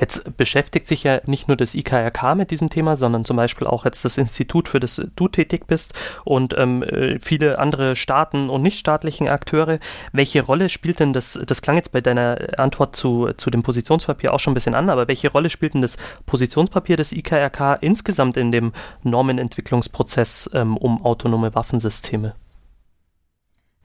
Jetzt 0.00 0.36
beschäftigt 0.36 0.88
sich 0.88 1.04
ja 1.04 1.20
nicht 1.26 1.48
nur 1.48 1.56
das 1.56 1.74
IKRK 1.74 2.34
mit 2.34 2.50
diesem 2.50 2.70
Thema, 2.70 2.96
sondern 2.96 3.24
zum 3.24 3.36
Beispiel 3.36 3.66
auch 3.66 3.84
jetzt 3.84 4.04
das 4.04 4.18
Institut, 4.18 4.68
für 4.68 4.80
das 4.80 5.02
du 5.16 5.28
tätig 5.28 5.66
bist 5.66 5.94
und 6.24 6.54
ähm, 6.56 6.82
äh, 6.82 7.18
viele 7.20 7.58
andere 7.58 7.96
Staaten 7.96 8.50
und 8.50 8.62
nichtstaatlichen 8.62 9.28
Akteure. 9.28 9.78
Welche 10.12 10.42
Rolle 10.42 10.68
spielt 10.68 11.00
denn 11.00 11.12
das, 11.12 11.40
das 11.46 11.62
klang 11.62 11.76
jetzt 11.76 11.92
bei 11.92 12.00
deiner 12.00 12.38
Antwort 12.58 12.96
zu, 12.96 13.30
zu 13.36 13.50
dem 13.50 13.62
Positionspapier 13.62 14.32
auch 14.32 14.40
schon 14.40 14.52
ein 14.52 14.54
bisschen 14.54 14.74
an, 14.74 14.90
aber 14.90 15.08
welche 15.08 15.30
Rolle 15.30 15.50
spielt 15.50 15.74
denn 15.74 15.82
das 15.82 15.96
Positionspapier 16.26 16.96
des 16.96 17.12
IKRK 17.12 17.78
insgesamt 17.80 18.36
in 18.36 18.52
dem 18.52 18.72
Normenentwicklungsprozess 19.02 20.50
ähm, 20.54 20.76
um 20.76 21.04
autonome 21.04 21.54
Waffensysteme? 21.54 22.34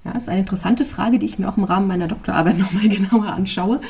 Ja, 0.06 0.14
das 0.14 0.24
ist 0.24 0.30
eine 0.30 0.40
interessante 0.40 0.86
Frage, 0.86 1.20
die 1.20 1.26
ich 1.26 1.40
mir 1.40 1.50
auch 1.50 1.58
im 1.58 1.66
Rahmen 1.66 1.88
meiner 1.88 2.08
Doktorarbeit 2.08 2.58
nochmal 2.60 2.88
genauer 2.88 3.28
anschaue. 3.28 3.82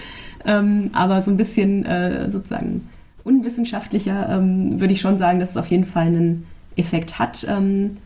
Ähm, 0.46 0.90
aber 0.94 1.22
so 1.22 1.32
ein 1.32 1.38
bisschen 1.38 1.86
äh, 1.86 2.30
sozusagen 2.32 2.90
unwissenschaftlicher 3.24 4.30
ähm, 4.30 4.80
würde 4.80 4.94
ich 4.94 5.02
schon 5.02 5.18
sagen, 5.18 5.40
dass 5.40 5.52
es 5.52 5.58
auf 5.58 5.68
jeden 5.68 5.86
Fall 5.86 6.08
einen 6.08 6.46
Effekt 6.76 7.20
hat, 7.20 7.46
ähm, 7.48 7.98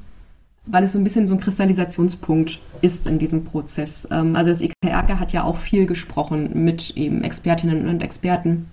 weil 0.66 0.84
es 0.84 0.94
so 0.94 0.98
ein 0.98 1.04
bisschen 1.04 1.28
so 1.28 1.34
ein 1.34 1.40
Kristallisationspunkt 1.40 2.60
ist 2.82 3.08
in 3.08 3.20
diesem 3.20 3.44
Prozess. 3.44 4.08
Ähm, 4.12 4.36
also 4.36 4.50
das 4.50 4.62
IKRK 4.62 5.20
hat 5.20 5.34
ja 5.34 5.44
auch 5.44 5.58
viel 5.58 5.86
gesprochen 5.86 6.64
mit 6.66 6.92
eben 6.98 7.24
Expertinnen 7.24 7.88
und 7.88 8.02
Experten 8.02 8.68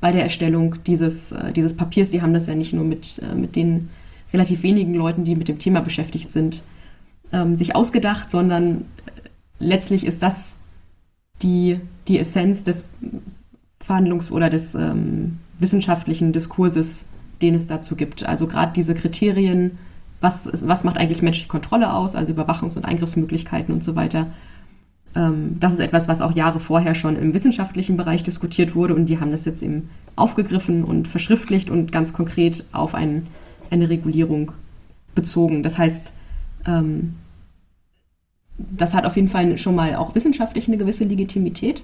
bei 0.00 0.12
der 0.12 0.22
Erstellung 0.22 0.76
dieses, 0.86 1.32
äh, 1.32 1.52
dieses 1.52 1.76
Papiers. 1.76 2.10
Die 2.10 2.22
haben 2.22 2.34
das 2.34 2.46
ja 2.46 2.54
nicht 2.54 2.72
nur 2.72 2.84
mit, 2.84 3.18
äh, 3.18 3.34
mit 3.34 3.56
den 3.56 3.90
relativ 4.32 4.62
wenigen 4.62 4.94
Leuten, 4.94 5.24
die 5.24 5.34
mit 5.34 5.48
dem 5.48 5.58
Thema 5.58 5.80
beschäftigt 5.80 6.30
sind, 6.30 6.62
ähm, 7.32 7.54
sich 7.54 7.74
ausgedacht, 7.74 8.30
sondern 8.30 8.86
letztlich 9.58 10.06
ist 10.06 10.22
das 10.22 10.56
die, 11.42 11.80
die 12.08 12.18
Essenz 12.18 12.62
des 12.62 12.84
Verhandlungs- 13.86 14.30
oder 14.30 14.50
des 14.50 14.74
ähm, 14.74 15.38
wissenschaftlichen 15.58 16.32
Diskurses, 16.32 17.04
den 17.42 17.54
es 17.54 17.66
dazu 17.66 17.96
gibt. 17.96 18.24
Also 18.24 18.46
gerade 18.46 18.72
diese 18.74 18.94
Kriterien, 18.94 19.78
was, 20.20 20.48
was 20.62 20.84
macht 20.84 20.98
eigentlich 20.98 21.22
menschliche 21.22 21.48
Kontrolle 21.48 21.92
aus, 21.92 22.14
also 22.14 22.32
Überwachungs- 22.32 22.76
und 22.76 22.84
Eingriffsmöglichkeiten 22.84 23.72
und 23.72 23.82
so 23.82 23.96
weiter. 23.96 24.28
Ähm, 25.14 25.56
das 25.58 25.74
ist 25.74 25.80
etwas, 25.80 26.08
was 26.08 26.20
auch 26.20 26.32
Jahre 26.32 26.60
vorher 26.60 26.94
schon 26.94 27.16
im 27.16 27.34
wissenschaftlichen 27.34 27.96
Bereich 27.96 28.22
diskutiert 28.22 28.74
wurde 28.74 28.94
und 28.94 29.06
die 29.06 29.18
haben 29.18 29.32
das 29.32 29.44
jetzt 29.44 29.62
eben 29.62 29.90
aufgegriffen 30.16 30.84
und 30.84 31.08
verschriftlicht 31.08 31.70
und 31.70 31.90
ganz 31.92 32.12
konkret 32.12 32.64
auf 32.72 32.94
ein, 32.94 33.26
eine 33.70 33.88
Regulierung 33.88 34.52
bezogen. 35.14 35.62
Das 35.62 35.78
heißt, 35.78 36.12
ähm, 36.66 37.14
das 38.70 38.94
hat 38.94 39.04
auf 39.04 39.16
jeden 39.16 39.28
Fall 39.28 39.58
schon 39.58 39.74
mal 39.74 39.94
auch 39.96 40.14
wissenschaftlich 40.14 40.68
eine 40.68 40.78
gewisse 40.78 41.04
Legitimität 41.04 41.82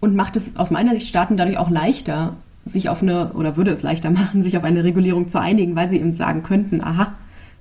und 0.00 0.16
macht 0.16 0.36
es 0.36 0.56
aus 0.56 0.70
meiner 0.70 0.92
Sicht 0.92 1.08
Staaten 1.08 1.36
dadurch 1.36 1.58
auch 1.58 1.70
leichter, 1.70 2.36
sich 2.64 2.88
auf 2.88 3.02
eine, 3.02 3.32
oder 3.32 3.56
würde 3.56 3.70
es 3.70 3.82
leichter 3.82 4.10
machen, 4.10 4.42
sich 4.42 4.56
auf 4.56 4.64
eine 4.64 4.84
Regulierung 4.84 5.28
zu 5.28 5.40
einigen, 5.40 5.76
weil 5.76 5.88
sie 5.88 5.96
eben 5.96 6.14
sagen 6.14 6.42
könnten, 6.42 6.82
aha, 6.82 7.14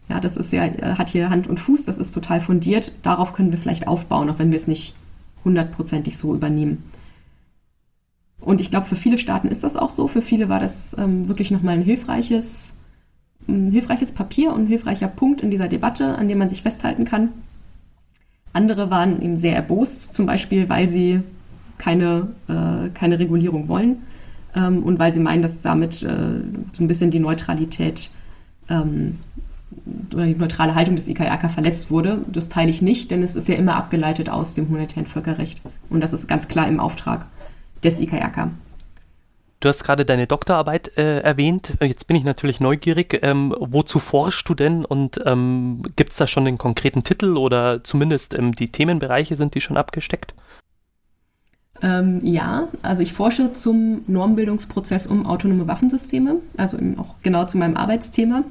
ja, 0.10 0.20
das 0.20 0.38
ist 0.38 0.52
ja, 0.52 0.64
hat 0.98 1.10
hier 1.10 1.30
Hand 1.30 1.48
und 1.48 1.60
Fuß, 1.60 1.86
das 1.86 1.98
ist 1.98 2.12
total 2.12 2.42
fundiert, 2.42 2.94
darauf 3.04 3.34
können 3.34 3.52
wir 3.52 3.60
vielleicht 3.60 3.88
aufbauen, 3.88 4.30
auch 4.30 4.40
wenn 4.40 4.52
wir 4.52 4.58
es 4.58 4.68
nicht 4.68 4.96
hundertprozentig 5.44 6.18
so 6.18 6.34
übernehmen. 6.34 6.84
Und 8.42 8.62
ich 8.62 8.70
glaube, 8.70 8.88
für 8.88 8.96
viele 8.96 9.18
Staaten 9.18 9.50
ist 9.50 9.64
das 9.64 9.76
auch 9.76 9.90
so. 9.90 10.08
Für 10.08 10.22
viele 10.22 10.50
war 10.50 10.60
das 10.60 10.98
ähm, 10.98 11.28
wirklich 11.28 11.52
nochmal 11.52 11.76
ein 11.76 11.84
hilfreiches 11.84 12.74
ein 13.50 13.72
hilfreiches 13.72 14.12
Papier 14.12 14.54
und 14.54 14.62
ein 14.62 14.68
hilfreicher 14.68 15.08
Punkt 15.08 15.42
in 15.42 15.52
dieser 15.52 15.68
Debatte, 15.68 16.18
an 16.18 16.28
dem 16.28 16.38
man 16.38 16.50
sich 16.50 16.62
festhalten 16.62 17.06
kann. 17.06 17.30
Andere 18.54 18.90
waren 18.90 19.22
eben 19.22 19.38
sehr 19.38 19.56
erbost, 19.56 20.14
zum 20.14 20.26
Beispiel, 20.26 20.70
weil 20.70 20.90
sie 20.90 21.22
keine, 21.78 22.30
äh, 22.48 22.90
keine 22.90 23.20
Regulierung 23.20 23.68
wollen 23.68 23.98
ähm, 24.56 24.84
und 24.84 25.00
weil 25.00 25.12
sie 25.12 25.20
meinen, 25.20 25.42
dass 25.42 25.62
damit 25.62 26.02
äh, 26.04 26.42
so 26.74 26.84
ein 26.84 26.88
bisschen 26.88 27.12
die 27.12 27.20
Neutralität 27.20 28.10
ähm, 28.70 29.18
oder 30.14 30.26
die 30.26 30.36
neutrale 30.36 30.76
Haltung 30.76 30.96
des 30.96 31.08
IKRK 31.08 31.50
verletzt 31.52 31.92
wurde. 31.92 32.22
Das 32.32 32.50
teile 32.50 32.72
ich 32.72 32.82
nicht, 32.82 33.12
denn 33.12 33.24
es 33.24 33.36
ist 33.36 33.48
ja 33.48 33.56
immer 33.56 33.76
abgeleitet 33.76 34.30
aus 34.30 34.54
dem 34.54 34.68
humanitären 34.68 35.06
Völkerrecht 35.06 35.62
und 35.90 36.02
das 36.02 36.14
ist 36.14 36.28
ganz 36.28 36.48
klar 36.48 36.68
im 36.68 36.80
Auftrag 36.80 37.28
des 37.84 38.00
IKRK. 38.00 38.50
Du 39.62 39.68
hast 39.68 39.84
gerade 39.84 40.06
deine 40.06 40.26
Doktorarbeit 40.26 40.98
äh, 40.98 41.20
erwähnt. 41.20 41.76
Jetzt 41.82 42.08
bin 42.08 42.16
ich 42.16 42.24
natürlich 42.24 42.62
neugierig. 42.62 43.20
Ähm, 43.24 43.54
wozu 43.60 44.00
forschst 44.00 44.48
du 44.48 44.56
denn 44.56 44.86
und 44.86 45.20
ähm, 45.26 45.82
gibt 45.98 46.12
es 46.12 46.18
da 46.18 46.28
schon 46.28 46.46
den 46.46 46.58
konkreten 46.58 47.04
Titel 47.04 47.36
oder 47.36 47.84
zumindest 47.84 48.34
ähm, 48.38 48.54
die 48.54 48.70
Themenbereiche 48.70 49.36
sind 49.36 49.56
die 49.56 49.62
schon 49.62 49.76
abgesteckt? 49.76 50.34
Ähm, 51.82 52.22
ja, 52.24 52.70
also 52.82 53.02
ich 53.02 53.12
forsche 53.12 53.52
zum 53.52 54.04
Normbildungsprozess 54.08 55.08
um 55.08 55.26
autonome 55.26 55.68
Waffensysteme, 55.68 56.38
also 56.56 56.78
auch 56.98 57.16
genau 57.22 57.46
zu 57.46 57.58
meinem 57.58 57.76
Arbeitsthema 57.76 58.44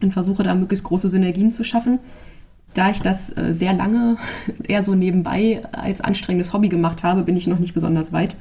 und 0.00 0.12
versuche 0.12 0.44
da 0.44 0.54
möglichst 0.54 0.84
große 0.84 1.08
Synergien 1.08 1.50
zu 1.50 1.64
schaffen. 1.64 1.98
Da 2.74 2.90
ich 2.90 3.02
das 3.02 3.36
äh, 3.36 3.52
sehr 3.52 3.72
lange 3.72 4.16
eher 4.62 4.84
so 4.84 4.94
nebenbei 4.94 5.62
als 5.72 6.00
anstrengendes 6.00 6.52
Hobby 6.52 6.68
gemacht 6.68 7.02
habe, 7.02 7.24
bin 7.24 7.36
ich 7.36 7.48
noch 7.48 7.58
nicht 7.58 7.74
besonders 7.74 8.12
weit. 8.12 8.36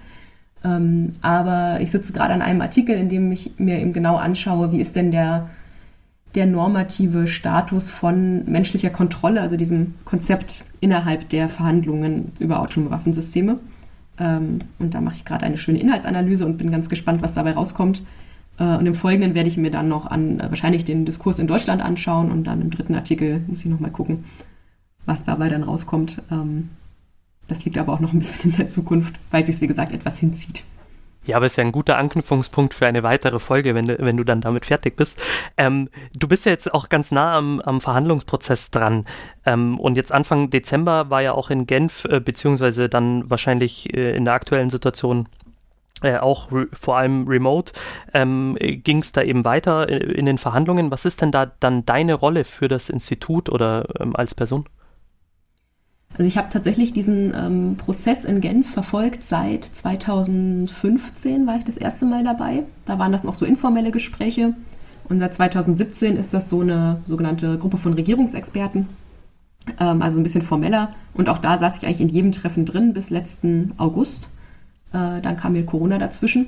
Ähm, 0.64 1.16
aber 1.22 1.80
ich 1.82 1.91
sitze 1.91 2.14
gerade 2.14 2.34
an 2.34 2.41
einem 2.41 2.62
Artikel, 2.62 2.95
in 2.95 3.10
dem 3.10 3.32
ich 3.32 3.51
mir 3.57 3.80
eben 3.80 3.93
genau 3.93 4.18
anschaue, 4.18 4.72
wie 4.72 4.82
ist 4.82 4.95
denn 4.95 5.12
der, 5.12 5.49
der 6.36 6.45
normative 6.45 7.28
Status 7.28 7.89
von 7.89 8.45
menschlicher 8.45 8.89
Kontrolle, 8.89 9.41
also 9.41 9.55
diesem 9.55 9.95
Konzept 10.05 10.66
innerhalb 10.80 11.30
der 11.30 11.49
Verhandlungen 11.49 12.34
über 12.39 12.60
autonome 12.60 12.91
Waffensysteme. 12.91 13.60
Ähm, 14.20 14.60
und 14.80 14.93
da 14.93 15.01
mache 15.01 15.16
ich 15.16 15.26
gerade 15.26 15.45
eine 15.45 15.57
schöne 15.57 15.80
Inhaltsanalyse 15.80 16.45
und 16.45 16.57
bin 16.57 16.72
ganz 16.72 16.89
gespannt, 16.89 17.22
was 17.22 17.34
dabei 17.34 17.53
rauskommt. 17.53 18.03
Äh, 18.60 18.76
und 18.76 18.86
im 18.86 18.95
Folgenden 18.95 19.34
werde 19.34 19.49
ich 19.49 19.57
mir 19.57 19.72
dann 19.72 19.88
noch 19.88 20.05
an 20.05 20.39
äh, 20.39 20.49
wahrscheinlich 20.49 20.84
den 20.86 21.05
Diskurs 21.05 21.39
in 21.39 21.47
Deutschland 21.47 21.82
anschauen 21.82 22.32
und 22.32 22.45
dann 22.45 22.62
im 22.62 22.70
dritten 22.70 22.95
Artikel 22.95 23.41
muss 23.47 23.60
ich 23.60 23.66
nochmal 23.66 23.91
gucken, 23.91 24.26
was 25.05 25.24
dabei 25.24 25.49
dann 25.49 25.64
rauskommt. 25.64 26.22
Ähm, 26.30 26.70
das 27.49 27.65
liegt 27.65 27.77
aber 27.77 27.93
auch 27.93 27.99
noch 27.99 28.13
ein 28.13 28.19
bisschen 28.19 28.51
in 28.51 28.57
der 28.57 28.69
Zukunft, 28.69 29.15
weil 29.31 29.45
sich 29.45 29.55
es, 29.55 29.61
wie 29.61 29.67
gesagt, 29.67 29.91
etwas 29.91 30.19
hinzieht. 30.19 30.63
Ja, 31.25 31.35
aber 31.35 31.45
es 31.45 31.53
ist 31.53 31.57
ja 31.57 31.63
ein 31.63 31.71
guter 31.71 31.97
Anknüpfungspunkt 31.97 32.73
für 32.73 32.87
eine 32.87 33.03
weitere 33.03 33.39
Folge, 33.39 33.75
wenn 33.75 33.87
du, 33.87 33.99
wenn 33.99 34.17
du 34.17 34.23
dann 34.23 34.41
damit 34.41 34.65
fertig 34.65 34.95
bist. 34.95 35.21
Ähm, 35.57 35.89
du 36.13 36.27
bist 36.27 36.45
ja 36.45 36.51
jetzt 36.51 36.73
auch 36.73 36.89
ganz 36.89 37.11
nah 37.11 37.37
am, 37.37 37.59
am 37.59 37.81
Verhandlungsprozess 37.81 38.71
dran. 38.71 39.05
Ähm, 39.45 39.79
und 39.79 39.95
jetzt 39.95 40.11
Anfang 40.11 40.49
Dezember 40.49 41.09
war 41.09 41.21
ja 41.21 41.33
auch 41.33 41.49
in 41.49 41.67
Genf, 41.67 42.05
äh, 42.05 42.19
beziehungsweise 42.19 42.89
dann 42.89 43.29
wahrscheinlich 43.29 43.93
äh, 43.93 44.15
in 44.15 44.25
der 44.25 44.33
aktuellen 44.33 44.69
Situation 44.69 45.27
äh, 46.01 46.17
auch 46.17 46.49
vor 46.73 46.97
allem 46.97 47.27
remote, 47.27 47.73
ähm, 48.13 48.55
ging 48.59 48.99
es 48.99 49.11
da 49.11 49.21
eben 49.21 49.43
weiter 49.43 49.89
in, 49.89 50.01
in, 50.11 50.25
den 50.25 50.37
Verhandlungen. 50.37 50.89
Was 50.89 51.05
ist 51.05 51.21
denn 51.21 51.31
da 51.31 51.47
dann 51.59 51.85
deine 51.85 52.13
Rolle 52.13 52.45
für 52.45 52.69
das 52.69 52.89
Institut 52.89 53.49
oder 53.49 53.85
ähm, 53.99 54.15
als 54.15 54.33
Person? 54.33 54.65
Also 56.20 56.28
ich 56.28 56.38
habe 56.38 56.49
tatsächlich 56.51 56.91
diesen 56.91 57.34
ähm, 57.34 57.78
Prozess 57.78 58.26
in 58.26 58.41
Genf 58.41 58.70
verfolgt. 58.70 59.24
Seit 59.24 59.63
2015 59.63 61.47
war 61.47 61.55
ich 61.55 61.63
das 61.63 61.78
erste 61.78 62.05
Mal 62.05 62.26
dabei. 62.26 62.63
Da 62.84 62.99
waren 62.99 63.13
das 63.13 63.24
noch 63.24 63.36
so 63.36 63.45
informelle 63.45 63.91
Gespräche. 63.91 64.53
Und 65.07 65.22
seit 65.22 65.34
2017 65.34 66.17
ist 66.17 66.34
das 66.34 66.49
so 66.49 66.59
eine 66.59 66.99
sogenannte 67.05 67.57
Gruppe 67.57 67.78
von 67.78 67.93
Regierungsexperten, 67.93 68.89
ähm, 69.80 70.01
also 70.01 70.17
ein 70.20 70.24
bisschen 70.24 70.41
formeller. 70.41 70.89
Und 71.13 71.30
auch 71.30 71.38
da 71.38 71.57
saß 71.57 71.78
ich 71.78 71.86
eigentlich 71.86 72.01
in 72.01 72.09
jedem 72.09 72.34
Treffen 72.34 72.65
drin 72.65 72.91
bis 72.91 73.09
letzten 73.09 73.72
August. 73.78 74.30
Äh, 74.91 75.22
dann 75.22 75.38
kam 75.38 75.53
mir 75.53 75.65
Corona 75.65 75.99
dazwischen. 75.99 76.47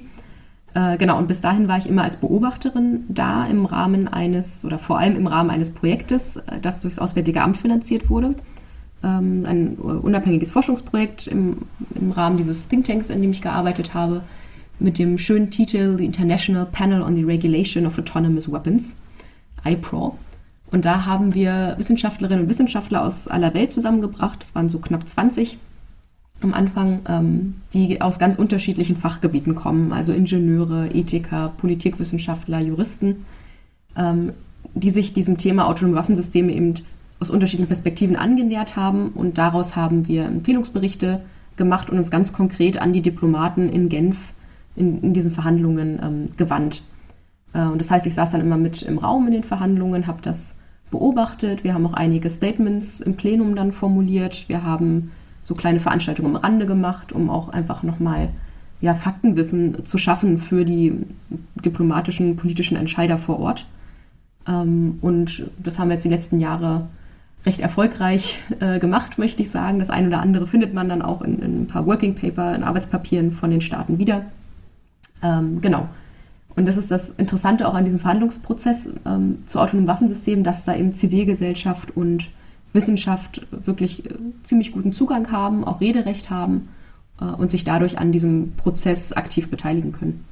Äh, 0.74 0.97
genau, 0.97 1.17
und 1.17 1.30
bis 1.30 1.39
dahin 1.39 1.69
war 1.69 1.78
ich 1.78 1.88
immer 1.88 2.03
als 2.03 2.17
Beobachterin 2.17 3.05
da 3.07 3.45
im 3.45 3.65
Rahmen 3.65 4.09
eines 4.09 4.65
oder 4.65 4.80
vor 4.80 4.99
allem 4.99 5.15
im 5.15 5.28
Rahmen 5.28 5.49
eines 5.49 5.74
Projektes, 5.74 6.36
äh, 6.36 6.59
das 6.61 6.82
durchs 6.82 6.99
Auswärtige 6.99 7.41
Amt 7.41 7.55
finanziert 7.55 8.09
wurde. 8.09 8.36
Ähm, 9.03 9.43
ein 9.47 9.75
unabhängiges 9.75 10.51
Forschungsprojekt 10.51 11.27
im, 11.27 11.57
im 11.95 12.11
Rahmen 12.11 12.37
dieses 12.37 12.67
Thinktanks, 12.67 13.09
in 13.09 13.21
dem 13.21 13.31
ich 13.31 13.41
gearbeitet 13.41 13.93
habe, 13.93 14.21
mit 14.79 14.99
dem 14.99 15.17
schönen 15.17 15.49
Titel 15.49 15.97
The 15.97 16.05
International 16.05 16.65
Panel 16.65 17.01
on 17.01 17.15
the 17.15 17.23
Regulation 17.23 17.85
of 17.85 17.97
Autonomous 17.97 18.51
Weapons, 18.51 18.95
IPRO. 19.65 20.17
Und 20.71 20.85
da 20.85 21.05
haben 21.05 21.33
wir 21.33 21.75
Wissenschaftlerinnen 21.77 22.43
und 22.45 22.49
Wissenschaftler 22.49 23.03
aus 23.03 23.27
aller 23.27 23.53
Welt 23.53 23.71
zusammengebracht. 23.71 24.41
Das 24.41 24.55
waren 24.55 24.69
so 24.69 24.79
knapp 24.79 25.07
20 25.07 25.57
am 26.41 26.53
Anfang, 26.53 27.01
ähm, 27.07 27.55
die 27.73 28.01
aus 28.01 28.17
ganz 28.17 28.37
unterschiedlichen 28.37 28.97
Fachgebieten 28.97 29.53
kommen, 29.53 29.93
also 29.93 30.11
Ingenieure, 30.11 30.89
Ethiker, 30.93 31.53
Politikwissenschaftler, 31.57 32.59
Juristen, 32.59 33.25
ähm, 33.95 34.33
die 34.73 34.89
sich 34.89 35.13
diesem 35.13 35.37
Thema 35.37 35.67
autonome 35.67 35.97
Waffensysteme 35.97 36.51
eben 36.51 36.75
aus 37.22 37.30
unterschiedlichen 37.30 37.69
Perspektiven 37.69 38.15
angenähert 38.17 38.76
haben. 38.76 39.09
Und 39.09 39.38
daraus 39.38 39.76
haben 39.76 40.07
wir 40.07 40.26
Empfehlungsberichte 40.26 41.22
gemacht 41.55 41.89
und 41.89 41.97
uns 41.97 42.11
ganz 42.11 42.34
konkret 42.34 42.82
an 42.82 42.91
die 42.91 43.01
Diplomaten 43.01 43.69
in 43.69 43.88
Genf 43.88 44.17
in, 44.76 45.01
in 45.01 45.13
diesen 45.13 45.32
Verhandlungen 45.32 45.99
ähm, 46.01 46.26
gewandt. 46.36 46.84
Äh, 47.53 47.65
und 47.65 47.80
das 47.80 47.91
heißt, 47.91 48.05
ich 48.07 48.15
saß 48.15 48.32
dann 48.32 48.41
immer 48.41 48.57
mit 48.57 48.82
im 48.82 48.97
Raum 48.97 49.28
in 49.28 49.34
den 49.34 49.43
Verhandlungen, 49.43 50.07
habe 50.07 50.22
das 50.22 50.55
beobachtet. 50.89 51.63
Wir 51.63 51.74
haben 51.74 51.86
auch 51.86 51.93
einige 51.93 52.30
Statements 52.30 52.99
im 53.01 53.15
Plenum 53.15 53.55
dann 53.55 53.72
formuliert. 53.72 54.45
Wir 54.49 54.63
haben 54.63 55.11
so 55.43 55.53
kleine 55.53 55.80
Veranstaltungen 55.80 56.36
am 56.36 56.41
Rande 56.41 56.65
gemacht, 56.65 57.13
um 57.13 57.30
auch 57.30 57.49
einfach 57.49 57.84
nochmal 57.84 58.30
ja, 58.82 58.95
Faktenwissen 58.95 59.86
zu 59.86 59.97
schaffen 59.97 60.39
für 60.39 60.65
die 60.65 61.05
diplomatischen, 61.63 62.36
politischen 62.36 62.78
Entscheider 62.78 63.19
vor 63.19 63.39
Ort. 63.39 63.67
Ähm, 64.47 64.97
und 65.01 65.49
das 65.61 65.78
haben 65.78 65.89
wir 65.89 65.93
jetzt 65.93 66.05
die 66.05 66.09
letzten 66.09 66.39
Jahre 66.39 66.88
recht 67.45 67.59
erfolgreich 67.59 68.39
äh, 68.59 68.79
gemacht, 68.79 69.17
möchte 69.17 69.41
ich 69.41 69.49
sagen. 69.49 69.79
Das 69.79 69.89
eine 69.89 70.07
oder 70.07 70.21
andere 70.21 70.47
findet 70.47 70.73
man 70.73 70.89
dann 70.89 71.01
auch 71.01 71.21
in, 71.21 71.39
in 71.39 71.61
ein 71.63 71.67
paar 71.67 71.85
Working 71.85 72.15
Paper, 72.15 72.55
in 72.55 72.63
Arbeitspapieren 72.63 73.31
von 73.31 73.49
den 73.49 73.61
Staaten 73.61 73.97
wieder. 73.97 74.25
Ähm, 75.23 75.61
genau. 75.61 75.89
Und 76.55 76.67
das 76.67 76.77
ist 76.77 76.91
das 76.91 77.09
Interessante 77.11 77.67
auch 77.67 77.73
an 77.73 77.85
diesem 77.85 77.99
Verhandlungsprozess 77.99 78.87
ähm, 79.05 79.43
zu 79.47 79.59
autonomen 79.59 79.87
Waffensystemen, 79.87 80.43
dass 80.43 80.65
da 80.65 80.75
eben 80.75 80.93
Zivilgesellschaft 80.93 81.95
und 81.95 82.29
Wissenschaft 82.73 83.47
wirklich 83.51 84.05
äh, 84.05 84.15
ziemlich 84.43 84.71
guten 84.71 84.93
Zugang 84.93 85.31
haben, 85.31 85.63
auch 85.63 85.81
Rederecht 85.81 86.29
haben 86.29 86.69
äh, 87.19 87.25
und 87.25 87.51
sich 87.51 87.63
dadurch 87.63 87.97
an 87.97 88.11
diesem 88.11 88.53
Prozess 88.55 89.13
aktiv 89.13 89.49
beteiligen 89.49 89.93
können. 89.93 90.25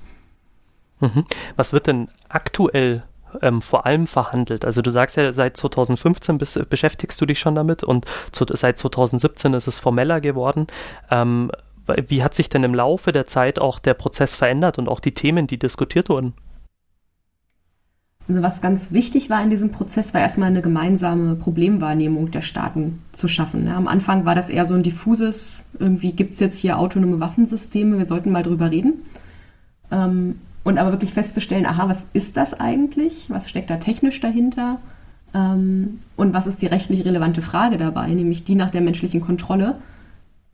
Mhm. 1.00 1.26
Was 1.56 1.74
wird 1.74 1.88
denn 1.88 2.08
aktuell 2.28 3.04
ähm, 3.42 3.62
vor 3.62 3.86
allem 3.86 4.08
verhandelt? 4.08 4.66
Also 4.66 4.82
du 4.82 4.92
sagst 4.92 5.18
ja, 5.18 5.32
seit 5.34 5.58
2015 5.58 6.38
bis, 6.38 6.60
beschäftigst 6.70 7.20
du 7.22 7.26
dich 7.26 7.40
schon 7.40 7.56
damit 7.56 7.84
und 7.84 8.06
zu, 8.32 8.46
seit 8.50 8.78
2017 8.78 9.54
ist 9.54 9.68
es 9.68 9.80
formeller 9.80 10.22
geworden. 10.22 10.68
Ähm, 11.10 11.52
wie 12.08 12.24
hat 12.24 12.36
sich 12.36 12.50
denn 12.50 12.64
im 12.64 12.76
Laufe 12.76 13.12
der 13.12 13.26
Zeit 13.26 13.60
auch 13.60 13.80
der 13.80 13.96
Prozess 13.96 14.36
verändert 14.36 14.78
und 14.78 14.88
auch 14.88 15.00
die 15.00 15.14
Themen, 15.14 15.48
die 15.48 15.58
diskutiert 15.58 16.10
wurden? 16.10 16.34
Also 18.28 18.44
was 18.44 18.62
ganz 18.62 18.92
wichtig 18.92 19.32
war 19.32 19.42
in 19.42 19.50
diesem 19.50 19.72
Prozess, 19.72 20.14
war 20.14 20.22
erstmal 20.22 20.50
eine 20.50 20.62
gemeinsame 20.62 21.36
Problemwahrnehmung 21.36 22.30
der 22.30 22.44
Staaten 22.44 23.02
zu 23.12 23.28
schaffen. 23.28 23.66
Ja, 23.66 23.76
am 23.76 23.88
Anfang 23.88 24.24
war 24.24 24.36
das 24.36 24.50
eher 24.50 24.68
so 24.68 24.76
ein 24.76 24.84
diffuses, 24.84 25.58
irgendwie 25.80 26.14
gibt 26.14 26.34
es 26.34 26.40
jetzt 26.40 26.60
hier 26.60 26.78
autonome 26.78 27.20
Waffensysteme, 27.20 27.98
wir 27.98 28.06
sollten 28.06 28.32
mal 28.32 28.44
drüber 28.44 28.70
reden. 28.70 29.02
Ähm, 29.92 30.36
und 30.70 30.78
aber 30.78 30.92
wirklich 30.92 31.14
festzustellen, 31.14 31.66
aha, 31.66 31.90
was 31.90 32.08
ist 32.14 32.38
das 32.38 32.60
eigentlich? 32.60 33.26
Was 33.30 33.50
steckt 33.50 33.70
da 33.70 33.78
technisch 33.78 34.20
dahinter? 34.22 34.80
Ähm, 35.34 36.00
und 36.16 36.34
was 36.34 36.48
ist 36.48 36.62
die 36.62 36.68
rechtlich 36.68 37.06
relevante 37.06 37.42
Frage 37.42 37.78
dabei, 37.78 38.08
nämlich 38.08 38.44
die 38.44 38.56
nach 38.56 38.72
der 38.72 38.82
menschlichen 38.82 39.22
Kontrolle? 39.22 39.76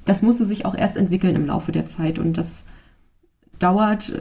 Das 0.06 0.22
musste 0.22 0.46
sich 0.46 0.66
auch 0.66 0.76
erst 0.76 0.98
entwickeln 0.98 1.36
im 1.36 1.46
Laufe 1.46 1.72
der 1.72 1.86
Zeit 1.86 2.20
und 2.20 2.38
das 2.38 2.66
dauert 3.60 4.14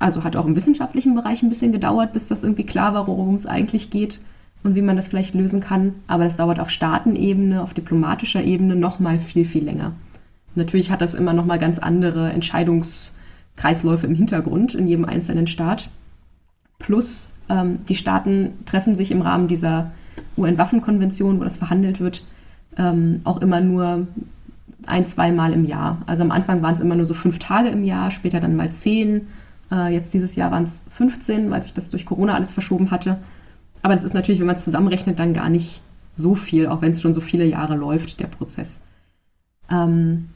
also 0.00 0.24
hat 0.24 0.34
auch 0.34 0.46
im 0.46 0.56
wissenschaftlichen 0.56 1.14
Bereich 1.14 1.42
ein 1.42 1.50
bisschen 1.50 1.72
gedauert, 1.72 2.12
bis 2.14 2.26
das 2.26 2.42
irgendwie 2.42 2.64
klar 2.64 2.94
war, 2.94 3.06
worum 3.06 3.34
es 3.34 3.46
eigentlich 3.46 3.90
geht 3.90 4.20
und 4.64 4.74
wie 4.74 4.82
man 4.82 4.96
das 4.96 5.08
vielleicht 5.08 5.34
lösen 5.34 5.60
kann. 5.60 5.94
Aber 6.06 6.24
das 6.24 6.36
dauert 6.36 6.58
auf 6.58 6.70
Staatenebene, 6.70 7.62
auf 7.62 7.74
diplomatischer 7.74 8.42
Ebene 8.42 8.74
noch 8.74 8.98
mal 8.98 9.20
viel, 9.20 9.44
viel 9.44 9.64
länger. 9.64 9.92
Natürlich 10.54 10.90
hat 10.90 11.02
das 11.02 11.14
immer 11.14 11.34
noch 11.34 11.44
mal 11.44 11.58
ganz 11.58 11.78
andere 11.78 12.30
Entscheidungskreisläufe 13.60 14.06
im 14.06 14.14
Hintergrund 14.14 14.74
in 14.74 14.86
jedem 14.86 15.04
einzelnen 15.04 15.46
Staat. 15.46 15.88
Plus 16.78 17.28
ähm, 17.48 17.80
die 17.88 17.96
Staaten 17.96 18.52
treffen 18.64 18.96
sich 18.96 19.10
im 19.10 19.22
Rahmen 19.22 19.48
dieser 19.48 19.92
UN-Waffenkonvention, 20.36 21.38
wo 21.38 21.44
das 21.44 21.58
verhandelt 21.58 22.00
wird, 22.00 22.22
ähm, 22.78 23.20
auch 23.24 23.40
immer 23.42 23.60
nur 23.60 24.06
ein, 24.86 25.06
zwei 25.06 25.30
Mal 25.30 25.52
im 25.52 25.66
Jahr. 25.66 26.02
Also 26.06 26.22
am 26.22 26.30
Anfang 26.30 26.62
waren 26.62 26.74
es 26.74 26.80
immer 26.80 26.94
nur 26.94 27.06
so 27.06 27.14
fünf 27.14 27.38
Tage 27.38 27.68
im 27.68 27.84
Jahr, 27.84 28.10
später 28.10 28.40
dann 28.40 28.56
mal 28.56 28.72
zehn 28.72 29.28
äh, 29.70 29.92
jetzt 29.92 30.14
dieses 30.14 30.36
Jahr 30.36 30.50
waren 30.50 30.64
es 30.64 30.82
15, 30.96 31.50
weil 31.50 31.62
sich 31.62 31.74
das 31.74 31.90
durch 31.90 32.06
Corona 32.06 32.34
alles 32.34 32.50
verschoben 32.50 32.90
hatte. 32.90 33.18
Aber 33.82 33.94
das 33.94 34.04
ist 34.04 34.14
natürlich, 34.14 34.40
wenn 34.40 34.46
man 34.46 34.56
es 34.56 34.64
zusammenrechnet, 34.64 35.18
dann 35.18 35.34
gar 35.34 35.48
nicht 35.48 35.80
so 36.16 36.34
viel, 36.34 36.66
auch 36.66 36.82
wenn 36.82 36.92
es 36.92 37.00
schon 37.00 37.14
so 37.14 37.20
viele 37.20 37.44
Jahre 37.44 37.76
läuft, 37.76 38.20
der 38.20 38.26
Prozess. 38.26 38.78
Ähm, 39.70 40.28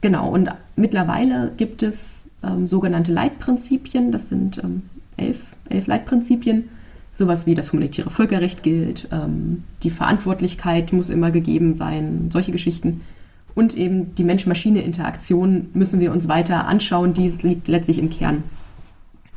genau, 0.00 0.28
und 0.28 0.50
mittlerweile 0.76 1.52
gibt 1.56 1.82
es 1.82 2.15
ähm, 2.46 2.66
sogenannte 2.66 3.12
Leitprinzipien, 3.12 4.12
das 4.12 4.28
sind 4.28 4.58
ähm, 4.62 4.82
elf, 5.16 5.40
elf 5.68 5.86
Leitprinzipien, 5.86 6.68
sowas 7.14 7.46
wie 7.46 7.54
das 7.54 7.72
humanitäre 7.72 8.10
Völkerrecht 8.10 8.62
gilt, 8.62 9.08
ähm, 9.10 9.64
die 9.82 9.90
Verantwortlichkeit 9.90 10.92
muss 10.92 11.10
immer 11.10 11.30
gegeben 11.30 11.74
sein, 11.74 12.30
solche 12.30 12.52
Geschichten. 12.52 13.02
Und 13.54 13.74
eben 13.74 14.14
die 14.14 14.24
Mensch-Maschine-Interaktion 14.24 15.70
müssen 15.72 15.98
wir 15.98 16.12
uns 16.12 16.28
weiter 16.28 16.66
anschauen, 16.66 17.14
die 17.14 17.28
liegt 17.42 17.68
letztlich 17.68 17.98
im 17.98 18.10
Kern 18.10 18.42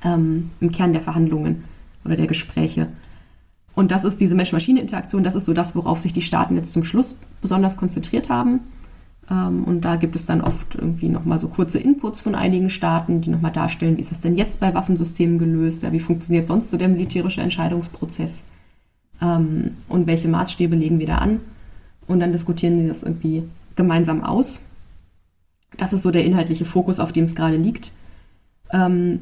ähm, 0.04 0.52
im 0.60 0.72
Kern 0.72 0.94
der 0.94 1.02
Verhandlungen 1.02 1.64
oder 2.06 2.16
der 2.16 2.28
Gespräche. 2.28 2.88
Und 3.76 3.92
das 3.92 4.04
ist 4.04 4.20
diese 4.20 4.36
Mensch-Maschine-Interaktion, 4.36 5.24
das 5.24 5.36
ist 5.36 5.46
so 5.46 5.54
das, 5.54 5.76
worauf 5.76 6.00
sich 6.02 6.14
die 6.14 6.22
Staaten 6.22 6.56
jetzt 6.56 6.74
zum 6.74 6.84
Schluss 6.84 7.18
besonders 7.42 7.78
konzentriert 7.78 8.30
haben. 8.30 8.62
Ähm, 9.30 9.64
und 9.64 9.82
da 9.82 9.96
gibt 9.96 10.16
es 10.16 10.26
dann 10.26 10.42
oft 10.42 10.76
irgendwie 10.76 11.10
nochmal 11.10 11.40
so 11.40 11.48
kurze 11.48 11.80
Inputs 11.80 12.22
von 12.22 12.36
einigen 12.36 12.70
Staaten, 12.70 13.22
die 13.22 13.30
nochmal 13.30 13.52
darstellen, 13.52 13.98
wie 13.98 14.02
ist 14.02 14.12
das 14.12 14.22
denn 14.22 14.36
jetzt 14.36 14.60
bei 14.60 14.74
Waffensystemen 14.74 15.38
gelöst, 15.38 15.84
ja, 15.84 15.92
wie 15.92 16.00
funktioniert 16.00 16.48
sonst 16.48 16.72
so 16.72 16.78
der 16.78 16.90
militärische 16.90 17.42
Entscheidungsprozess 17.42 18.42
ähm, 19.22 19.72
und 19.88 20.08
welche 20.08 20.28
Maßstäbe 20.28 20.76
legen 20.76 21.00
wir 21.00 21.08
da 21.08 21.18
an. 21.18 21.42
Und 22.08 22.20
dann 22.20 22.32
diskutieren 22.32 22.78
sie 22.80 22.88
das 22.88 23.04
irgendwie 23.04 23.44
gemeinsam 23.76 24.24
aus. 24.24 24.60
Das 25.78 25.94
ist 25.94 26.02
so 26.02 26.12
der 26.12 26.26
inhaltliche 26.26 26.66
Fokus, 26.66 27.00
auf 27.00 27.12
dem 27.14 27.26
es 27.26 27.36
gerade 27.36 27.58
liegt. 27.58 27.92
Ähm, 28.72 29.22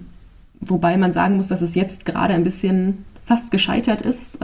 Wobei 0.59 0.97
man 0.97 1.11
sagen 1.11 1.37
muss, 1.37 1.47
dass 1.47 1.61
es 1.61 1.75
jetzt 1.75 2.05
gerade 2.05 2.33
ein 2.33 2.43
bisschen 2.43 3.05
fast 3.25 3.51
gescheitert 3.51 4.01
ist, 4.01 4.39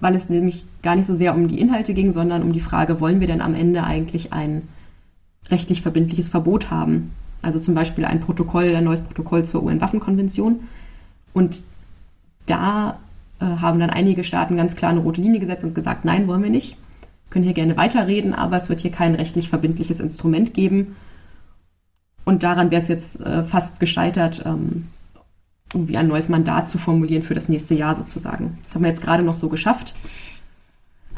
weil 0.00 0.14
es 0.14 0.28
nämlich 0.28 0.66
gar 0.82 0.96
nicht 0.96 1.06
so 1.06 1.14
sehr 1.14 1.34
um 1.34 1.48
die 1.48 1.60
Inhalte 1.60 1.94
ging, 1.94 2.12
sondern 2.12 2.42
um 2.42 2.52
die 2.52 2.60
Frage, 2.60 3.00
wollen 3.00 3.20
wir 3.20 3.26
denn 3.26 3.40
am 3.40 3.54
Ende 3.54 3.84
eigentlich 3.84 4.32
ein 4.32 4.62
rechtlich 5.48 5.82
verbindliches 5.82 6.28
Verbot 6.28 6.70
haben? 6.70 7.12
Also 7.42 7.60
zum 7.60 7.74
Beispiel 7.74 8.04
ein 8.04 8.20
Protokoll, 8.20 8.74
ein 8.74 8.84
neues 8.84 9.02
Protokoll 9.02 9.44
zur 9.44 9.62
UN-Waffenkonvention. 9.62 10.60
Und 11.32 11.62
da 12.46 12.98
äh, 13.40 13.44
haben 13.44 13.78
dann 13.78 13.90
einige 13.90 14.24
Staaten 14.24 14.56
ganz 14.56 14.76
klar 14.76 14.90
eine 14.90 15.00
rote 15.00 15.20
Linie 15.20 15.40
gesetzt 15.40 15.64
und 15.64 15.74
gesagt, 15.74 16.04
nein, 16.04 16.26
wollen 16.26 16.42
wir 16.42 16.50
nicht. 16.50 16.76
Können 17.30 17.44
hier 17.44 17.54
gerne 17.54 17.76
weiterreden, 17.76 18.34
aber 18.34 18.56
es 18.56 18.68
wird 18.68 18.80
hier 18.80 18.90
kein 18.90 19.14
rechtlich 19.14 19.48
verbindliches 19.48 20.00
Instrument 20.00 20.54
geben. 20.54 20.96
Und 22.24 22.42
daran 22.42 22.70
wäre 22.70 22.82
es 22.82 22.88
jetzt 22.88 23.20
äh, 23.20 23.44
fast 23.44 23.78
gescheitert, 23.78 24.42
ähm, 24.44 24.88
irgendwie 25.72 25.96
ein 25.96 26.08
neues 26.08 26.28
Mandat 26.28 26.68
zu 26.68 26.78
formulieren 26.78 27.22
für 27.22 27.34
das 27.34 27.48
nächste 27.48 27.74
Jahr 27.74 27.96
sozusagen. 27.96 28.58
Das 28.64 28.74
haben 28.74 28.82
wir 28.82 28.88
jetzt 28.88 29.02
gerade 29.02 29.22
noch 29.22 29.34
so 29.34 29.48
geschafft. 29.48 29.94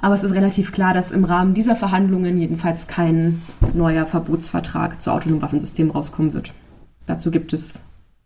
Aber 0.00 0.14
es 0.14 0.22
ist 0.22 0.34
relativ 0.34 0.72
klar, 0.72 0.94
dass 0.94 1.10
im 1.10 1.24
Rahmen 1.24 1.54
dieser 1.54 1.74
Verhandlungen 1.74 2.38
jedenfalls 2.38 2.86
kein 2.86 3.42
neuer 3.74 4.06
Verbotsvertrag 4.06 5.00
zu 5.00 5.10
autonomen 5.10 5.42
Waffensystemen 5.42 5.90
rauskommen 5.90 6.32
wird. 6.32 6.54
dazu 7.06 7.30
gibt 7.30 7.52
es 7.52 7.82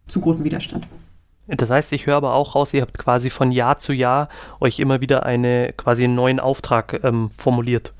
zu 0.08 0.20
großen 0.20 0.44
Widerstand. 0.44 0.86
Das 1.46 1.70
heißt, 1.70 1.92
ich 1.92 2.06
höre 2.06 2.16
aber 2.16 2.34
auch 2.34 2.54
raus, 2.54 2.72
ihr 2.74 2.82
habt 2.82 2.98
quasi 2.98 3.30
von 3.30 3.50
Jahr 3.50 3.78
zu 3.78 3.92
Jahr 3.92 4.28
euch 4.60 4.78
immer 4.80 5.00
wieder 5.00 5.24
eine 5.24 5.72
quasi 5.76 6.04
einen 6.04 6.14
neuen 6.14 6.40
Auftrag 6.40 7.00
ähm, 7.02 7.30
formuliert. 7.30 7.94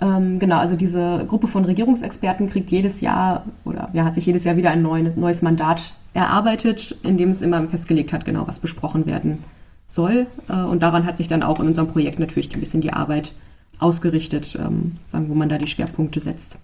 Ähm, 0.00 0.38
genau, 0.38 0.56
also 0.56 0.76
diese 0.76 1.24
Gruppe 1.28 1.46
von 1.46 1.64
Regierungsexperten 1.64 2.48
kriegt 2.48 2.70
jedes 2.70 3.00
Jahr 3.00 3.44
oder 3.64 3.90
ja, 3.92 4.04
hat 4.04 4.14
sich 4.14 4.26
jedes 4.26 4.44
Jahr 4.44 4.56
wieder 4.56 4.70
ein 4.70 4.82
neues, 4.82 5.16
neues 5.16 5.42
Mandat 5.42 5.94
erarbeitet, 6.14 6.96
in 7.02 7.16
dem 7.16 7.30
es 7.30 7.42
immer 7.42 7.66
festgelegt 7.68 8.12
hat, 8.12 8.24
genau 8.24 8.46
was 8.46 8.58
besprochen 8.58 9.06
werden 9.06 9.44
soll. 9.88 10.26
Äh, 10.48 10.54
und 10.54 10.80
daran 10.80 11.04
hat 11.04 11.16
sich 11.16 11.28
dann 11.28 11.42
auch 11.42 11.60
in 11.60 11.66
unserem 11.66 11.88
Projekt 11.88 12.18
natürlich 12.18 12.52
ein 12.54 12.60
bisschen 12.60 12.80
die 12.80 12.92
Arbeit 12.92 13.34
ausgerichtet, 13.78 14.56
ähm, 14.56 14.96
sagen, 15.06 15.28
wo 15.28 15.34
man 15.34 15.48
da 15.48 15.58
die 15.58 15.68
Schwerpunkte 15.68 16.20
setzt. 16.20 16.58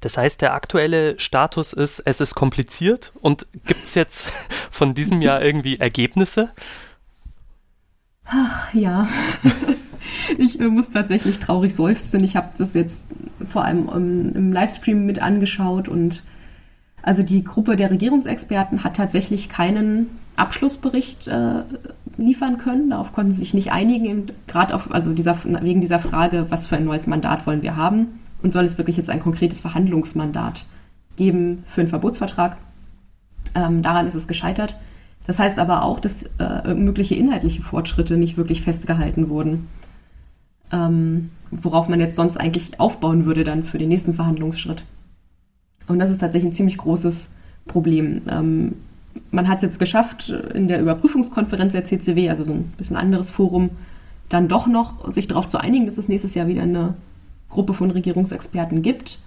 Das 0.00 0.18
heißt, 0.18 0.42
der 0.42 0.54
aktuelle 0.54 1.18
Status 1.20 1.72
ist, 1.72 2.00
es 2.00 2.20
ist 2.20 2.34
kompliziert 2.34 3.12
und 3.20 3.46
gibt 3.66 3.84
es 3.84 3.94
jetzt 3.94 4.30
von 4.70 4.94
diesem 4.94 5.22
Jahr 5.22 5.42
irgendwie 5.42 5.78
Ergebnisse? 5.78 6.50
Ach 8.24 8.72
ja. 8.74 9.08
ich 10.38 10.58
äh, 10.60 10.68
muss 10.68 10.90
tatsächlich 10.90 11.38
traurig 11.38 11.74
seufzen. 11.74 12.24
Ich 12.24 12.34
habe 12.34 12.50
das 12.58 12.74
jetzt 12.74 13.06
vor 13.50 13.64
allem 13.64 13.88
im, 13.88 14.34
im 14.34 14.52
Livestream 14.52 15.06
mit 15.06 15.20
angeschaut 15.20 15.88
und 15.88 16.22
also 17.02 17.22
die 17.22 17.44
Gruppe 17.44 17.76
der 17.76 17.90
Regierungsexperten 17.90 18.84
hat 18.84 18.96
tatsächlich 18.96 19.48
keinen 19.48 20.10
Abschlussbericht 20.36 21.28
äh, 21.28 21.62
liefern 22.16 22.58
können. 22.58 22.90
Darauf 22.90 23.12
konnten 23.12 23.32
sie 23.32 23.40
sich 23.40 23.54
nicht 23.54 23.72
einigen, 23.72 24.26
gerade 24.46 24.80
also 24.90 25.12
dieser, 25.12 25.38
wegen 25.44 25.80
dieser 25.80 26.00
Frage, 26.00 26.46
was 26.48 26.66
für 26.66 26.76
ein 26.76 26.84
neues 26.84 27.06
Mandat 27.06 27.46
wollen 27.46 27.62
wir 27.62 27.76
haben 27.76 28.20
und 28.42 28.52
soll 28.52 28.64
es 28.64 28.78
wirklich 28.78 28.96
jetzt 28.96 29.10
ein 29.10 29.20
konkretes 29.20 29.60
Verhandlungsmandat 29.60 30.64
geben 31.16 31.64
für 31.66 31.82
einen 31.82 31.90
Verbotsvertrag. 31.90 32.56
Ähm, 33.54 33.82
daran 33.82 34.06
ist 34.06 34.14
es 34.14 34.28
gescheitert. 34.28 34.76
Das 35.26 35.38
heißt 35.38 35.58
aber 35.58 35.84
auch, 35.84 36.00
dass 36.00 36.24
äh, 36.38 36.74
mögliche 36.74 37.14
inhaltliche 37.14 37.62
Fortschritte 37.62 38.16
nicht 38.16 38.36
wirklich 38.36 38.62
festgehalten 38.62 39.28
wurden, 39.28 39.68
ähm, 40.72 41.30
worauf 41.50 41.88
man 41.88 42.00
jetzt 42.00 42.16
sonst 42.16 42.38
eigentlich 42.38 42.80
aufbauen 42.80 43.24
würde 43.24 43.44
dann 43.44 43.62
für 43.62 43.78
den 43.78 43.88
nächsten 43.88 44.14
Verhandlungsschritt. 44.14 44.84
Und 45.92 45.98
das 45.98 46.10
ist 46.10 46.20
tatsächlich 46.20 46.52
ein 46.52 46.56
ziemlich 46.56 46.78
großes 46.78 47.28
Problem. 47.66 48.22
Ähm, 48.28 48.74
man 49.30 49.48
hat 49.48 49.58
es 49.58 49.62
jetzt 49.62 49.78
geschafft, 49.78 50.30
in 50.30 50.68
der 50.68 50.80
Überprüfungskonferenz 50.80 51.72
der 51.72 51.84
CCW, 51.84 52.30
also 52.30 52.44
so 52.44 52.52
ein 52.52 52.72
bisschen 52.76 52.96
anderes 52.96 53.30
Forum, 53.30 53.70
dann 54.28 54.48
doch 54.48 54.66
noch 54.66 55.12
sich 55.12 55.28
darauf 55.28 55.48
zu 55.48 55.58
einigen, 55.58 55.86
dass 55.86 55.98
es 55.98 56.08
nächstes 56.08 56.34
Jahr 56.34 56.48
wieder 56.48 56.62
eine 56.62 56.94
Gruppe 57.50 57.74
von 57.74 57.90
Regierungsexperten 57.90 58.82
gibt. 58.82 59.18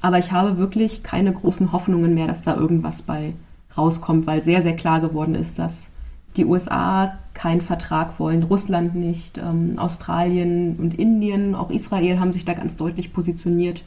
Aber 0.00 0.18
ich 0.18 0.32
habe 0.32 0.58
wirklich 0.58 1.02
keine 1.02 1.32
großen 1.32 1.72
Hoffnungen 1.72 2.14
mehr, 2.14 2.26
dass 2.26 2.42
da 2.42 2.56
irgendwas 2.56 3.02
bei 3.02 3.34
rauskommt, 3.76 4.26
weil 4.26 4.42
sehr, 4.42 4.60
sehr 4.60 4.76
klar 4.76 5.00
geworden 5.00 5.34
ist, 5.34 5.58
dass 5.58 5.90
die 6.36 6.44
USA 6.44 7.18
keinen 7.34 7.60
Vertrag 7.60 8.18
wollen, 8.18 8.42
Russland 8.42 8.94
nicht, 8.94 9.38
ähm, 9.38 9.78
Australien 9.78 10.76
und 10.76 10.98
Indien, 10.98 11.54
auch 11.54 11.70
Israel 11.70 12.20
haben 12.20 12.32
sich 12.32 12.44
da 12.44 12.54
ganz 12.54 12.76
deutlich 12.76 13.12
positioniert. 13.12 13.82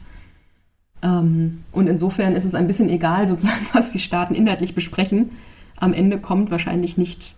Ähm, 1.06 1.62
und 1.72 1.86
insofern 1.86 2.34
ist 2.34 2.44
es 2.44 2.54
ein 2.54 2.66
bisschen 2.66 2.88
egal, 2.88 3.28
sozusagen, 3.28 3.66
was 3.72 3.90
die 3.90 4.00
Staaten 4.00 4.34
inhaltlich 4.34 4.74
besprechen. 4.74 5.30
Am 5.76 5.92
Ende 5.92 6.18
kommt 6.18 6.50
wahrscheinlich 6.50 6.98
nicht 6.98 7.36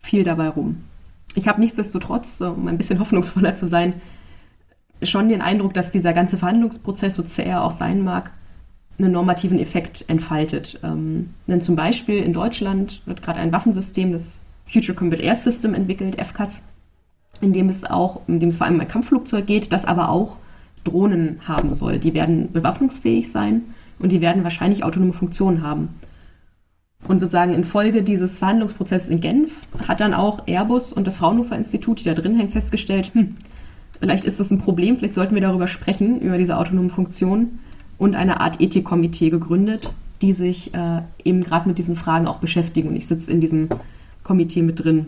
viel 0.00 0.22
dabei 0.22 0.48
rum. 0.48 0.84
Ich 1.34 1.48
habe 1.48 1.60
nichtsdestotrotz, 1.60 2.40
um 2.40 2.68
ein 2.68 2.78
bisschen 2.78 3.00
hoffnungsvoller 3.00 3.56
zu 3.56 3.66
sein, 3.66 3.94
schon 5.02 5.28
den 5.28 5.42
Eindruck, 5.42 5.74
dass 5.74 5.90
dieser 5.90 6.12
ganze 6.12 6.38
Verhandlungsprozess, 6.38 7.16
so 7.16 7.22
zäh 7.22 7.44
er 7.44 7.64
auch 7.64 7.72
sein 7.72 8.02
mag, 8.02 8.32
einen 8.98 9.12
normativen 9.12 9.58
Effekt 9.60 10.04
entfaltet. 10.08 10.80
Ähm, 10.82 11.30
denn 11.46 11.60
zum 11.60 11.76
Beispiel 11.76 12.18
in 12.18 12.32
Deutschland 12.32 13.02
wird 13.06 13.22
gerade 13.22 13.38
ein 13.38 13.52
Waffensystem, 13.52 14.12
das 14.12 14.40
Future 14.66 14.96
Combat 14.96 15.20
Air 15.20 15.34
System 15.36 15.74
entwickelt, 15.74 16.20
FCAS, 16.20 16.62
in 17.40 17.52
dem 17.52 17.68
es 17.68 17.84
auch, 17.84 18.22
in 18.26 18.40
dem 18.40 18.48
es 18.48 18.56
vor 18.56 18.66
allem 18.66 18.74
um 18.74 18.80
ein 18.80 18.88
Kampfflugzeug 18.88 19.46
geht, 19.46 19.72
das 19.72 19.84
aber 19.84 20.08
auch 20.08 20.38
Drohnen 20.88 21.40
haben 21.46 21.74
soll. 21.74 21.98
Die 21.98 22.14
werden 22.14 22.52
bewaffnungsfähig 22.52 23.30
sein 23.30 23.62
und 23.98 24.12
die 24.12 24.20
werden 24.20 24.44
wahrscheinlich 24.44 24.84
autonome 24.84 25.12
Funktionen 25.12 25.62
haben. 25.62 25.88
Und 27.06 27.20
sozusagen 27.20 27.54
infolge 27.54 28.02
dieses 28.02 28.38
Verhandlungsprozesses 28.38 29.08
in 29.08 29.20
Genf 29.20 29.52
hat 29.86 30.00
dann 30.00 30.14
auch 30.14 30.46
Airbus 30.46 30.92
und 30.92 31.06
das 31.06 31.18
Fraunhofer 31.18 31.56
Institut, 31.56 32.00
die 32.00 32.04
da 32.04 32.14
drin 32.14 32.36
hängen, 32.36 32.50
festgestellt, 32.50 33.12
hm, 33.14 33.36
vielleicht 34.00 34.24
ist 34.24 34.40
das 34.40 34.50
ein 34.50 34.58
Problem, 34.58 34.96
vielleicht 34.96 35.14
sollten 35.14 35.34
wir 35.34 35.42
darüber 35.42 35.68
sprechen, 35.68 36.20
über 36.20 36.38
diese 36.38 36.56
autonomen 36.56 36.90
Funktionen 36.90 37.60
und 37.98 38.14
eine 38.14 38.40
Art 38.40 38.60
Ethikkomitee 38.60 39.30
gegründet, 39.30 39.92
die 40.22 40.32
sich 40.32 40.74
äh, 40.74 41.02
eben 41.24 41.44
gerade 41.44 41.68
mit 41.68 41.78
diesen 41.78 41.94
Fragen 41.94 42.26
auch 42.26 42.38
beschäftigen. 42.38 42.88
Und 42.88 42.96
ich 42.96 43.06
sitze 43.06 43.30
in 43.30 43.40
diesem 43.40 43.68
Komitee 44.24 44.62
mit 44.62 44.82
drin. 44.82 45.06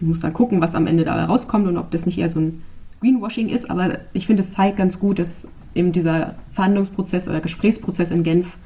Ich 0.00 0.06
muss 0.06 0.20
dann 0.20 0.34
gucken, 0.34 0.60
was 0.60 0.74
am 0.74 0.86
Ende 0.86 1.04
dabei 1.04 1.24
rauskommt 1.24 1.66
und 1.66 1.78
ob 1.78 1.90
das 1.90 2.06
nicht 2.06 2.18
eher 2.18 2.28
so 2.28 2.40
ein 2.40 2.62
Greenwashing 3.02 3.48
ist, 3.48 3.68
aber 3.68 3.98
ich 4.12 4.26
finde, 4.26 4.42
es 4.42 4.52
zeigt 4.52 4.78
ganz 4.78 4.98
gut, 4.98 5.18
dass 5.18 5.48
eben 5.74 5.92
dieser 5.92 6.36
Verhandlungsprozess 6.52 7.28
oder 7.28 7.40
Gesprächsprozess 7.40 8.10
in 8.10 8.22
Genf 8.22 8.56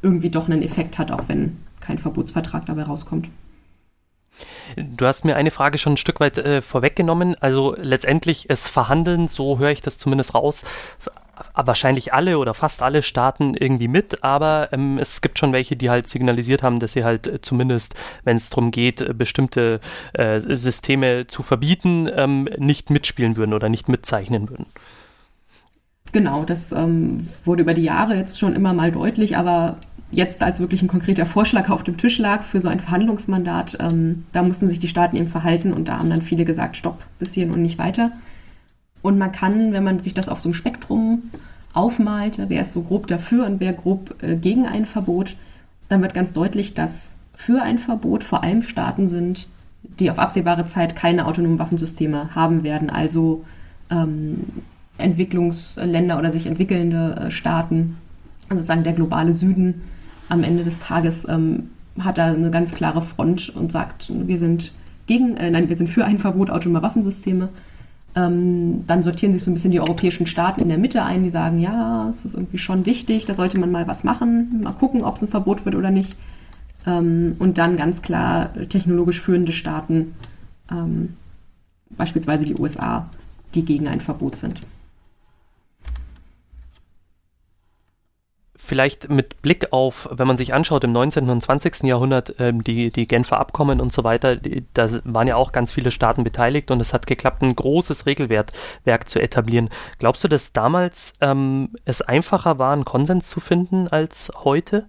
irgendwie 0.00 0.30
doch 0.30 0.48
einen 0.48 0.62
Effekt 0.62 0.98
hat, 0.98 1.10
auch 1.10 1.24
wenn 1.28 1.58
kein 1.80 1.98
Verbotsvertrag 1.98 2.66
dabei 2.66 2.84
rauskommt. 2.84 3.28
Du 4.76 5.06
hast 5.06 5.24
mir 5.24 5.36
eine 5.36 5.50
Frage 5.50 5.76
schon 5.76 5.94
ein 5.94 5.98
Stück 5.98 6.20
weit 6.20 6.38
äh, 6.38 6.62
vorweggenommen. 6.62 7.34
Also 7.40 7.74
letztendlich 7.76 8.48
es 8.48 8.68
verhandeln, 8.68 9.26
so 9.26 9.58
höre 9.58 9.72
ich 9.72 9.80
das 9.80 9.98
zumindest 9.98 10.34
raus, 10.34 10.64
wahrscheinlich 11.54 12.12
alle 12.12 12.38
oder 12.38 12.54
fast 12.54 12.82
alle 12.82 13.02
Staaten 13.02 13.54
irgendwie 13.54 13.88
mit, 13.88 14.22
aber 14.22 14.68
ähm, 14.72 14.98
es 14.98 15.20
gibt 15.20 15.38
schon 15.38 15.52
welche, 15.52 15.76
die 15.76 15.90
halt 15.90 16.08
signalisiert 16.08 16.62
haben, 16.62 16.80
dass 16.80 16.92
sie 16.92 17.04
halt 17.04 17.26
äh, 17.26 17.40
zumindest, 17.40 17.94
wenn 18.24 18.36
es 18.36 18.50
darum 18.50 18.70
geht, 18.70 19.00
äh, 19.00 19.14
bestimmte 19.14 19.80
äh, 20.12 20.40
Systeme 20.40 21.26
zu 21.26 21.42
verbieten, 21.42 22.08
ähm, 22.14 22.48
nicht 22.58 22.90
mitspielen 22.90 23.36
würden 23.36 23.54
oder 23.54 23.68
nicht 23.68 23.88
mitzeichnen 23.88 24.48
würden. 24.48 24.66
Genau, 26.12 26.44
das 26.44 26.72
ähm, 26.72 27.28
wurde 27.44 27.62
über 27.62 27.74
die 27.74 27.82
Jahre 27.82 28.16
jetzt 28.16 28.38
schon 28.38 28.54
immer 28.54 28.72
mal 28.72 28.90
deutlich, 28.90 29.36
aber 29.36 29.76
jetzt 30.10 30.42
als 30.42 30.58
wirklich 30.58 30.82
ein 30.82 30.88
konkreter 30.88 31.26
Vorschlag 31.26 31.70
auf 31.70 31.84
dem 31.84 31.96
Tisch 31.96 32.18
lag 32.18 32.42
für 32.42 32.60
so 32.60 32.68
ein 32.68 32.80
Verhandlungsmandat, 32.80 33.78
ähm, 33.80 34.24
da 34.32 34.42
mussten 34.42 34.68
sich 34.68 34.80
die 34.80 34.88
Staaten 34.88 35.16
eben 35.16 35.28
verhalten 35.28 35.72
und 35.72 35.86
da 35.86 35.98
haben 35.98 36.10
dann 36.10 36.22
viele 36.22 36.44
gesagt, 36.44 36.76
stopp, 36.76 37.04
bis 37.18 37.32
hierhin 37.32 37.52
und 37.52 37.62
nicht 37.62 37.78
weiter. 37.78 38.12
Und 39.02 39.18
man 39.18 39.32
kann, 39.32 39.72
wenn 39.72 39.84
man 39.84 40.02
sich 40.02 40.14
das 40.14 40.28
auf 40.28 40.40
so 40.40 40.48
einem 40.48 40.54
Spektrum 40.54 41.30
aufmalt, 41.72 42.40
wer 42.48 42.62
ist 42.62 42.72
so 42.72 42.82
grob 42.82 43.06
dafür 43.06 43.46
und 43.46 43.60
wer 43.60 43.72
grob 43.72 44.22
äh, 44.22 44.36
gegen 44.36 44.66
ein 44.66 44.86
Verbot, 44.86 45.36
dann 45.88 46.02
wird 46.02 46.14
ganz 46.14 46.32
deutlich, 46.32 46.74
dass 46.74 47.14
für 47.34 47.62
ein 47.62 47.78
Verbot 47.78 48.24
vor 48.24 48.44
allem 48.44 48.62
Staaten 48.62 49.08
sind, 49.08 49.46
die 49.82 50.10
auf 50.10 50.18
absehbare 50.18 50.64
Zeit 50.66 50.94
keine 50.94 51.26
autonomen 51.26 51.58
Waffensysteme 51.58 52.34
haben 52.34 52.62
werden, 52.62 52.90
also 52.90 53.44
ähm, 53.90 54.44
Entwicklungsländer 54.98 56.18
oder 56.18 56.30
sich 56.30 56.46
entwickelnde 56.46 57.16
äh, 57.16 57.30
Staaten, 57.30 57.96
also 58.48 58.60
sozusagen 58.60 58.84
der 58.84 58.92
globale 58.92 59.32
Süden 59.32 59.82
am 60.28 60.44
Ende 60.44 60.64
des 60.64 60.78
Tages 60.80 61.26
ähm, 61.28 61.70
hat 61.98 62.18
da 62.18 62.26
eine 62.26 62.50
ganz 62.50 62.72
klare 62.72 63.02
Front 63.02 63.50
und 63.50 63.72
sagt, 63.72 64.10
wir 64.14 64.38
sind 64.38 64.72
gegen, 65.06 65.36
äh, 65.36 65.50
nein, 65.50 65.68
wir 65.68 65.76
sind 65.76 65.88
für 65.88 66.04
ein 66.04 66.18
Verbot 66.18 66.50
autonomer 66.50 66.82
Waffensysteme. 66.82 67.48
Ähm, 68.16 68.84
dann 68.86 69.02
sortieren 69.02 69.32
sich 69.32 69.42
so 69.42 69.50
ein 69.50 69.54
bisschen 69.54 69.70
die 69.70 69.80
europäischen 69.80 70.26
Staaten 70.26 70.60
in 70.60 70.68
der 70.68 70.78
Mitte 70.78 71.04
ein, 71.04 71.22
die 71.22 71.30
sagen, 71.30 71.58
ja, 71.60 72.08
es 72.08 72.24
ist 72.24 72.34
irgendwie 72.34 72.58
schon 72.58 72.84
wichtig, 72.84 73.24
da 73.24 73.34
sollte 73.34 73.58
man 73.58 73.70
mal 73.70 73.86
was 73.86 74.02
machen, 74.02 74.62
mal 74.62 74.72
gucken, 74.72 75.04
ob 75.04 75.16
es 75.16 75.22
ein 75.22 75.28
Verbot 75.28 75.64
wird 75.64 75.76
oder 75.76 75.90
nicht. 75.90 76.16
Ähm, 76.86 77.36
und 77.38 77.58
dann 77.58 77.76
ganz 77.76 78.02
klar 78.02 78.52
technologisch 78.68 79.20
führende 79.20 79.52
Staaten, 79.52 80.14
ähm, 80.70 81.14
beispielsweise 81.90 82.44
die 82.44 82.58
USA, 82.58 83.08
die 83.54 83.64
gegen 83.64 83.86
ein 83.86 84.00
Verbot 84.00 84.36
sind. 84.36 84.62
Vielleicht 88.62 89.10
mit 89.10 89.42
Blick 89.42 89.72
auf, 89.72 90.08
wenn 90.12 90.26
man 90.26 90.36
sich 90.36 90.54
anschaut, 90.54 90.84
im 90.84 90.92
19. 90.92 91.28
und 91.28 91.42
20. 91.42 91.84
Jahrhundert, 91.84 92.34
ähm, 92.38 92.62
die, 92.62 92.90
die 92.90 93.06
Genfer 93.06 93.40
Abkommen 93.40 93.80
und 93.80 93.92
so 93.92 94.04
weiter, 94.04 94.36
die, 94.36 94.64
da 94.74 94.88
waren 95.04 95.26
ja 95.26 95.36
auch 95.36 95.52
ganz 95.52 95.72
viele 95.72 95.90
Staaten 95.90 96.24
beteiligt 96.24 96.70
und 96.70 96.80
es 96.80 96.92
hat 96.92 97.06
geklappt, 97.06 97.42
ein 97.42 97.56
großes 97.56 98.06
Regelwerk 98.06 98.52
zu 99.08 99.20
etablieren. 99.20 99.70
Glaubst 99.98 100.22
du, 100.22 100.28
dass 100.28 100.52
damals 100.52 101.14
ähm, 101.20 101.70
es 101.84 102.02
einfacher 102.02 102.58
war, 102.58 102.72
einen 102.72 102.84
Konsens 102.84 103.28
zu 103.28 103.40
finden 103.40 103.88
als 103.88 104.30
heute? 104.44 104.86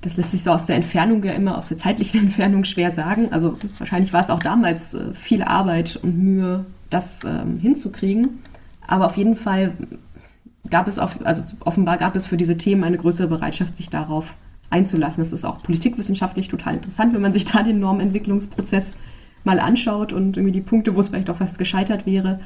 Das 0.00 0.16
lässt 0.16 0.30
sich 0.30 0.42
so 0.42 0.50
aus 0.50 0.66
der 0.66 0.76
Entfernung 0.76 1.22
ja 1.24 1.32
immer, 1.32 1.58
aus 1.58 1.68
der 1.68 1.78
zeitlichen 1.78 2.20
Entfernung 2.26 2.64
schwer 2.64 2.92
sagen. 2.92 3.32
Also 3.32 3.56
wahrscheinlich 3.78 4.12
war 4.12 4.22
es 4.22 4.30
auch 4.30 4.40
damals 4.40 4.94
äh, 4.94 5.12
viel 5.14 5.42
Arbeit 5.42 5.96
und 6.02 6.16
Mühe, 6.16 6.64
das 6.90 7.24
ähm, 7.24 7.58
hinzukriegen. 7.58 8.42
Aber 8.86 9.06
auf 9.06 9.16
jeden 9.16 9.36
Fall 9.36 9.76
gab 10.70 10.88
es 10.88 10.98
auf, 10.98 11.24
also 11.24 11.42
offenbar 11.60 11.98
gab 11.98 12.16
es 12.16 12.26
für 12.26 12.36
diese 12.36 12.56
Themen 12.56 12.84
eine 12.84 12.98
größere 12.98 13.28
Bereitschaft, 13.28 13.76
sich 13.76 13.90
darauf 13.90 14.34
einzulassen. 14.70 15.22
Das 15.22 15.32
ist 15.32 15.44
auch 15.44 15.62
politikwissenschaftlich 15.62 16.48
total 16.48 16.74
interessant, 16.74 17.14
wenn 17.14 17.22
man 17.22 17.32
sich 17.32 17.44
da 17.44 17.62
den 17.62 17.80
Normentwicklungsprozess 17.80 18.96
mal 19.44 19.60
anschaut 19.60 20.12
und 20.12 20.36
irgendwie 20.36 20.52
die 20.52 20.60
Punkte, 20.60 20.94
wo 20.94 21.00
es 21.00 21.08
vielleicht 21.08 21.30
auch 21.30 21.36
fast 21.36 21.58
gescheitert 21.58 22.04
wäre. 22.04 22.40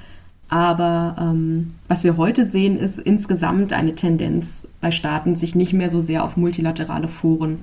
Aber 0.48 1.16
ähm, 1.18 1.74
was 1.88 2.02
wir 2.02 2.16
heute 2.16 2.44
sehen, 2.44 2.76
ist 2.76 2.98
insgesamt 2.98 3.72
eine 3.72 3.94
Tendenz 3.94 4.66
bei 4.80 4.90
Staaten, 4.90 5.36
sich 5.36 5.54
nicht 5.54 5.72
mehr 5.72 5.90
so 5.90 6.00
sehr 6.00 6.24
auf 6.24 6.36
multilaterale 6.36 7.08
Foren 7.08 7.60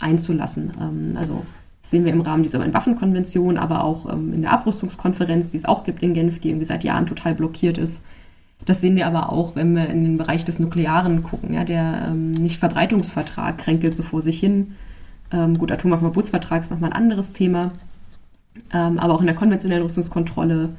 einzulassen. 0.00 0.74
Ähm, 0.80 1.16
also 1.16 1.46
sehen 1.82 2.04
wir 2.04 2.12
im 2.12 2.20
Rahmen 2.20 2.42
dieser 2.42 2.72
Waffenkonvention, 2.74 3.56
aber 3.56 3.84
auch 3.84 4.12
ähm, 4.12 4.32
in 4.32 4.42
der 4.42 4.52
Abrüstungskonferenz, 4.52 5.52
die 5.52 5.58
es 5.58 5.64
auch 5.64 5.84
gibt 5.84 6.02
in 6.02 6.12
Genf, 6.12 6.40
die 6.40 6.48
irgendwie 6.48 6.66
seit 6.66 6.82
Jahren 6.82 7.06
total 7.06 7.34
blockiert 7.36 7.78
ist. 7.78 8.00
Das 8.64 8.80
sehen 8.80 8.96
wir 8.96 9.06
aber 9.06 9.30
auch, 9.30 9.56
wenn 9.56 9.74
wir 9.74 9.88
in 9.88 10.04
den 10.04 10.16
Bereich 10.16 10.44
des 10.44 10.58
Nuklearen 10.58 11.22
gucken. 11.22 11.54
Ja, 11.54 11.64
der 11.64 12.08
ähm, 12.08 12.32
Nichtverbreitungsvertrag 12.32 13.58
kränkelt 13.58 13.94
so 13.94 14.02
vor 14.02 14.22
sich 14.22 14.40
hin. 14.40 14.74
Ähm, 15.30 15.58
gut, 15.58 15.70
Atomwaffenverbotsvertrag 15.70 16.62
ist 16.62 16.70
nochmal 16.70 16.90
ein 16.90 16.96
anderes 16.96 17.32
Thema. 17.32 17.72
Ähm, 18.72 18.98
aber 18.98 19.14
auch 19.14 19.20
in 19.20 19.26
der 19.26 19.34
konventionellen 19.34 19.84
Rüstungskontrolle 19.84 20.70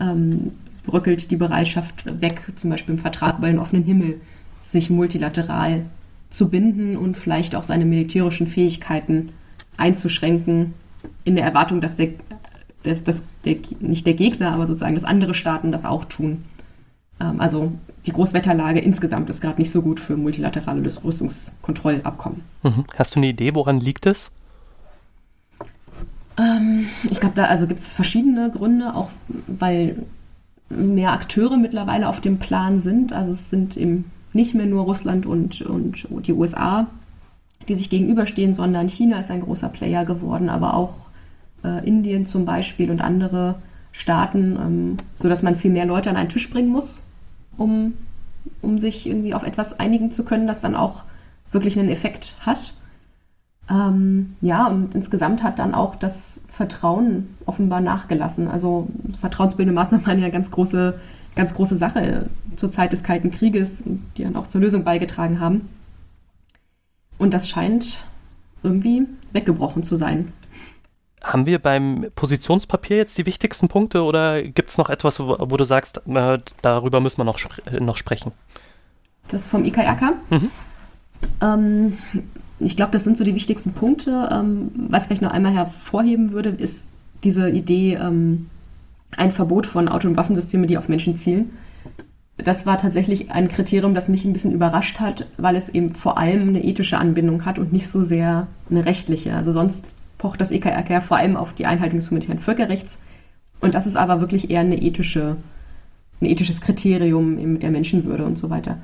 ähm, 0.00 0.52
bröckelt 0.84 1.30
die 1.30 1.36
Bereitschaft 1.36 2.20
weg, 2.20 2.42
zum 2.56 2.70
Beispiel 2.70 2.94
im 2.94 3.00
Vertrag 3.00 3.38
über 3.38 3.46
den 3.46 3.58
offenen 3.58 3.84
Himmel, 3.84 4.20
sich 4.64 4.90
multilateral 4.90 5.84
zu 6.30 6.48
binden 6.48 6.96
und 6.96 7.16
vielleicht 7.16 7.54
auch 7.54 7.64
seine 7.64 7.84
militärischen 7.84 8.46
Fähigkeiten 8.46 9.30
einzuschränken, 9.76 10.74
in 11.24 11.36
der 11.36 11.44
Erwartung, 11.44 11.80
dass 11.80 11.96
der, 11.96 12.10
dass, 12.82 13.04
dass 13.04 13.22
der 13.44 13.56
nicht 13.80 14.06
der 14.06 14.14
Gegner, 14.14 14.52
aber 14.52 14.66
sozusagen, 14.66 14.94
dass 14.94 15.04
andere 15.04 15.34
Staaten 15.34 15.72
das 15.72 15.84
auch 15.84 16.04
tun. 16.04 16.44
Ähm, 17.22 17.40
also 17.40 17.72
die 18.06 18.12
Großwetterlage 18.12 18.80
insgesamt 18.80 19.30
ist 19.30 19.40
gerade 19.40 19.60
nicht 19.60 19.70
so 19.70 19.82
gut 19.82 20.00
für 20.00 20.16
multilaterale 20.16 20.82
Rüstungskontrollabkommen. 21.04 22.42
Mhm. 22.62 22.84
Hast 22.96 23.14
du 23.14 23.20
eine 23.20 23.28
Idee, 23.28 23.54
woran 23.54 23.80
liegt 23.80 24.06
es? 24.06 24.32
Ähm, 26.38 26.88
ich 27.04 27.20
glaube, 27.20 27.34
da 27.36 27.44
also 27.44 27.66
gibt 27.66 27.80
es 27.80 27.92
verschiedene 27.92 28.50
Gründe, 28.50 28.94
auch 28.94 29.10
weil 29.46 30.04
mehr 30.68 31.12
Akteure 31.12 31.56
mittlerweile 31.56 32.08
auf 32.08 32.20
dem 32.20 32.38
Plan 32.38 32.80
sind. 32.80 33.12
Also 33.12 33.32
es 33.32 33.50
sind 33.50 33.76
eben 33.76 34.10
nicht 34.32 34.54
mehr 34.54 34.66
nur 34.66 34.84
Russland 34.84 35.26
und, 35.26 35.60
und 35.62 36.06
die 36.26 36.32
USA, 36.32 36.86
die 37.68 37.74
sich 37.74 37.90
gegenüberstehen, 37.90 38.54
sondern 38.54 38.88
China 38.88 39.20
ist 39.20 39.30
ein 39.30 39.42
großer 39.42 39.68
Player 39.68 40.04
geworden, 40.04 40.48
aber 40.48 40.74
auch 40.74 40.94
äh, 41.62 41.86
Indien 41.86 42.24
zum 42.24 42.46
Beispiel 42.46 42.90
und 42.90 43.02
andere 43.02 43.56
Staaten, 43.92 44.56
ähm, 44.56 44.96
sodass 45.14 45.42
man 45.42 45.54
viel 45.54 45.70
mehr 45.70 45.84
Leute 45.84 46.08
an 46.08 46.16
einen 46.16 46.30
Tisch 46.30 46.48
bringen 46.48 46.70
muss, 46.70 47.02
um, 47.56 47.94
um 48.60 48.78
sich 48.78 49.06
irgendwie 49.06 49.34
auf 49.34 49.42
etwas 49.42 49.78
einigen 49.78 50.10
zu 50.12 50.24
können, 50.24 50.46
das 50.46 50.60
dann 50.60 50.74
auch 50.74 51.04
wirklich 51.50 51.78
einen 51.78 51.90
Effekt 51.90 52.36
hat. 52.40 52.74
Ähm, 53.70 54.36
ja, 54.40 54.66
und 54.66 54.94
insgesamt 54.94 55.42
hat 55.42 55.58
dann 55.58 55.74
auch 55.74 55.94
das 55.96 56.42
Vertrauen 56.48 57.34
offenbar 57.46 57.80
nachgelassen. 57.80 58.48
Also 58.48 58.88
vertrauensbildende 59.20 59.74
Maßnahmen 59.74 60.06
waren 60.06 60.18
ja 60.22 60.30
ganz 60.30 60.50
große, 60.50 60.98
ganz 61.34 61.54
große 61.54 61.76
Sache 61.76 62.28
zur 62.56 62.72
Zeit 62.72 62.92
des 62.92 63.02
Kalten 63.02 63.30
Krieges, 63.30 63.82
die 64.16 64.24
dann 64.24 64.36
auch 64.36 64.46
zur 64.46 64.60
Lösung 64.60 64.84
beigetragen 64.84 65.40
haben. 65.40 65.68
Und 67.18 67.34
das 67.34 67.48
scheint 67.48 68.04
irgendwie 68.62 69.06
weggebrochen 69.32 69.82
zu 69.82 69.96
sein. 69.96 70.32
Haben 71.22 71.46
wir 71.46 71.58
beim 71.58 72.06
Positionspapier 72.14 72.96
jetzt 72.96 73.16
die 73.16 73.26
wichtigsten 73.26 73.68
Punkte 73.68 74.02
oder 74.02 74.42
gibt 74.42 74.70
es 74.70 74.78
noch 74.78 74.90
etwas, 74.90 75.20
wo, 75.20 75.36
wo, 75.38 75.56
du 75.56 75.64
sagst, 75.64 76.02
äh, 76.06 76.38
darüber 76.62 77.00
müssen 77.00 77.18
wir 77.18 77.24
noch, 77.24 77.38
spre 77.38 77.62
noch 77.80 77.96
sprechen? 77.96 78.32
Das 79.28 79.46
vom 79.46 79.64
IKRK? 79.64 80.14
Mhm. 80.30 80.50
Ähm, 81.40 81.98
ich 82.58 82.76
glaube, 82.76 82.92
das 82.92 83.04
sind 83.04 83.16
so 83.16 83.24
die 83.24 83.34
wichtigsten 83.34 83.72
Punkte. 83.72 84.28
Ähm, 84.32 84.70
was 84.74 85.02
ich 85.02 85.08
vielleicht 85.08 85.22
noch 85.22 85.30
einmal 85.30 85.52
hervorheben 85.52 86.32
würde, 86.32 86.50
ist 86.50 86.84
diese 87.24 87.48
Idee, 87.48 87.94
ähm, 87.94 88.48
ein 89.16 89.32
Verbot 89.32 89.66
von 89.66 89.88
Auto- 89.88 90.08
und 90.08 90.16
Waffensystemen, 90.16 90.66
die 90.66 90.78
auf 90.78 90.88
Menschen 90.88 91.16
zielen. 91.16 91.50
Das 92.38 92.66
war 92.66 92.78
tatsächlich 92.78 93.30
ein 93.30 93.48
Kriterium, 93.48 93.94
das 93.94 94.08
mich 94.08 94.24
ein 94.24 94.32
bisschen 94.32 94.52
überrascht 94.52 95.00
hat, 95.00 95.26
weil 95.36 95.54
es 95.54 95.68
eben 95.68 95.94
vor 95.94 96.18
allem 96.18 96.48
eine 96.48 96.64
ethische 96.64 96.98
Anbindung 96.98 97.44
hat 97.44 97.58
und 97.58 97.72
nicht 97.72 97.88
so 97.88 98.02
sehr 98.02 98.46
eine 98.70 98.86
rechtliche. 98.86 99.34
Also 99.34 99.52
sonst 99.52 99.84
pocht 100.22 100.40
das 100.40 100.52
EKRK 100.52 101.02
vor 101.02 101.16
allem 101.16 101.36
auf 101.36 101.52
die 101.52 101.66
Einhaltung 101.66 101.98
des 101.98 102.08
humanitären 102.08 102.38
Völkerrechts. 102.38 102.96
Und 103.60 103.74
das 103.74 103.86
ist 103.86 103.96
aber 103.96 104.20
wirklich 104.20 104.50
eher 104.50 104.60
eine 104.60 104.80
ethische, 104.80 105.36
ein 106.20 106.26
ethisches 106.26 106.60
Kriterium 106.60 107.34
mit 107.52 107.64
der 107.64 107.72
Menschenwürde 107.72 108.24
und 108.24 108.38
so 108.38 108.48
weiter. 108.48 108.78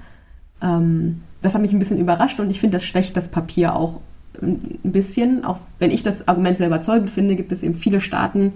Ähm, 0.61 1.23
das 1.41 1.55
hat 1.55 1.63
mich 1.63 1.73
ein 1.73 1.79
bisschen 1.79 2.01
überrascht 2.01 2.41
und 2.41 2.51
ich 2.51 2.59
finde, 2.59 2.79
das 2.79 2.85
schwächt 2.85 3.17
das 3.17 3.29
Papier 3.29 3.77
auch 3.77 4.01
ein 4.43 4.81
bisschen. 4.83 5.45
Auch 5.45 5.59
wenn 5.79 5.93
ich 5.93 6.03
das 6.03 6.27
Argument 6.27 6.59
sehr 6.59 6.67
überzeugend 6.67 7.11
finde, 7.11 7.37
gibt 7.37 7.53
es 7.53 7.63
eben 7.63 7.77
viele 7.77 8.01
Staaten, 8.01 8.55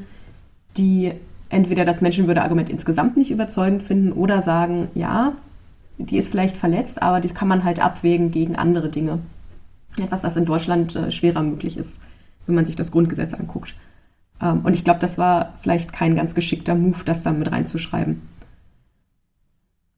die 0.77 1.13
entweder 1.51 1.85
das 1.85 2.01
Menschenwürde-Argument 2.01 2.69
insgesamt 2.69 3.17
nicht 3.17 3.31
überzeugend 3.31 3.85
finden 3.85 4.11
oder 4.11 4.43
sagen, 4.43 4.89
ja, 4.97 5.35
die 5.99 6.17
ist 6.17 6.31
vielleicht 6.33 6.57
verletzt, 6.57 7.01
aber 7.01 7.21
das 7.21 7.33
kann 7.33 7.47
man 7.47 7.63
halt 7.63 7.79
abwägen 7.79 8.33
gegen 8.33 8.57
andere 8.57 8.89
Dinge. 8.89 9.21
Etwas, 10.03 10.23
das 10.23 10.37
in 10.37 10.47
Deutschland 10.47 10.97
äh, 10.97 11.13
schwerer 11.13 11.45
möglich 11.45 11.77
ist, 11.77 12.01
wenn 12.47 12.55
man 12.55 12.67
sich 12.67 12.77
das 12.77 12.91
Grundgesetz 12.91 13.35
anguckt. 13.35 13.75
Ähm, 14.41 14.61
und 14.65 14.75
ich 14.75 14.85
glaube, 14.85 15.01
das 15.01 15.19
war 15.19 15.55
vielleicht 15.63 15.93
kein 15.93 16.17
ganz 16.17 16.35
geschickter 16.35 16.75
Move, 16.75 17.05
das 17.05 17.23
da 17.23 17.33
mit 17.33 17.51
reinzuschreiben. 17.51 18.23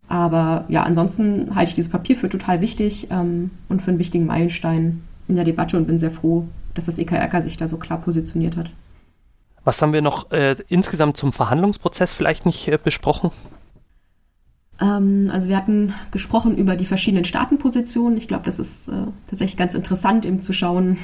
Aber 0.09 0.65
ja, 0.69 0.83
ansonsten 0.83 1.55
halte 1.55 1.71
ich 1.71 1.75
dieses 1.75 1.91
Papier 1.91 2.17
für 2.17 2.29
total 2.29 2.61
wichtig 2.61 3.09
ähm, 3.11 3.51
und 3.69 3.83
für 3.83 3.91
einen 3.91 3.99
wichtigen 3.99 4.27
Meilenstein 4.27 5.03
in 5.29 5.37
der 5.37 5.45
Debatte 5.45 5.77
und 5.77 5.87
bin 5.87 5.99
sehr 5.99 6.13
froh, 6.13 6.47
dass 6.75 6.85
das 6.85 6.99
EKRK 6.99 7.43
sich 7.43 7.57
da 7.57 7.69
so 7.69 7.79
klar 7.79 8.01
positioniert 8.01 8.57
hat. 8.57 8.71
Was 9.65 9.81
haben 9.81 9.95
wir 9.95 10.03
noch 10.03 10.31
äh, 10.31 10.57
insgesamt 10.69 11.17
zum 11.17 11.33
Verhandlungsprozess 11.33 12.13
vielleicht 12.13 12.45
nicht 12.45 12.69
äh, 12.69 12.79
besprochen? 12.83 13.31
Ähm, 14.81 15.31
also 15.33 15.49
wir 15.49 15.57
hatten 15.57 15.95
gesprochen 16.11 16.57
über 16.57 16.77
die 16.77 16.87
verschiedenen 16.87 17.25
Staatenpositionen. 17.25 18.19
Ich 18.19 18.29
glaube, 18.29 18.45
das 18.45 18.59
ist 18.59 18.89
äh, 18.89 19.07
tatsächlich 19.29 19.57
ganz 19.57 19.75
interessant, 19.75 20.27
eben 20.27 20.43
zu 20.43 20.53
schauen, 20.53 20.99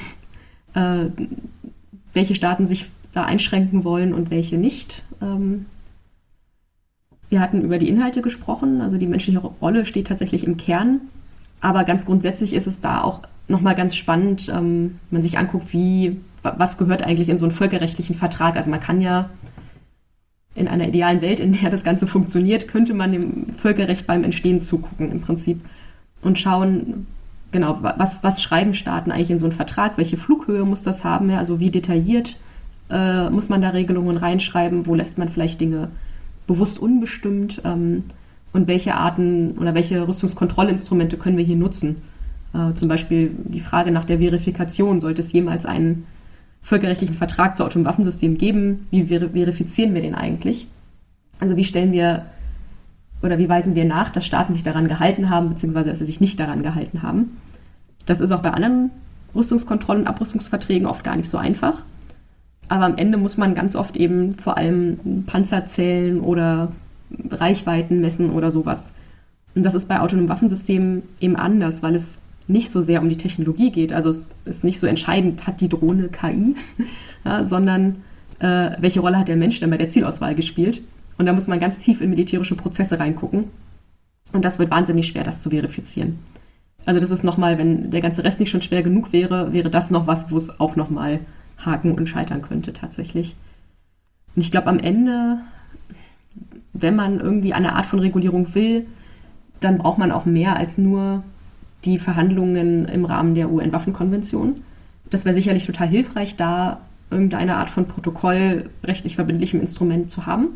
äh, 0.73 1.05
welche 2.13 2.35
Staaten 2.35 2.65
sich 2.65 2.85
da 3.13 3.23
einschränken 3.25 3.83
wollen 3.83 4.13
und 4.13 4.31
welche 4.31 4.57
nicht. 4.57 5.03
Ähm, 5.21 5.65
wir 7.29 7.39
hatten 7.39 7.61
über 7.61 7.77
die 7.77 7.89
Inhalte 7.89 8.21
gesprochen, 8.21 8.81
also 8.81 8.97
die 8.97 9.07
menschliche 9.07 9.39
Rolle 9.39 9.85
steht 9.85 10.07
tatsächlich 10.07 10.45
im 10.45 10.57
Kern. 10.57 11.01
Aber 11.61 11.83
ganz 11.83 12.05
grundsätzlich 12.05 12.53
ist 12.53 12.67
es 12.67 12.81
da 12.81 13.01
auch 13.01 13.21
nochmal 13.47 13.75
ganz 13.75 13.95
spannend, 13.95 14.49
ähm, 14.49 14.99
man 15.11 15.23
sich 15.23 15.37
anguckt, 15.37 15.73
wie, 15.73 16.19
was 16.41 16.77
gehört 16.77 17.03
eigentlich 17.03 17.29
in 17.29 17.37
so 17.37 17.45
einen 17.45 17.53
völkerrechtlichen 17.53 18.15
Vertrag. 18.15 18.55
Also 18.55 18.71
man 18.71 18.79
kann 18.79 19.01
ja 19.01 19.29
in 20.55 20.67
einer 20.67 20.87
idealen 20.87 21.21
Welt, 21.21 21.39
in 21.39 21.53
der 21.53 21.69
das 21.69 21.83
Ganze 21.83 22.07
funktioniert, 22.07 22.67
könnte 22.67 22.93
man 22.93 23.11
dem 23.11 23.47
Völkerrecht 23.57 24.07
beim 24.07 24.23
Entstehen 24.23 24.61
zugucken 24.61 25.11
im 25.11 25.21
Prinzip 25.21 25.61
und 26.21 26.39
schauen, 26.39 27.07
genau, 27.51 27.79
was, 27.81 28.23
was 28.23 28.41
schreiben 28.41 28.73
Staaten 28.73 29.11
eigentlich 29.11 29.31
in 29.31 29.39
so 29.39 29.45
einen 29.45 29.55
Vertrag, 29.55 29.97
welche 29.97 30.17
Flughöhe 30.17 30.65
muss 30.65 30.83
das 30.83 31.03
haben, 31.03 31.29
ja? 31.29 31.37
also 31.37 31.59
wie 31.59 31.69
detailliert 31.69 32.37
äh, 32.89 33.29
muss 33.29 33.49
man 33.49 33.61
da 33.61 33.69
Regelungen 33.69 34.17
reinschreiben, 34.17 34.85
wo 34.85 34.95
lässt 34.95 35.17
man 35.17 35.29
vielleicht 35.29 35.61
Dinge 35.61 35.89
bewusst 36.47 36.79
unbestimmt 36.79 37.61
ähm, 37.63 38.03
und 38.53 38.67
welche 38.67 38.95
Arten 38.95 39.57
oder 39.57 39.73
welche 39.73 40.07
Rüstungskontrollinstrumente 40.07 41.17
können 41.17 41.37
wir 41.37 41.45
hier 41.45 41.55
nutzen. 41.55 42.01
Äh, 42.53 42.73
zum 42.73 42.89
Beispiel 42.89 43.31
die 43.45 43.61
Frage 43.61 43.91
nach 43.91 44.05
der 44.05 44.19
Verifikation. 44.19 44.99
Sollte 44.99 45.21
es 45.21 45.31
jemals 45.31 45.65
einen 45.65 46.05
völkerrechtlichen 46.61 47.15
Vertrag 47.15 47.55
zu 47.55 47.63
Atomwaffensystemen 47.63 48.37
geben? 48.37 48.81
Wie 48.91 49.05
ver 49.05 49.29
verifizieren 49.29 49.93
wir 49.93 50.01
den 50.01 50.15
eigentlich? 50.15 50.67
Also 51.39 51.55
wie 51.55 51.63
stellen 51.63 51.93
wir 51.93 52.25
oder 53.21 53.37
wie 53.37 53.49
weisen 53.49 53.75
wir 53.75 53.85
nach, 53.85 54.09
dass 54.09 54.25
Staaten 54.25 54.53
sich 54.53 54.63
daran 54.63 54.87
gehalten 54.87 55.29
haben, 55.29 55.49
beziehungsweise 55.49 55.89
dass 55.89 55.99
sie 55.99 56.05
sich 56.05 56.21
nicht 56.21 56.39
daran 56.39 56.63
gehalten 56.63 57.03
haben? 57.03 57.37
Das 58.05 58.19
ist 58.19 58.31
auch 58.31 58.41
bei 58.41 58.51
anderen 58.51 58.91
Rüstungskontroll- 59.35 59.97
und 59.97 60.07
Abrüstungsverträgen 60.07 60.87
oft 60.87 61.03
gar 61.03 61.15
nicht 61.15 61.29
so 61.29 61.37
einfach. 61.37 61.83
Aber 62.67 62.85
am 62.85 62.97
Ende 62.97 63.17
muss 63.17 63.37
man 63.37 63.53
ganz 63.53 63.75
oft 63.75 63.97
eben 63.97 64.35
vor 64.37 64.57
allem 64.57 65.23
Panzer 65.25 65.65
zählen 65.65 66.21
oder 66.21 66.71
Reichweiten 67.29 68.01
messen 68.01 68.31
oder 68.31 68.49
sowas. 68.49 68.93
Und 69.55 69.63
das 69.63 69.75
ist 69.75 69.87
bei 69.87 69.99
autonomen 69.99 70.29
Waffensystemen 70.29 71.03
eben 71.19 71.35
anders, 71.35 71.83
weil 71.83 71.95
es 71.95 72.21
nicht 72.47 72.69
so 72.69 72.81
sehr 72.81 73.01
um 73.01 73.09
die 73.09 73.17
Technologie 73.17 73.71
geht. 73.71 73.93
Also 73.93 74.09
es 74.09 74.29
ist 74.45 74.63
nicht 74.63 74.79
so 74.79 74.87
entscheidend, 74.87 75.45
hat 75.45 75.61
die 75.61 75.69
Drohne 75.69 76.09
KI, 76.09 76.55
ja, 77.25 77.45
sondern 77.45 77.97
äh, 78.39 78.71
welche 78.79 79.01
Rolle 79.01 79.19
hat 79.19 79.27
der 79.27 79.37
Mensch 79.37 79.59
denn 79.59 79.69
bei 79.69 79.77
der 79.77 79.89
Zielauswahl 79.89 80.35
gespielt. 80.35 80.81
Und 81.21 81.27
da 81.27 81.33
muss 81.33 81.45
man 81.45 81.59
ganz 81.59 81.77
tief 81.77 82.01
in 82.01 82.09
militärische 82.09 82.55
Prozesse 82.55 82.99
reingucken. 82.99 83.43
Und 84.33 84.43
das 84.43 84.57
wird 84.57 84.71
wahnsinnig 84.71 85.07
schwer, 85.07 85.23
das 85.23 85.43
zu 85.43 85.51
verifizieren. 85.51 86.17
Also 86.83 86.99
das 86.99 87.11
ist 87.11 87.23
nochmal, 87.23 87.59
wenn 87.59 87.91
der 87.91 88.01
ganze 88.01 88.23
Rest 88.23 88.39
nicht 88.39 88.49
schon 88.49 88.63
schwer 88.63 88.81
genug 88.81 89.13
wäre, 89.13 89.53
wäre 89.53 89.69
das 89.69 89.91
noch 89.91 90.07
was, 90.07 90.31
wo 90.31 90.37
es 90.37 90.59
auch 90.59 90.75
nochmal 90.75 91.19
haken 91.59 91.91
und 91.91 92.09
scheitern 92.09 92.41
könnte 92.41 92.73
tatsächlich. 92.73 93.35
Und 94.35 94.41
ich 94.41 94.49
glaube, 94.49 94.65
am 94.65 94.79
Ende, 94.79 95.41
wenn 96.73 96.95
man 96.95 97.19
irgendwie 97.19 97.53
eine 97.53 97.75
Art 97.75 97.85
von 97.85 97.99
Regulierung 97.99 98.55
will, 98.55 98.87
dann 99.59 99.77
braucht 99.77 99.99
man 99.99 100.11
auch 100.11 100.25
mehr 100.25 100.55
als 100.55 100.79
nur 100.79 101.23
die 101.85 101.99
Verhandlungen 101.99 102.85
im 102.85 103.05
Rahmen 103.05 103.35
der 103.35 103.51
UN-Waffenkonvention. 103.51 104.61
Das 105.11 105.25
wäre 105.25 105.35
sicherlich 105.35 105.67
total 105.67 105.87
hilfreich, 105.87 106.35
da 106.35 106.81
irgendeine 107.11 107.57
Art 107.57 107.69
von 107.69 107.85
Protokoll 107.85 108.71
rechtlich 108.83 109.17
verbindlichem 109.17 109.61
Instrument 109.61 110.09
zu 110.09 110.25
haben. 110.25 110.55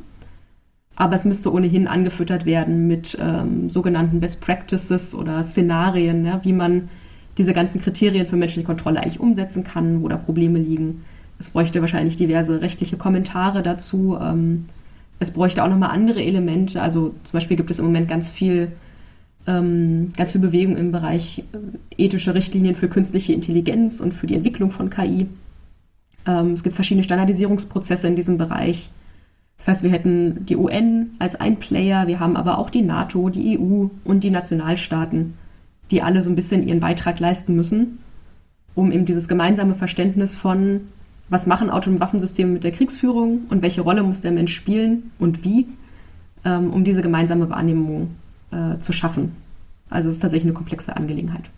Aber 0.95 1.15
es 1.15 1.25
müsste 1.25 1.51
ohnehin 1.51 1.87
angefüttert 1.87 2.45
werden 2.45 2.87
mit 2.87 3.17
ähm, 3.19 3.69
sogenannten 3.69 4.19
Best 4.19 4.41
Practices 4.41 5.13
oder 5.13 5.43
Szenarien, 5.43 6.25
ja, 6.25 6.39
wie 6.43 6.53
man 6.53 6.89
diese 7.37 7.53
ganzen 7.53 7.81
Kriterien 7.81 8.25
für 8.25 8.37
menschliche 8.37 8.65
Kontrolle 8.65 9.01
eigentlich 9.01 9.19
umsetzen 9.19 9.63
kann, 9.63 10.01
wo 10.01 10.07
da 10.07 10.17
Probleme 10.17 10.59
liegen. 10.59 11.03
Es 11.37 11.49
bräuchte 11.49 11.81
wahrscheinlich 11.81 12.15
diverse 12.15 12.61
rechtliche 12.61 12.95
Kommentare 12.95 13.61
dazu. 13.61 14.17
Ähm, 14.21 14.65
es 15.19 15.31
bräuchte 15.31 15.63
auch 15.63 15.69
nochmal 15.69 15.91
andere 15.91 16.23
Elemente. 16.23 16.81
Also 16.81 17.13
zum 17.23 17.33
Beispiel 17.33 17.57
gibt 17.57 17.71
es 17.71 17.79
im 17.79 17.85
Moment 17.85 18.07
ganz 18.07 18.31
viel, 18.31 18.71
ähm, 19.47 20.09
ganz 20.15 20.31
viel 20.31 20.41
Bewegung 20.41 20.77
im 20.77 20.93
Bereich 20.93 21.43
äh, 21.51 22.03
ethische 22.05 22.33
Richtlinien 22.33 22.75
für 22.75 22.87
künstliche 22.87 23.33
Intelligenz 23.33 23.99
und 23.99 24.13
für 24.13 24.27
die 24.27 24.35
Entwicklung 24.35 24.71
von 24.71 24.89
KI. 24.89 25.27
Ähm, 26.25 26.53
es 26.53 26.63
gibt 26.63 26.75
verschiedene 26.75 27.03
Standardisierungsprozesse 27.03 28.07
in 28.07 28.15
diesem 28.15 28.37
Bereich. 28.37 28.89
Das 29.57 29.67
heißt, 29.67 29.83
wir 29.83 29.89
hätten 29.89 30.45
die 30.45 30.57
UN 30.57 31.11
als 31.19 31.35
ein 31.35 31.57
Player, 31.57 32.07
wir 32.07 32.19
haben 32.19 32.35
aber 32.35 32.57
auch 32.57 32.69
die 32.69 32.81
NATO, 32.81 33.29
die 33.29 33.57
EU 33.57 33.87
und 34.03 34.23
die 34.23 34.29
Nationalstaaten, 34.29 35.35
die 35.91 36.01
alle 36.01 36.21
so 36.21 36.29
ein 36.29 36.35
bisschen 36.35 36.67
ihren 36.67 36.79
Beitrag 36.79 37.19
leisten 37.19 37.55
müssen, 37.55 37.99
um 38.73 38.91
eben 38.91 39.05
dieses 39.05 39.27
gemeinsame 39.27 39.75
Verständnis 39.75 40.35
von, 40.35 40.81
was 41.29 41.47
machen 41.47 41.69
autonome 41.69 42.01
Waffensysteme 42.01 42.51
mit 42.51 42.63
der 42.63 42.71
Kriegsführung 42.71 43.45
und 43.49 43.61
welche 43.61 43.81
Rolle 43.81 44.03
muss 44.03 44.21
der 44.21 44.31
Mensch 44.31 44.53
spielen 44.53 45.11
und 45.19 45.43
wie, 45.43 45.67
ähm, 46.43 46.71
um 46.71 46.83
diese 46.83 47.01
gemeinsame 47.01 47.49
Wahrnehmung 47.49 48.11
äh, 48.51 48.77
zu 48.79 48.93
schaffen. 48.93 49.35
Also 49.89 50.09
es 50.09 50.15
ist 50.15 50.21
tatsächlich 50.21 50.47
eine 50.47 50.53
komplexe 50.53 50.95
Angelegenheit. 50.95 51.49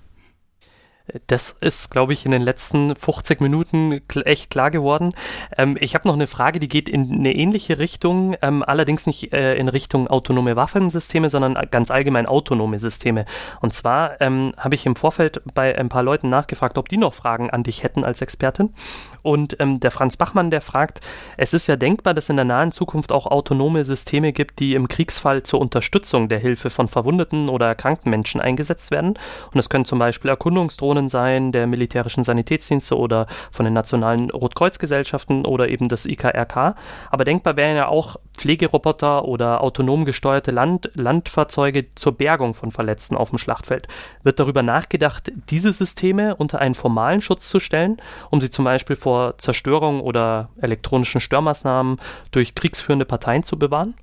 Das 1.27 1.55
ist, 1.61 1.89
glaube 1.89 2.13
ich, 2.13 2.25
in 2.25 2.31
den 2.31 2.41
letzten 2.41 2.95
50 2.95 3.39
Minuten 3.41 4.01
echt 4.25 4.49
klar 4.49 4.71
geworden. 4.71 5.13
Ähm, 5.57 5.77
ich 5.79 5.95
habe 5.95 6.07
noch 6.07 6.15
eine 6.15 6.27
Frage, 6.27 6.59
die 6.59 6.67
geht 6.67 6.89
in 6.89 7.11
eine 7.11 7.33
ähnliche 7.33 7.79
Richtung, 7.79 8.35
ähm, 8.41 8.63
allerdings 8.63 9.05
nicht 9.05 9.33
äh, 9.33 9.55
in 9.55 9.69
Richtung 9.69 10.07
autonome 10.07 10.55
Waffensysteme, 10.55 11.29
sondern 11.29 11.53
ganz 11.71 11.91
allgemein 11.91 12.25
autonome 12.25 12.79
Systeme. 12.79 13.25
Und 13.61 13.73
zwar 13.73 14.19
ähm, 14.21 14.53
habe 14.57 14.75
ich 14.75 14.85
im 14.85 14.95
Vorfeld 14.95 15.41
bei 15.53 15.77
ein 15.77 15.89
paar 15.89 16.03
Leuten 16.03 16.29
nachgefragt, 16.29 16.77
ob 16.77 16.89
die 16.89 16.97
noch 16.97 17.13
Fragen 17.13 17.49
an 17.49 17.63
dich 17.63 17.83
hätten 17.83 18.03
als 18.03 18.21
Expertin. 18.21 18.73
Und 19.21 19.59
ähm, 19.59 19.79
der 19.79 19.91
Franz 19.91 20.17
Bachmann, 20.17 20.51
der 20.51 20.61
fragt, 20.61 21.01
es 21.37 21.53
ist 21.53 21.67
ja 21.67 21.75
denkbar, 21.75 22.13
dass 22.13 22.29
in 22.29 22.35
der 22.35 22.45
nahen 22.45 22.71
Zukunft 22.71 23.11
auch 23.11 23.25
autonome 23.25 23.83
Systeme 23.85 24.33
gibt, 24.33 24.59
die 24.59 24.75
im 24.75 24.87
Kriegsfall 24.87 25.43
zur 25.43 25.59
Unterstützung 25.59 26.29
der 26.29 26.39
Hilfe 26.39 26.69
von 26.69 26.87
verwundeten 26.87 27.49
oder 27.49 27.67
erkrankten 27.67 28.09
Menschen 28.09 28.41
eingesetzt 28.41 28.91
werden. 28.91 29.17
Und 29.51 29.59
es 29.59 29.69
können 29.69 29.85
zum 29.85 29.99
Beispiel 29.99 30.29
Erkundungsdrohnen 30.29 31.09
sein, 31.09 31.51
der 31.51 31.67
militärischen 31.67 32.23
Sanitätsdienste 32.23 32.97
oder 32.97 33.27
von 33.51 33.65
den 33.65 33.73
nationalen 33.73 34.29
Rotkreuzgesellschaften 34.29 35.45
oder 35.45 35.69
eben 35.69 35.87
das 35.87 36.05
IKRK. 36.05 36.75
Aber 37.11 37.23
denkbar 37.23 37.55
wären 37.55 37.75
ja 37.75 37.87
auch 37.87 38.17
Pflegeroboter 38.37 39.25
oder 39.25 39.61
autonom 39.61 40.05
gesteuerte 40.05 40.51
Land 40.51 40.89
Landfahrzeuge 40.93 41.93
zur 41.95 42.13
Bergung 42.13 42.53
von 42.53 42.71
Verletzten 42.71 43.17
auf 43.17 43.29
dem 43.29 43.37
Schlachtfeld. 43.37 43.87
Wird 44.23 44.39
darüber 44.39 44.63
nachgedacht, 44.63 45.31
diese 45.49 45.73
Systeme 45.73 46.35
unter 46.35 46.59
einen 46.59 46.75
formalen 46.75 47.21
Schutz 47.21 47.49
zu 47.49 47.59
stellen, 47.59 47.97
um 48.29 48.39
sie 48.39 48.49
zum 48.49 48.65
Beispiel 48.65 48.95
vor 48.95 49.37
Zerstörung 49.37 49.99
oder 49.99 50.49
elektronischen 50.61 51.19
Störmaßnahmen 51.19 51.97
durch 52.31 52.55
kriegsführende 52.55 53.05
Parteien 53.05 53.43
zu 53.43 53.59
bewahren? 53.59 53.95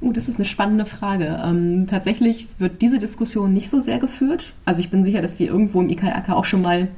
Uh, 0.00 0.12
das 0.12 0.28
ist 0.28 0.36
eine 0.36 0.44
spannende 0.44 0.86
Frage. 0.86 1.40
Ähm, 1.44 1.86
tatsächlich 1.90 2.46
wird 2.58 2.80
diese 2.80 2.98
Diskussion 2.98 3.52
nicht 3.52 3.68
so 3.68 3.80
sehr 3.80 3.98
geführt. 3.98 4.54
Also 4.64 4.80
ich 4.80 4.90
bin 4.90 5.02
sicher, 5.02 5.22
dass 5.22 5.36
sie 5.36 5.46
irgendwo 5.46 5.80
im 5.80 5.90
IKRK 5.90 6.30
auch 6.30 6.44
schon 6.44 6.62
mal 6.62 6.88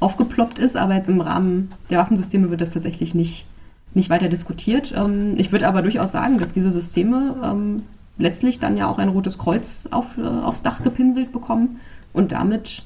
aufgeploppt 0.00 0.58
ist, 0.58 0.76
aber 0.76 0.94
jetzt 0.94 1.08
im 1.08 1.20
Rahmen 1.20 1.72
der 1.90 1.98
Waffensysteme 1.98 2.50
wird 2.50 2.60
das 2.60 2.72
tatsächlich 2.72 3.14
nicht, 3.14 3.46
nicht 3.94 4.10
weiter 4.10 4.28
diskutiert. 4.28 4.92
Ähm, 4.96 5.34
ich 5.36 5.52
würde 5.52 5.68
aber 5.68 5.82
durchaus 5.82 6.12
sagen, 6.12 6.38
dass 6.38 6.52
diese 6.52 6.72
Systeme 6.72 7.36
ähm, 7.42 7.82
letztlich 8.18 8.58
dann 8.58 8.76
ja 8.76 8.88
auch 8.88 8.98
ein 8.98 9.08
rotes 9.08 9.38
Kreuz 9.38 9.88
auf, 9.90 10.16
äh, 10.18 10.22
aufs 10.22 10.62
Dach 10.62 10.82
gepinselt 10.82 11.32
bekommen 11.32 11.80
und 12.12 12.32
damit 12.32 12.82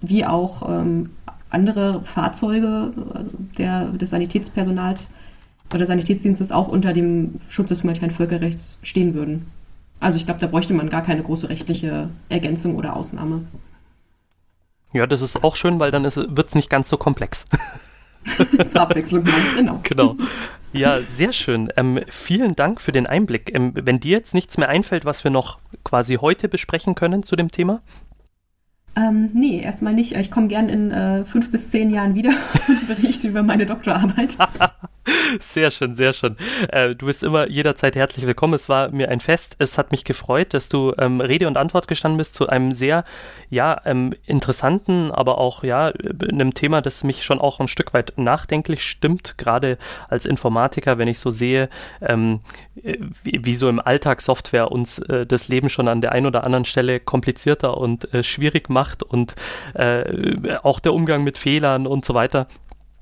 wie 0.00 0.24
auch 0.24 0.68
ähm, 0.68 1.10
andere 1.50 2.02
Fahrzeuge 2.04 2.92
äh, 3.14 3.56
der, 3.56 3.86
des 3.92 4.10
Sanitätspersonals 4.10 5.08
oder 5.74 5.86
Sanitätsdienstes 5.86 6.52
auch 6.52 6.68
unter 6.68 6.92
dem 6.92 7.40
Schutz 7.48 7.68
des 7.68 7.82
humanitären 7.82 8.14
Völkerrechts 8.14 8.78
stehen 8.82 9.14
würden. 9.14 9.46
Also 10.00 10.18
ich 10.18 10.26
glaube, 10.26 10.40
da 10.40 10.46
bräuchte 10.46 10.74
man 10.74 10.90
gar 10.90 11.02
keine 11.02 11.22
große 11.22 11.48
rechtliche 11.48 12.08
Ergänzung 12.28 12.76
oder 12.76 12.94
Ausnahme. 12.94 13.44
Ja, 14.92 15.06
das 15.06 15.20
ist 15.20 15.42
auch 15.42 15.56
schön, 15.56 15.80
weil 15.80 15.90
dann 15.90 16.04
wird 16.04 16.48
es 16.48 16.54
nicht 16.54 16.70
ganz 16.70 16.88
so 16.88 16.96
komplex. 16.96 17.44
Zur 18.66 18.80
Abwechslung, 18.80 19.24
genau. 19.56 19.80
Genau. 19.82 20.16
Ja, 20.72 21.00
sehr 21.08 21.32
schön. 21.32 21.72
Ähm, 21.76 22.00
vielen 22.08 22.54
Dank 22.54 22.80
für 22.80 22.92
den 22.92 23.06
Einblick. 23.06 23.54
Ähm, 23.54 23.72
wenn 23.74 24.00
dir 24.00 24.18
jetzt 24.18 24.34
nichts 24.34 24.58
mehr 24.58 24.68
einfällt, 24.68 25.04
was 25.04 25.24
wir 25.24 25.30
noch 25.30 25.58
quasi 25.84 26.16
heute 26.16 26.48
besprechen 26.48 26.94
können 26.94 27.22
zu 27.22 27.36
dem 27.36 27.50
Thema? 27.50 27.80
Ähm, 28.96 29.30
nee, 29.32 29.60
erstmal 29.60 29.94
nicht. 29.94 30.12
Ich 30.16 30.30
komme 30.30 30.48
gern 30.48 30.68
in 30.68 30.90
äh, 30.90 31.24
fünf 31.24 31.50
bis 31.50 31.70
zehn 31.70 31.90
Jahren 31.90 32.14
wieder 32.14 32.30
und 32.68 32.88
berichte 32.88 33.28
über 33.28 33.42
meine 33.42 33.64
Doktorarbeit. 33.64 34.36
Sehr 35.40 35.70
schön, 35.70 35.94
sehr 35.94 36.12
schön. 36.12 36.36
Äh, 36.68 36.94
du 36.94 37.06
bist 37.06 37.22
immer 37.22 37.48
jederzeit 37.48 37.96
herzlich 37.96 38.26
willkommen. 38.26 38.54
Es 38.54 38.68
war 38.68 38.90
mir 38.90 39.08
ein 39.08 39.20
Fest. 39.20 39.56
Es 39.58 39.78
hat 39.78 39.90
mich 39.90 40.04
gefreut, 40.04 40.54
dass 40.54 40.68
du 40.68 40.94
ähm, 40.98 41.20
Rede 41.20 41.46
und 41.46 41.56
Antwort 41.56 41.88
gestanden 41.88 42.18
bist 42.18 42.34
zu 42.34 42.48
einem 42.48 42.72
sehr, 42.72 43.04
ja, 43.50 43.80
ähm, 43.84 44.14
interessanten, 44.26 45.10
aber 45.10 45.38
auch, 45.38 45.64
ja, 45.64 45.92
einem 46.28 46.54
Thema, 46.54 46.82
das 46.82 47.04
mich 47.04 47.24
schon 47.24 47.40
auch 47.40 47.60
ein 47.60 47.68
Stück 47.68 47.94
weit 47.94 48.14
nachdenklich 48.16 48.82
stimmt, 48.82 49.38
gerade 49.38 49.78
als 50.08 50.26
Informatiker, 50.26 50.98
wenn 50.98 51.08
ich 51.08 51.18
so 51.18 51.30
sehe, 51.30 51.68
ähm, 52.00 52.40
wie, 52.74 53.44
wie, 53.44 53.54
so 53.54 53.68
im 53.68 53.80
Alltag 53.80 54.20
Software 54.20 54.70
uns 54.70 54.98
äh, 54.98 55.26
das 55.26 55.48
Leben 55.48 55.68
schon 55.68 55.88
an 55.88 56.00
der 56.00 56.12
einen 56.12 56.26
oder 56.26 56.44
anderen 56.44 56.64
Stelle 56.64 57.00
komplizierter 57.00 57.78
und 57.78 58.12
äh, 58.14 58.22
schwierig 58.22 58.68
macht 58.68 59.02
und 59.02 59.34
äh, 59.74 60.56
auch 60.62 60.80
der 60.80 60.94
Umgang 60.94 61.24
mit 61.24 61.38
Fehlern 61.38 61.86
und 61.86 62.04
so 62.04 62.14
weiter. 62.14 62.46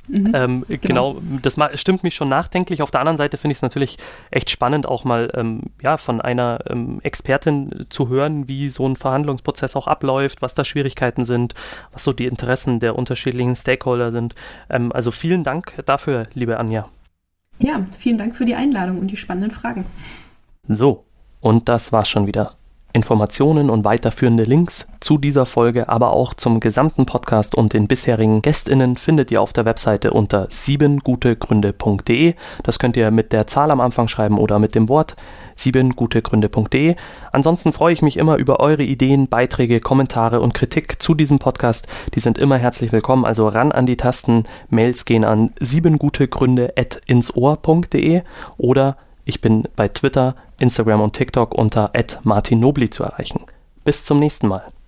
Mhm, 0.08 0.32
ähm, 0.34 0.64
genau. 0.68 1.14
genau. 1.14 1.38
das 1.42 1.58
stimmt 1.74 2.02
mich 2.02 2.14
schon 2.14 2.28
nachdenklich. 2.28 2.82
Auf 2.82 2.90
der 2.90 3.00
anderen 3.00 3.18
Seite 3.18 3.36
finde 3.36 3.52
ich 3.52 3.58
es 3.58 3.62
natürlich 3.62 3.96
echt 4.30 4.50
spannend, 4.50 4.86
auch 4.86 5.04
mal 5.04 5.30
ähm, 5.34 5.62
ja, 5.82 5.96
von 5.96 6.20
einer 6.20 6.60
ähm, 6.68 7.00
Expertin 7.02 7.86
zu 7.88 8.08
hören, 8.08 8.48
wie 8.48 8.68
so 8.68 8.88
ein 8.88 8.96
Verhandlungsprozess 8.96 9.76
auch 9.76 9.86
abläuft, 9.86 10.42
was 10.42 10.54
da 10.54 10.64
Schwierigkeiten 10.64 11.24
sind, 11.24 11.54
was 11.92 12.04
so 12.04 12.12
die 12.12 12.26
Interessen 12.26 12.80
der 12.80 12.96
unterschiedlichen 12.96 13.56
Stakeholder 13.56 14.12
sind. 14.12 14.34
Ähm, 14.70 14.92
also 14.92 15.10
vielen 15.10 15.44
Dank 15.44 15.82
dafür, 15.86 16.24
liebe 16.34 16.58
Anja. 16.58 16.88
Ja, 17.58 17.84
vielen 17.98 18.18
Dank 18.18 18.36
für 18.36 18.44
die 18.44 18.54
Einladung 18.54 18.98
und 18.98 19.08
die 19.08 19.16
spannenden 19.16 19.50
Fragen. 19.50 19.86
So, 20.68 21.04
und 21.40 21.68
das 21.68 21.92
war's 21.92 22.08
schon 22.08 22.26
wieder. 22.26 22.56
Informationen 22.96 23.68
und 23.68 23.84
weiterführende 23.84 24.44
Links 24.44 24.88
zu 25.00 25.18
dieser 25.18 25.44
Folge, 25.44 25.90
aber 25.90 26.12
auch 26.12 26.32
zum 26.32 26.60
gesamten 26.60 27.04
Podcast 27.04 27.54
und 27.54 27.74
den 27.74 27.88
bisherigen 27.88 28.40
GästInnen 28.40 28.96
findet 28.96 29.30
ihr 29.30 29.42
auf 29.42 29.52
der 29.52 29.66
Webseite 29.66 30.12
unter 30.12 30.46
siebengutegründe.de. 30.48 32.32
Das 32.62 32.78
könnt 32.78 32.96
ihr 32.96 33.10
mit 33.10 33.34
der 33.34 33.46
Zahl 33.46 33.70
am 33.70 33.82
Anfang 33.82 34.08
schreiben 34.08 34.38
oder 34.38 34.58
mit 34.58 34.74
dem 34.74 34.88
Wort 34.88 35.14
siebengutegründe.de. 35.56 36.96
Ansonsten 37.32 37.74
freue 37.74 37.92
ich 37.92 38.00
mich 38.00 38.16
immer 38.16 38.36
über 38.36 38.60
eure 38.60 38.82
Ideen, 38.82 39.28
Beiträge, 39.28 39.80
Kommentare 39.80 40.40
und 40.40 40.54
Kritik 40.54 41.02
zu 41.02 41.14
diesem 41.14 41.38
Podcast. 41.38 41.88
Die 42.14 42.20
sind 42.20 42.38
immer 42.38 42.56
herzlich 42.56 42.92
willkommen, 42.92 43.26
also 43.26 43.46
ran 43.46 43.72
an 43.72 43.84
die 43.84 43.98
Tasten. 43.98 44.44
Mails 44.70 45.04
gehen 45.04 45.24
an 45.24 45.50
siebengutegründe.insohr.de 45.60 48.22
oder 48.56 48.96
ich 49.26 49.42
bin 49.42 49.64
bei 49.74 49.88
Twitter, 49.88 50.36
Instagram 50.60 51.02
und 51.02 51.12
TikTok 51.12 51.54
unter 51.54 51.90
@martinnobli 52.22 52.88
zu 52.88 53.02
erreichen. 53.02 53.40
Bis 53.84 54.04
zum 54.04 54.18
nächsten 54.20 54.46
Mal. 54.46 54.64